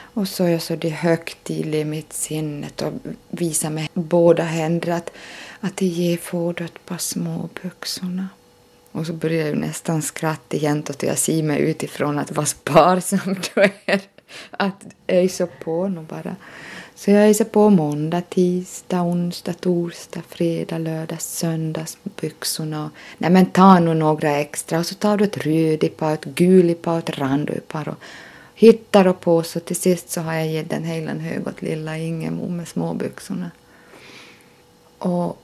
Och 0.00 0.28
så 0.28 0.44
är 0.44 0.48
jag 0.48 0.62
så 0.62 0.76
det 0.76 0.88
högtidlig 0.88 1.80
i 1.80 1.84
mitt 1.84 2.12
sinne 2.12 2.68
och 2.82 2.92
visar 3.30 3.70
med 3.70 3.88
båda 3.94 4.42
händer 4.42 4.92
att, 4.92 5.10
att 5.60 5.76
det 5.76 5.86
ger 5.86 6.16
får 6.16 6.62
ett 6.62 6.86
par 6.86 6.98
små 6.98 7.48
byxorna. 7.62 8.28
Och 8.92 9.06
så 9.06 9.12
börjar 9.12 9.46
jag 9.46 9.56
nästan 9.56 10.02
skratta 10.02 10.56
igen 10.56 10.84
och 10.88 11.04
jag 11.04 11.18
ser 11.18 11.42
mig 11.42 11.60
utifrån 11.60 12.18
att 12.18 12.32
vad 12.32 12.48
sparsam 12.48 13.36
du 13.54 13.62
är. 13.84 14.00
Att 14.50 14.84
jag 15.06 15.18
är 15.18 15.28
så 15.28 15.46
på 15.46 15.88
nu 15.88 16.00
bara. 16.00 16.36
Så 16.96 17.10
jag 17.10 17.28
är 17.28 17.34
så 17.34 17.44
på 17.44 17.70
måndag, 17.70 18.20
tisdag, 18.20 19.02
onsdag, 19.02 19.52
torsdag, 19.52 20.22
fredag, 20.28 20.78
lördag, 20.78 21.20
söndag 21.20 21.86
byxorna. 22.20 22.90
Nej 23.18 23.30
men 23.30 23.46
ta 23.46 23.78
nu 23.78 23.94
några 23.94 24.30
extra 24.30 24.78
och 24.78 24.86
så 24.86 24.94
tar 24.94 25.16
du 25.16 25.24
ett 25.24 25.46
rödipa, 25.46 26.12
ett 26.12 26.24
gulipa 26.24 26.92
och 26.92 26.98
ett 26.98 27.18
randigt 27.18 27.74
och 27.74 27.94
hittar 28.54 29.06
och 29.06 29.20
på 29.20 29.42
så 29.42 29.60
till 29.60 29.76
sist 29.76 30.10
så 30.10 30.20
har 30.20 30.34
jag 30.34 30.48
gett 30.48 30.70
den 30.70 30.84
hela 30.84 31.14
hög 31.14 31.48
åt 31.48 31.62
lilla 31.62 31.98
Ingemo 31.98 32.48
med 32.48 32.68
småbyxorna. 32.68 33.50
Och 34.98 35.38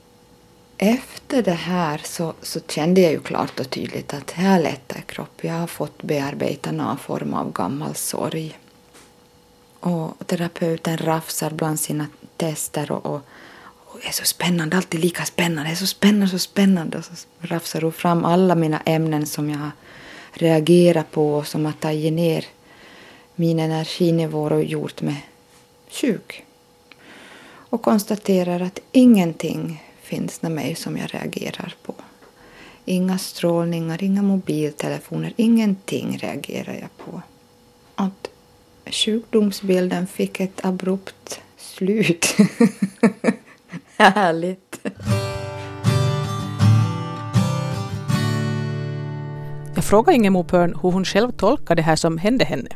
efter 0.79 1.43
det 1.43 1.51
här 1.51 2.01
så, 2.05 2.35
så 2.43 2.61
kände 2.69 3.01
jag 3.01 3.13
ju 3.13 3.21
klart 3.21 3.61
och 3.61 3.71
tydligt 3.71 4.15
att 4.15 4.31
här 4.31 4.63
lättar 4.63 5.01
kropp. 5.01 5.45
Jag 5.45 5.55
har 5.55 5.67
fått 5.67 6.03
bearbeta 6.03 6.73
någon 6.73 6.99
form 6.99 7.35
av 7.35 7.53
gammal 7.53 7.95
sorg. 7.95 8.59
Och 9.81 10.27
terapeuten 10.27 10.97
rafsar 10.97 11.51
bland 11.51 11.81
sina 11.81 12.07
tester 12.37 12.93
och, 12.93 13.07
och, 13.07 13.21
och 13.65 14.07
är 14.07 14.13
så 14.13 14.25
spännande, 14.25 14.77
alltid 14.77 15.01
lika 15.01 15.25
spännande, 15.25 15.71
är 15.71 15.75
så 15.75 15.87
spännande, 15.87 16.29
så 16.29 16.39
spännande. 16.39 16.99
Och 16.99 17.05
så 17.05 17.13
rafsar 17.41 17.81
hon 17.81 17.93
fram 17.93 18.25
alla 18.25 18.55
mina 18.55 18.81
ämnen 18.81 19.27
som 19.27 19.51
jag 19.51 19.59
har 19.59 19.71
reagerat 20.33 21.11
på 21.11 21.35
och 21.35 21.47
som 21.47 21.65
har 21.65 21.73
tagit 21.73 22.13
ner 22.13 22.45
min 23.35 23.59
energinivå 23.59 24.43
och 24.43 24.65
gjort 24.65 25.03
mig 25.03 25.29
sjuk. 25.91 26.45
Och 27.43 27.83
konstaterar 27.83 28.61
att 28.61 28.79
ingenting 28.93 29.85
finns 30.03 30.43
med 30.43 30.53
mig 30.53 30.75
som 30.75 30.97
jag 30.97 31.15
reagerar 31.15 31.75
på. 31.83 31.95
Inga 32.85 33.19
strålningar, 33.19 34.03
inga 34.03 34.23
mobiltelefoner, 34.23 35.33
ingenting 35.37 36.19
reagerar 36.19 36.75
jag 36.75 36.97
på. 36.97 37.23
Att 37.95 38.30
sjukdomsbilden 38.93 40.07
fick 40.07 40.41
ett 40.41 40.65
abrupt 40.65 41.41
slut. 41.57 42.37
Härligt. 43.97 44.87
Jag 49.75 49.85
frågade 49.85 50.17
Ingemo 50.17 50.45
Pörn 50.45 50.79
hur 50.83 50.91
hon 50.91 51.05
själv 51.05 51.33
tolkar 51.33 51.75
det 51.75 51.83
här 51.83 51.97
som 51.97 52.19
hände 52.19 52.45
henne. 52.45 52.69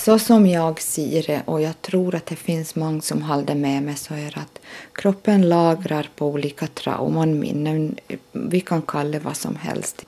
Så 0.00 0.18
som 0.18 0.46
jag 0.46 0.80
ser 0.80 1.22
det, 1.22 1.42
och 1.44 1.62
jag 1.62 1.82
tror 1.82 2.14
att 2.14 2.26
det 2.26 2.36
finns 2.36 2.74
många 2.74 3.00
som 3.00 3.22
håller 3.22 3.54
med 3.54 3.82
mig, 3.82 3.96
så 3.96 4.14
är 4.14 4.30
det 4.30 4.40
att 4.40 4.58
kroppen 4.92 5.48
lagrar 5.48 6.10
på 6.16 6.26
olika 6.26 6.66
trauman, 6.66 7.38
minnen, 7.38 7.96
vi 8.32 8.60
kan 8.60 8.82
kalla 8.82 9.10
det 9.10 9.18
vad 9.18 9.36
som 9.36 9.56
helst. 9.56 10.04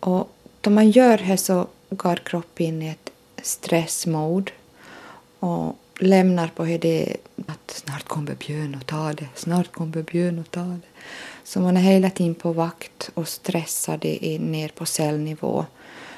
Och 0.00 0.30
då 0.60 0.70
man 0.70 0.90
gör 0.90 1.18
det 1.18 1.36
så 1.36 1.66
går 1.90 2.16
kroppen 2.16 2.66
in 2.66 2.82
i 2.82 2.88
ett 2.88 3.10
stressmode 3.42 4.52
och 5.40 5.76
lämnar 5.98 6.48
på 6.48 6.64
det 6.64 7.16
att 7.46 7.70
snart 7.70 8.08
kommer 8.08 8.34
Björn 8.34 8.74
och 8.74 8.86
ta 8.86 9.12
det, 9.12 9.28
snart 9.34 9.72
kommer 9.72 10.02
Björn 10.02 10.38
och 10.38 10.50
ta 10.50 10.60
det. 10.60 10.80
Så 11.44 11.60
man 11.60 11.76
är 11.76 11.80
hela 11.80 12.10
tiden 12.10 12.34
på 12.34 12.52
vakt 12.52 13.10
och 13.14 13.28
stressad 13.28 14.04
ner 14.40 14.68
på 14.68 14.86
cellnivå. 14.86 15.64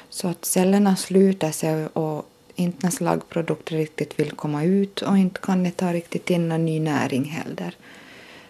Så 0.09 0.27
att 0.27 0.45
cellerna 0.45 0.95
sluter 0.95 1.51
sig 1.51 1.87
och 1.87 2.29
inte 2.55 2.77
när 2.81 2.91
slaggprodukter 2.91 3.75
riktigt 3.75 4.19
vill 4.19 4.31
komma 4.31 4.63
ut 4.63 5.01
och 5.01 5.17
inte 5.17 5.39
kan 5.39 5.63
det 5.63 5.71
ta 5.71 5.93
riktigt 5.93 6.29
in 6.29 6.49
någon 6.49 6.65
ny 6.65 6.79
näring 6.79 7.23
heller. 7.23 7.75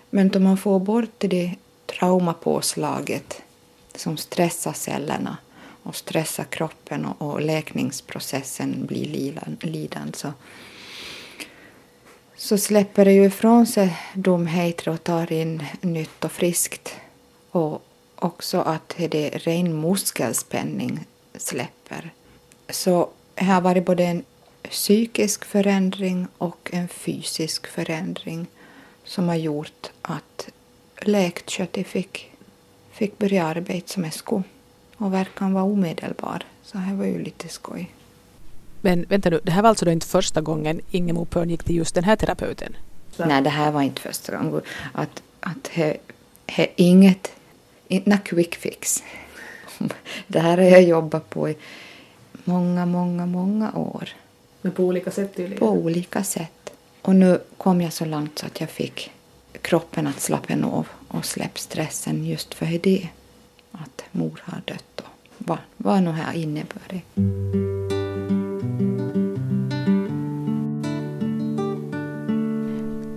Men 0.09 0.31
om 0.35 0.43
man 0.43 0.57
får 0.57 0.79
bort 0.79 1.15
det 1.17 1.55
traumapåslaget 1.85 3.41
som 3.95 4.17
stressar 4.17 4.73
cellerna 4.73 5.37
och 5.83 5.95
stressar 5.95 6.43
kroppen 6.43 7.05
och, 7.05 7.21
och 7.21 7.41
läkningsprocessen 7.41 8.85
blir 8.85 9.35
lidande 9.59 10.17
så, 10.17 10.33
så 12.35 12.57
släpper 12.57 13.05
det 13.05 13.13
ju 13.13 13.25
ifrån 13.25 13.67
sig 13.67 13.97
dumheter 14.13 14.89
och 14.89 15.03
tar 15.03 15.31
in 15.31 15.63
nytt 15.81 16.25
och 16.25 16.31
friskt. 16.31 16.95
Och 17.51 17.83
också 18.15 18.59
att 18.61 18.95
det 18.97 19.29
ren 19.29 19.81
muskelspänning 19.81 21.05
släpper. 21.35 22.13
Så 22.69 23.09
det 23.35 23.45
har 23.45 23.61
varit 23.61 23.85
både 23.85 24.03
en 24.03 24.23
psykisk 24.69 25.45
förändring 25.45 26.27
och 26.37 26.69
en 26.73 26.87
fysisk 26.87 27.67
förändring 27.67 28.47
som 29.03 29.27
har 29.27 29.35
gjort 29.35 29.91
att 30.01 30.49
läktköttet 31.01 31.87
fick, 31.87 32.31
fick 32.91 33.17
börja 33.17 33.45
arbeta 33.45 33.87
som 33.87 34.03
ett 34.03 34.13
skulle 34.13 34.43
och 35.03 35.13
verkan 35.13 35.53
var 35.53 35.61
omedelbar. 35.61 36.45
Så 36.63 36.77
det 36.77 36.95
var 36.95 37.05
ju 37.05 37.23
lite 37.23 37.47
skoj. 37.47 37.91
Men 38.81 39.05
vänta 39.09 39.29
nu, 39.29 39.39
det 39.43 39.51
här 39.51 39.61
var 39.61 39.69
alltså 39.69 39.85
då 39.85 39.91
inte 39.91 40.07
första 40.07 40.41
gången 40.41 40.81
Ingemo 40.91 41.25
Pörn 41.25 41.49
gick 41.49 41.63
till 41.63 41.75
just 41.75 41.95
den 41.95 42.03
här 42.03 42.15
terapeuten? 42.15 42.75
Så. 43.11 43.25
Nej, 43.25 43.41
det 43.41 43.49
här 43.49 43.71
var 43.71 43.81
inte 43.81 44.01
första 44.01 44.37
gången. 44.37 44.61
Att, 44.91 45.23
att 45.39 45.67
he, 45.67 45.97
he, 46.47 46.67
inget, 46.75 47.31
inte 47.87 48.17
quick 48.25 48.55
fix. 48.55 49.03
Det 50.27 50.39
här 50.39 50.57
har 50.57 50.63
jag 50.63 50.83
jobbat 50.83 51.29
på 51.29 51.49
i 51.49 51.57
många, 52.43 52.85
många, 52.85 53.25
många 53.25 53.73
år. 53.73 54.09
Men 54.61 54.71
på 54.71 54.83
olika 54.83 55.11
sätt 55.11 55.35
tydligen? 55.35 55.59
På 55.59 55.69
olika 55.69 56.23
sätt. 56.23 56.73
Och 57.01 57.15
nu 57.15 57.39
kom 57.57 57.81
jag 57.81 57.93
så 57.93 58.05
långt 58.05 58.39
så 58.39 58.45
att 58.45 58.59
jag 58.59 58.69
fick 58.69 59.11
kroppen 59.61 60.07
att 60.07 60.19
slappna 60.19 60.67
av 60.67 60.87
och 61.07 61.25
släppa 61.25 61.57
stressen 61.59 62.25
just 62.25 62.53
för 62.53 62.65
det. 62.65 63.09
Att 63.73 64.03
mor 64.11 64.41
har 64.43 64.61
dött 64.65 64.99
och 65.01 65.07
vad, 65.37 65.57
vad 65.77 66.03
nu 66.03 66.11
här 66.11 66.33
innebär 66.33 67.03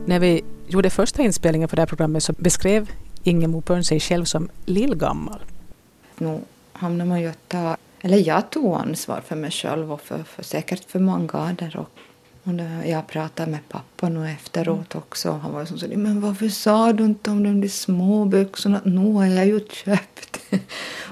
När 0.07 0.19
vi 0.19 0.45
gjorde 0.67 0.91
första 0.91 1.23
inspelningen 1.23 1.69
för 1.69 1.77
det 1.77 1.83
här 1.83 1.87
programmet 1.87 2.23
så 2.23 2.33
beskrev 2.33 2.91
Ingemo 3.23 3.61
Pörn 3.61 3.85
sig 3.85 4.01
själv 4.01 4.25
som 4.25 4.49
lillgammal. 4.65 5.41
Nu 6.19 6.41
hamnar 6.73 7.05
man 7.05 7.21
ju 7.21 7.27
att 7.27 7.49
ta 7.49 7.77
eller 8.01 8.29
jag 8.29 8.51
tog 8.51 8.75
ansvar 8.75 9.21
för 9.21 9.37
mig 9.37 9.51
själv 9.51 9.93
och 9.93 10.01
för, 10.01 10.23
för 10.23 10.43
säkert 10.43 10.91
för 10.91 10.99
många 10.99 11.33
andra. 11.33 11.81
Och, 11.81 11.91
och 12.45 12.55
jag 12.89 13.07
pratade 13.07 13.51
med 13.51 13.69
pappa 13.69 14.09
nu 14.09 14.31
efteråt 14.31 14.95
också. 14.95 15.33
Han 15.33 15.53
var 15.53 15.65
som 15.65 15.79
så 15.79 15.87
men 15.87 16.21
varför 16.21 16.49
sa 16.49 16.93
du 16.93 17.05
inte 17.05 17.31
om 17.31 17.43
de 17.43 17.61
där 17.61 17.69
små 17.69 18.25
byxorna? 18.25 18.81
Nu 18.85 19.13
har 19.13 19.27
jag 19.27 19.47
ju 19.47 19.61
köpt. 19.61 20.36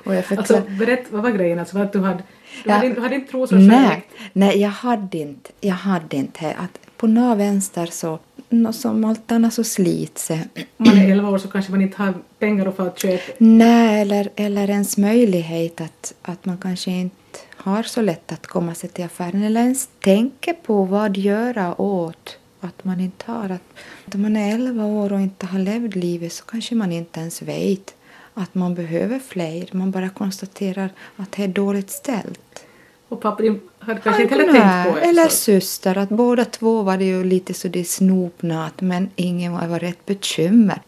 Och 0.05 0.14
jag 0.14 0.24
alltså, 0.36 0.62
berätt, 0.78 1.05
vad 1.11 1.22
var 1.22 1.30
grejen? 1.30 1.59
Alltså, 1.59 1.78
att 1.78 1.92
du 1.92 2.01
hade, 2.01 2.22
du 2.64 2.70
ja, 2.70 2.74
hade, 2.74 2.88
du 2.88 3.01
hade 3.01 3.14
inte 3.14 3.30
trosor 3.30 3.57
nej, 3.57 4.07
nej, 4.32 4.61
jag 4.61 4.70
hade 4.70 5.18
inte. 5.18 5.51
Jag 5.61 5.74
hade 5.74 6.16
inte. 6.16 6.55
Att 6.59 6.78
på 6.97 7.07
några 7.07 7.34
vänster 7.34 7.86
så 7.86 8.18
nå 8.49 8.72
som 8.72 9.05
allt 9.05 9.32
annat 9.32 9.55
så 9.55 9.64
slits. 9.64 10.30
Om 10.30 10.38
man 10.76 10.99
är 10.99 11.12
11 11.12 11.30
år 11.30 11.38
så 11.38 11.49
kanske 11.49 11.70
man 11.70 11.82
inte 11.82 12.03
har 12.03 12.14
pengar 12.38 12.72
få 12.72 12.82
att 12.82 12.99
köpa. 12.99 13.32
Nej, 13.38 14.01
eller, 14.01 14.28
eller 14.36 14.70
ens 14.70 14.97
möjlighet 14.97 15.80
att, 15.80 16.14
att 16.22 16.45
man 16.45 16.59
kanske 16.59 16.90
inte 16.90 17.16
har 17.57 17.82
så 17.82 18.03
lätt 18.03 18.32
att 18.32 18.47
komma 18.47 18.74
sig 18.74 18.90
till 18.90 19.05
affären 19.05 19.42
eller 19.42 19.61
ens 19.61 19.88
tänker 20.01 20.53
på 20.53 20.84
vad 20.84 21.16
göra 21.16 21.80
åt 21.80 22.38
att 22.61 22.84
man 22.84 23.01
inte 23.01 23.32
har. 23.32 23.51
Att, 23.51 24.14
om 24.14 24.22
man 24.22 24.36
är 24.36 24.55
11 24.55 24.84
år 24.84 25.12
och 25.12 25.20
inte 25.20 25.47
har 25.47 25.59
levt 25.59 25.95
livet 25.95 26.32
så 26.32 26.45
kanske 26.45 26.74
man 26.74 26.92
inte 26.92 27.20
ens 27.20 27.42
vet 27.42 27.95
att 28.35 28.55
man 28.55 28.74
behöver 28.74 29.18
fler. 29.18 29.68
Man 29.72 29.91
bara 29.91 30.09
konstaterar 30.09 30.91
att 31.16 31.32
det 31.32 31.45
är 31.45 31.49
dåligt 31.49 31.91
ställt. 31.91 32.66
Och 33.09 33.20
pappa 33.20 33.43
din 33.43 33.61
hade 33.78 34.01
kanske 34.01 34.22
inte 34.22 34.35
heller 34.35 34.53
tänkt 34.53 34.95
på 34.95 35.01
det. 35.01 35.07
Eller 35.07 35.28
syster, 35.28 35.99
att 35.99 36.09
båda 36.09 36.45
två 36.45 36.82
var 36.82 36.99
det 36.99 37.05
ju 37.05 37.24
lite 37.24 37.55
så 37.55 37.68
det 37.68 37.85
snopna 37.85 38.66
att 38.66 38.80
men 38.80 39.11
ingen 39.16 39.53
var 39.53 39.85
ett 39.85 40.07
bekymmer. 40.07 40.80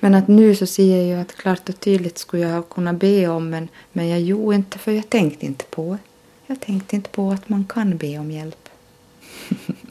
Men 0.00 0.14
att 0.14 0.28
nu 0.28 0.54
så 0.54 0.66
ser 0.66 0.96
jag 0.96 1.06
ju 1.06 1.14
att 1.14 1.36
klart 1.36 1.68
och 1.68 1.80
tydligt 1.80 2.18
skulle 2.18 2.42
jag 2.42 2.68
kunna 2.68 2.92
be 2.92 3.28
om 3.28 3.50
men, 3.50 3.68
men 3.92 4.08
jag 4.08 4.20
gjorde 4.20 4.56
inte 4.56 4.78
för 4.78 4.92
jag 4.92 5.10
tänkte 5.10 5.46
inte 5.46 5.64
på. 5.64 5.98
Jag 6.46 6.60
tänkte 6.60 6.96
inte 6.96 7.10
på 7.10 7.30
att 7.30 7.48
man 7.48 7.64
kan 7.64 7.96
be 7.96 8.18
om 8.18 8.30
hjälp. 8.30 8.68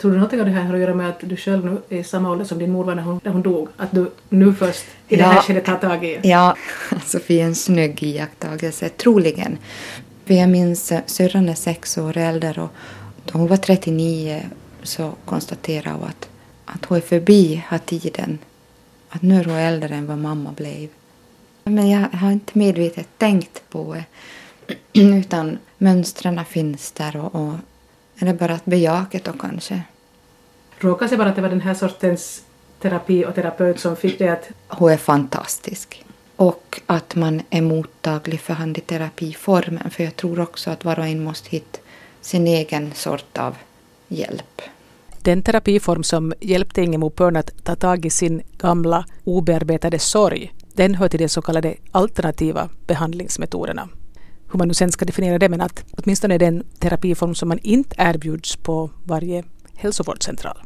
Tror 0.00 0.10
du 0.10 0.16
någonting 0.16 0.40
av 0.40 0.46
det 0.46 0.52
här 0.52 0.62
har 0.62 0.74
att 0.74 0.80
göra 0.80 0.94
med 0.94 1.08
att 1.08 1.20
du 1.20 1.36
själv 1.36 1.64
nu 1.64 1.78
är 1.88 2.00
i 2.00 2.04
samma 2.04 2.30
ålder 2.30 2.44
som 2.44 2.58
din 2.58 2.72
mor 2.72 2.84
var 2.84 2.94
när 2.94 3.02
hon, 3.02 3.20
när 3.24 3.32
hon 3.32 3.42
dog? 3.42 3.68
Att 3.76 3.92
du 3.92 4.10
nu 4.28 4.54
först 4.54 4.84
i 5.08 5.16
det 5.16 5.22
Ja. 5.22 5.28
här 5.28 5.40
skedet 5.42 5.64
tar 5.64 5.76
tag 5.76 6.04
i? 6.04 6.20
Ja, 6.22 6.56
Sofie 7.04 7.42
är 7.42 7.46
en 7.46 7.54
snygg 7.54 8.02
iakttagelse, 8.02 8.88
troligen. 8.88 9.58
För 10.24 10.34
jag 10.34 10.48
minns 10.48 10.92
syrran 11.06 11.48
är 11.48 11.54
sex 11.54 11.98
år 11.98 12.16
äldre 12.16 12.62
och 12.62 12.70
då 13.24 13.38
hon 13.38 13.46
var 13.46 13.56
39 13.56 14.42
så 14.82 15.12
konstaterade 15.24 15.90
hon 15.90 16.08
att, 16.08 16.28
att 16.64 16.84
hon 16.84 16.96
är 16.98 17.02
förbi 17.02 17.64
har 17.68 17.78
tiden. 17.78 18.38
Att 19.08 19.22
nu 19.22 19.40
är 19.40 19.44
hon 19.44 19.54
äldre 19.56 19.94
än 19.94 20.06
vad 20.06 20.18
mamma 20.18 20.52
blev. 20.52 20.88
Men 21.64 21.90
jag 21.90 22.08
har 22.12 22.30
inte 22.32 22.58
medvetet 22.58 23.08
tänkt 23.18 23.62
på 23.70 23.94
det. 23.94 24.04
Utan 24.92 25.58
mönstren 25.78 26.44
finns 26.44 26.92
där 26.92 27.16
och, 27.16 27.34
och 27.34 27.54
är 28.18 28.26
det 28.26 28.34
bara 28.34 28.54
att 28.54 28.64
bejaka 28.64 29.20
då 29.24 29.32
kanske. 29.32 29.82
Råkade 30.78 31.08
sig 31.08 31.18
bara 31.18 31.28
att 31.28 31.36
det 31.36 31.42
var 31.42 31.48
den 31.48 31.60
här 31.60 31.74
sortens 31.74 32.42
terapi 32.80 33.24
och 33.24 33.34
terapeut 33.34 33.80
som 33.80 33.96
fick 33.96 34.18
dig 34.18 34.28
att 34.28 34.50
Hon 34.68 34.92
är 34.92 34.96
fantastisk. 34.96 36.04
Och 36.36 36.80
att 36.86 37.14
man 37.14 37.42
är 37.50 37.62
mottaglig 37.62 38.40
för 38.40 38.54
handiterapiformen. 38.54 39.90
För 39.90 40.04
jag 40.04 40.16
tror 40.16 40.40
också 40.40 40.70
att 40.70 40.84
var 40.84 40.98
och 40.98 41.06
en 41.06 41.24
måste 41.24 41.50
hitta 41.50 41.78
sin 42.20 42.46
egen 42.46 42.92
sort 42.94 43.38
av 43.38 43.54
hjälp. 44.08 44.62
Den 45.22 45.42
terapiform 45.42 46.02
som 46.02 46.34
hjälpte 46.40 46.82
Ingemo 46.82 47.10
Pörn 47.10 47.36
att 47.36 47.64
ta 47.64 47.76
tag 47.76 48.06
i 48.06 48.10
sin 48.10 48.42
gamla 48.58 49.04
obearbetade 49.24 49.98
sorg, 49.98 50.52
den 50.74 50.94
hör 50.94 51.08
till 51.08 51.20
de 51.20 51.28
så 51.28 51.42
kallade 51.42 51.74
alternativa 51.92 52.68
behandlingsmetoderna. 52.86 53.88
Hur 54.52 54.58
man 54.58 54.68
nu 54.68 54.74
sen 54.74 54.92
ska 54.92 55.04
definiera 55.04 55.38
det, 55.38 55.48
men 55.48 55.60
att 55.60 55.84
åtminstone 55.90 56.34
är 56.34 56.38
det 56.38 56.46
en 56.46 56.64
terapiform 56.78 57.34
som 57.34 57.48
man 57.48 57.58
inte 57.58 57.96
erbjuds 57.98 58.56
på 58.56 58.90
varje 59.04 59.44
hälsovårdscentral. 59.74 60.56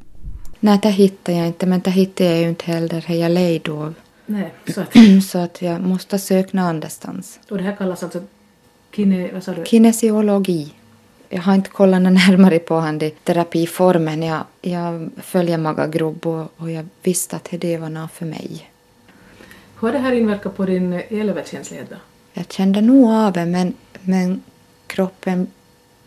Nej, 0.61 0.78
det 0.83 0.91
hittar 0.91 1.33
jag 1.33 1.47
inte. 1.47 1.66
Men 1.66 1.81
det 1.81 1.91
hittar 1.91 2.24
jag 2.24 2.39
ju 2.39 2.49
inte 2.49 2.64
heller. 2.64 3.05
Det 3.07 3.14
är 3.14 3.18
jag 3.18 3.31
lejd 3.33 3.68
av. 3.68 3.95
nej, 4.26 4.53
så 4.74 4.81
att, 4.81 4.93
Så 5.31 5.39
att 5.39 5.62
jag 5.62 5.81
måste 5.81 6.18
söka 6.18 6.49
någon 6.53 6.66
annanstans. 6.66 7.41
och 7.51 7.59
det 7.59 7.64
här 7.64 7.76
kallas 7.76 8.03
alltså 8.03 8.22
kine, 8.93 9.33
vad 9.33 9.43
sa 9.43 9.53
du? 9.53 9.64
Kinesiologi. 9.64 10.74
Jag 11.28 11.43
har 11.43 11.55
inte 11.55 11.70
kollat 11.70 12.03
närmare 12.03 12.59
på 12.59 12.74
handiterapiformen. 12.74 14.22
Jag, 14.22 14.45
jag 14.61 15.11
följer 15.16 15.59
Maga 15.59 15.87
Grubb 15.87 16.26
och, 16.26 16.53
och 16.57 16.70
jag 16.70 16.87
visste 17.03 17.37
att 17.37 17.49
det 17.51 17.78
var 17.78 17.89
något 17.89 18.12
för 18.12 18.26
mig. 18.26 18.70
Hur 19.81 19.89
har 19.89 19.93
det 19.93 19.99
här 19.99 20.12
inverkat 20.12 20.57
på 20.57 20.64
din 20.64 20.93
elöverkänslighet 20.93 21.91
då? 21.91 21.97
Jag 22.41 22.53
kände 22.53 22.80
nog 22.80 23.11
av 23.11 23.32
det, 23.32 23.47
men, 23.47 23.74
men 24.01 24.43
kroppen 24.86 25.47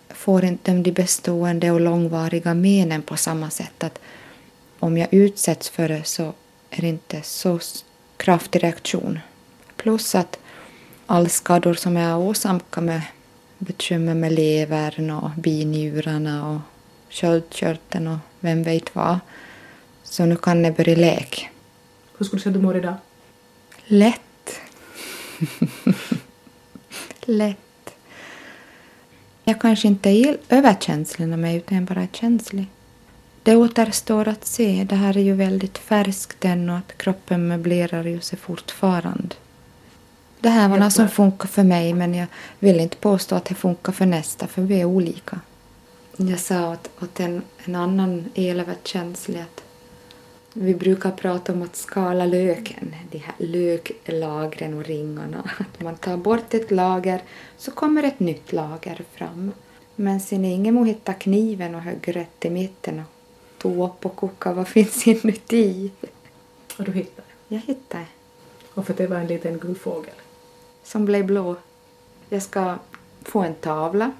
får 0.09 0.43
inte 0.45 0.71
de 0.71 0.91
bestående 0.91 1.71
och 1.71 1.81
långvariga 1.81 2.53
menen 2.53 3.01
på 3.01 3.17
samma 3.17 3.49
sätt. 3.49 3.83
att 3.83 3.99
Om 4.79 4.97
jag 4.97 5.13
utsätts 5.13 5.69
för 5.69 5.87
det 5.87 6.03
så 6.03 6.33
är 6.69 6.81
det 6.81 6.87
inte 6.87 7.21
så 7.21 7.59
kraftig 8.17 8.63
reaktion. 8.63 9.19
Plus 9.75 10.15
att 10.15 10.39
alla 11.05 11.29
skador 11.29 11.73
som 11.73 11.95
jag 11.95 12.19
åsamkar 12.19 12.81
med 12.81 13.01
bekymmer 13.57 14.15
med 14.15 14.31
levern 14.31 15.11
och 15.11 15.29
binjurarna 15.37 16.49
och 16.49 16.59
sköldkörteln 17.09 18.07
och 18.07 18.17
vem 18.39 18.63
vet 18.63 18.95
vad. 18.95 19.19
Så 20.03 20.25
nu 20.25 20.35
kan 20.35 20.63
jag 20.63 20.75
börja 20.75 20.95
leka. 20.95 21.47
Hur 22.17 22.25
skulle 22.25 22.39
du 22.39 22.43
säga 22.43 22.51
att 22.51 22.61
du 22.61 22.65
mår 22.65 22.77
idag? 22.77 22.95
Lätt. 23.85 24.21
Lätt. 27.25 27.57
Jag 29.43 29.61
kanske 29.61 29.87
inte 29.87 30.09
är 30.09 30.37
överkänslig 30.49 31.27
mig 31.27 31.57
utan 31.57 31.77
jag 31.77 31.85
bara 31.85 32.01
är 32.01 32.09
känslig. 32.11 32.65
Det 33.43 33.55
återstår 33.55 34.27
att 34.27 34.45
se. 34.45 34.85
Det 34.89 34.95
här 34.95 35.17
är 35.17 35.21
ju 35.21 35.33
väldigt 35.33 35.77
färskt 35.77 36.45
än 36.45 36.69
och 36.69 36.77
att 36.77 36.97
kroppen 36.97 37.47
möblerar 37.47 38.03
ju 38.03 38.21
sig 38.21 38.39
fortfarande. 38.39 39.35
Det 40.39 40.49
här 40.49 40.69
var 40.69 40.77
något 40.77 40.93
som 40.93 41.09
funkar 41.09 41.47
för 41.47 41.63
mig 41.63 41.93
men 41.93 42.13
jag 42.13 42.27
vill 42.59 42.79
inte 42.79 42.97
påstå 42.97 43.35
att 43.35 43.45
det 43.45 43.55
funkar 43.55 43.93
för 43.93 44.05
nästa 44.05 44.47
för 44.47 44.61
vi 44.61 44.81
är 44.81 44.85
olika. 44.85 45.39
Jag 46.17 46.39
sa 46.39 46.71
åt, 46.71 46.89
åt 47.01 47.19
en, 47.19 47.41
en 47.65 47.75
annan 47.75 48.29
elöverkänslig 48.35 49.39
att 49.39 49.63
vi 50.53 50.75
brukar 50.75 51.11
prata 51.11 51.53
om 51.53 51.61
att 51.61 51.75
skala 51.75 52.25
löken, 52.25 52.95
de 53.11 53.17
här 53.17 53.35
löklagren 53.37 54.73
och 54.73 54.85
ringarna. 54.85 55.49
Att 55.59 55.81
man 55.81 55.95
tar 55.95 56.17
bort 56.17 56.53
ett 56.53 56.71
lager 56.71 57.21
så 57.57 57.71
kommer 57.71 58.03
ett 58.03 58.19
nytt 58.19 58.53
lager 58.53 59.03
fram. 59.11 59.51
Men 59.95 60.19
sen 60.19 60.45
Ingemo 60.45 60.83
hittade 60.83 61.17
kniven 61.17 61.75
och 61.75 61.81
högg 61.81 62.15
rätt 62.15 62.45
i 62.45 62.49
mitten 62.49 62.99
och 62.99 63.05
tog 63.61 63.77
upp 63.89 64.05
och 64.05 64.15
kokade 64.15 64.55
vad 64.55 64.67
finns 64.67 65.07
inuti. 65.07 65.91
Och 66.77 66.83
du 66.83 66.91
hittade. 66.91 67.27
Jag 67.47 67.59
hittade 67.59 68.05
Och 68.73 68.87
för 68.87 68.93
det 68.93 69.07
var 69.07 69.17
en 69.17 69.27
liten 69.27 69.59
gul 69.59 69.75
fågel. 69.75 70.13
som 70.83 71.05
blev 71.05 71.25
blå. 71.25 71.55
Jag 72.29 72.41
ska 72.41 72.77
få 73.21 73.39
en 73.39 73.55
tavla. 73.55 74.11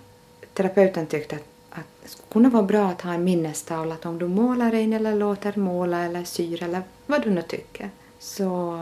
Terapeuten 0.54 1.08
tyckte 1.08 1.36
att, 1.36 1.48
att 1.74 1.88
det 2.03 2.09
skulle 2.09 2.28
kunna 2.32 2.49
vara 2.49 2.63
bra 2.63 2.88
att 2.89 3.01
ha 3.01 3.13
en 3.13 3.24
minnestavla. 3.24 3.93
Att 3.93 4.05
om 4.05 4.19
du 4.19 4.28
målar 4.28 4.74
en 4.74 4.93
eller 4.93 5.15
låter 5.15 5.59
måla 5.59 6.05
eller 6.05 6.24
syr 6.24 6.63
eller 6.63 6.82
vad 7.05 7.24
du 7.24 7.30
nu 7.30 7.41
tycker. 7.41 7.89
Så 8.19 8.78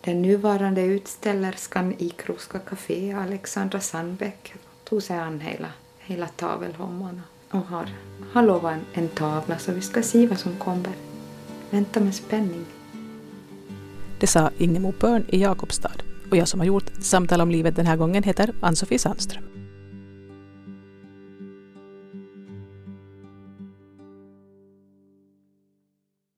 den 0.00 0.22
nuvarande 0.22 0.82
utställerskan 0.82 1.94
i 1.98 2.10
Kroska 2.10 2.58
Café, 2.58 3.12
Alexandra 3.12 3.80
Sandbäck, 3.80 4.54
tog 4.84 5.02
sig 5.02 5.18
an 5.18 5.40
hela, 5.40 5.68
hela 5.98 6.26
tavelhommarna 6.26 7.22
och 7.50 7.60
har, 7.60 7.88
har 8.32 8.42
lovat 8.42 8.72
en, 8.72 8.84
en 8.92 9.08
tavla 9.08 9.58
så 9.58 9.72
vi 9.72 9.80
ska 9.80 10.02
se 10.02 10.26
vad 10.26 10.38
som 10.38 10.56
kommer. 10.56 10.92
Vänta 11.70 12.00
med 12.00 12.14
spänning. 12.14 12.64
Det 14.20 14.26
sa 14.26 14.50
Ingemo 14.58 14.92
Pörn 14.92 15.24
i 15.28 15.42
Jakobstad. 15.42 16.02
Och 16.30 16.36
jag 16.36 16.48
som 16.48 16.60
har 16.60 16.66
gjort 16.66 16.90
Samtal 17.00 17.40
om 17.40 17.50
livet 17.50 17.76
den 17.76 17.86
här 17.86 17.96
gången 17.96 18.22
heter 18.22 18.54
Ann-Sofie 18.60 18.98
Sandström. 18.98 19.59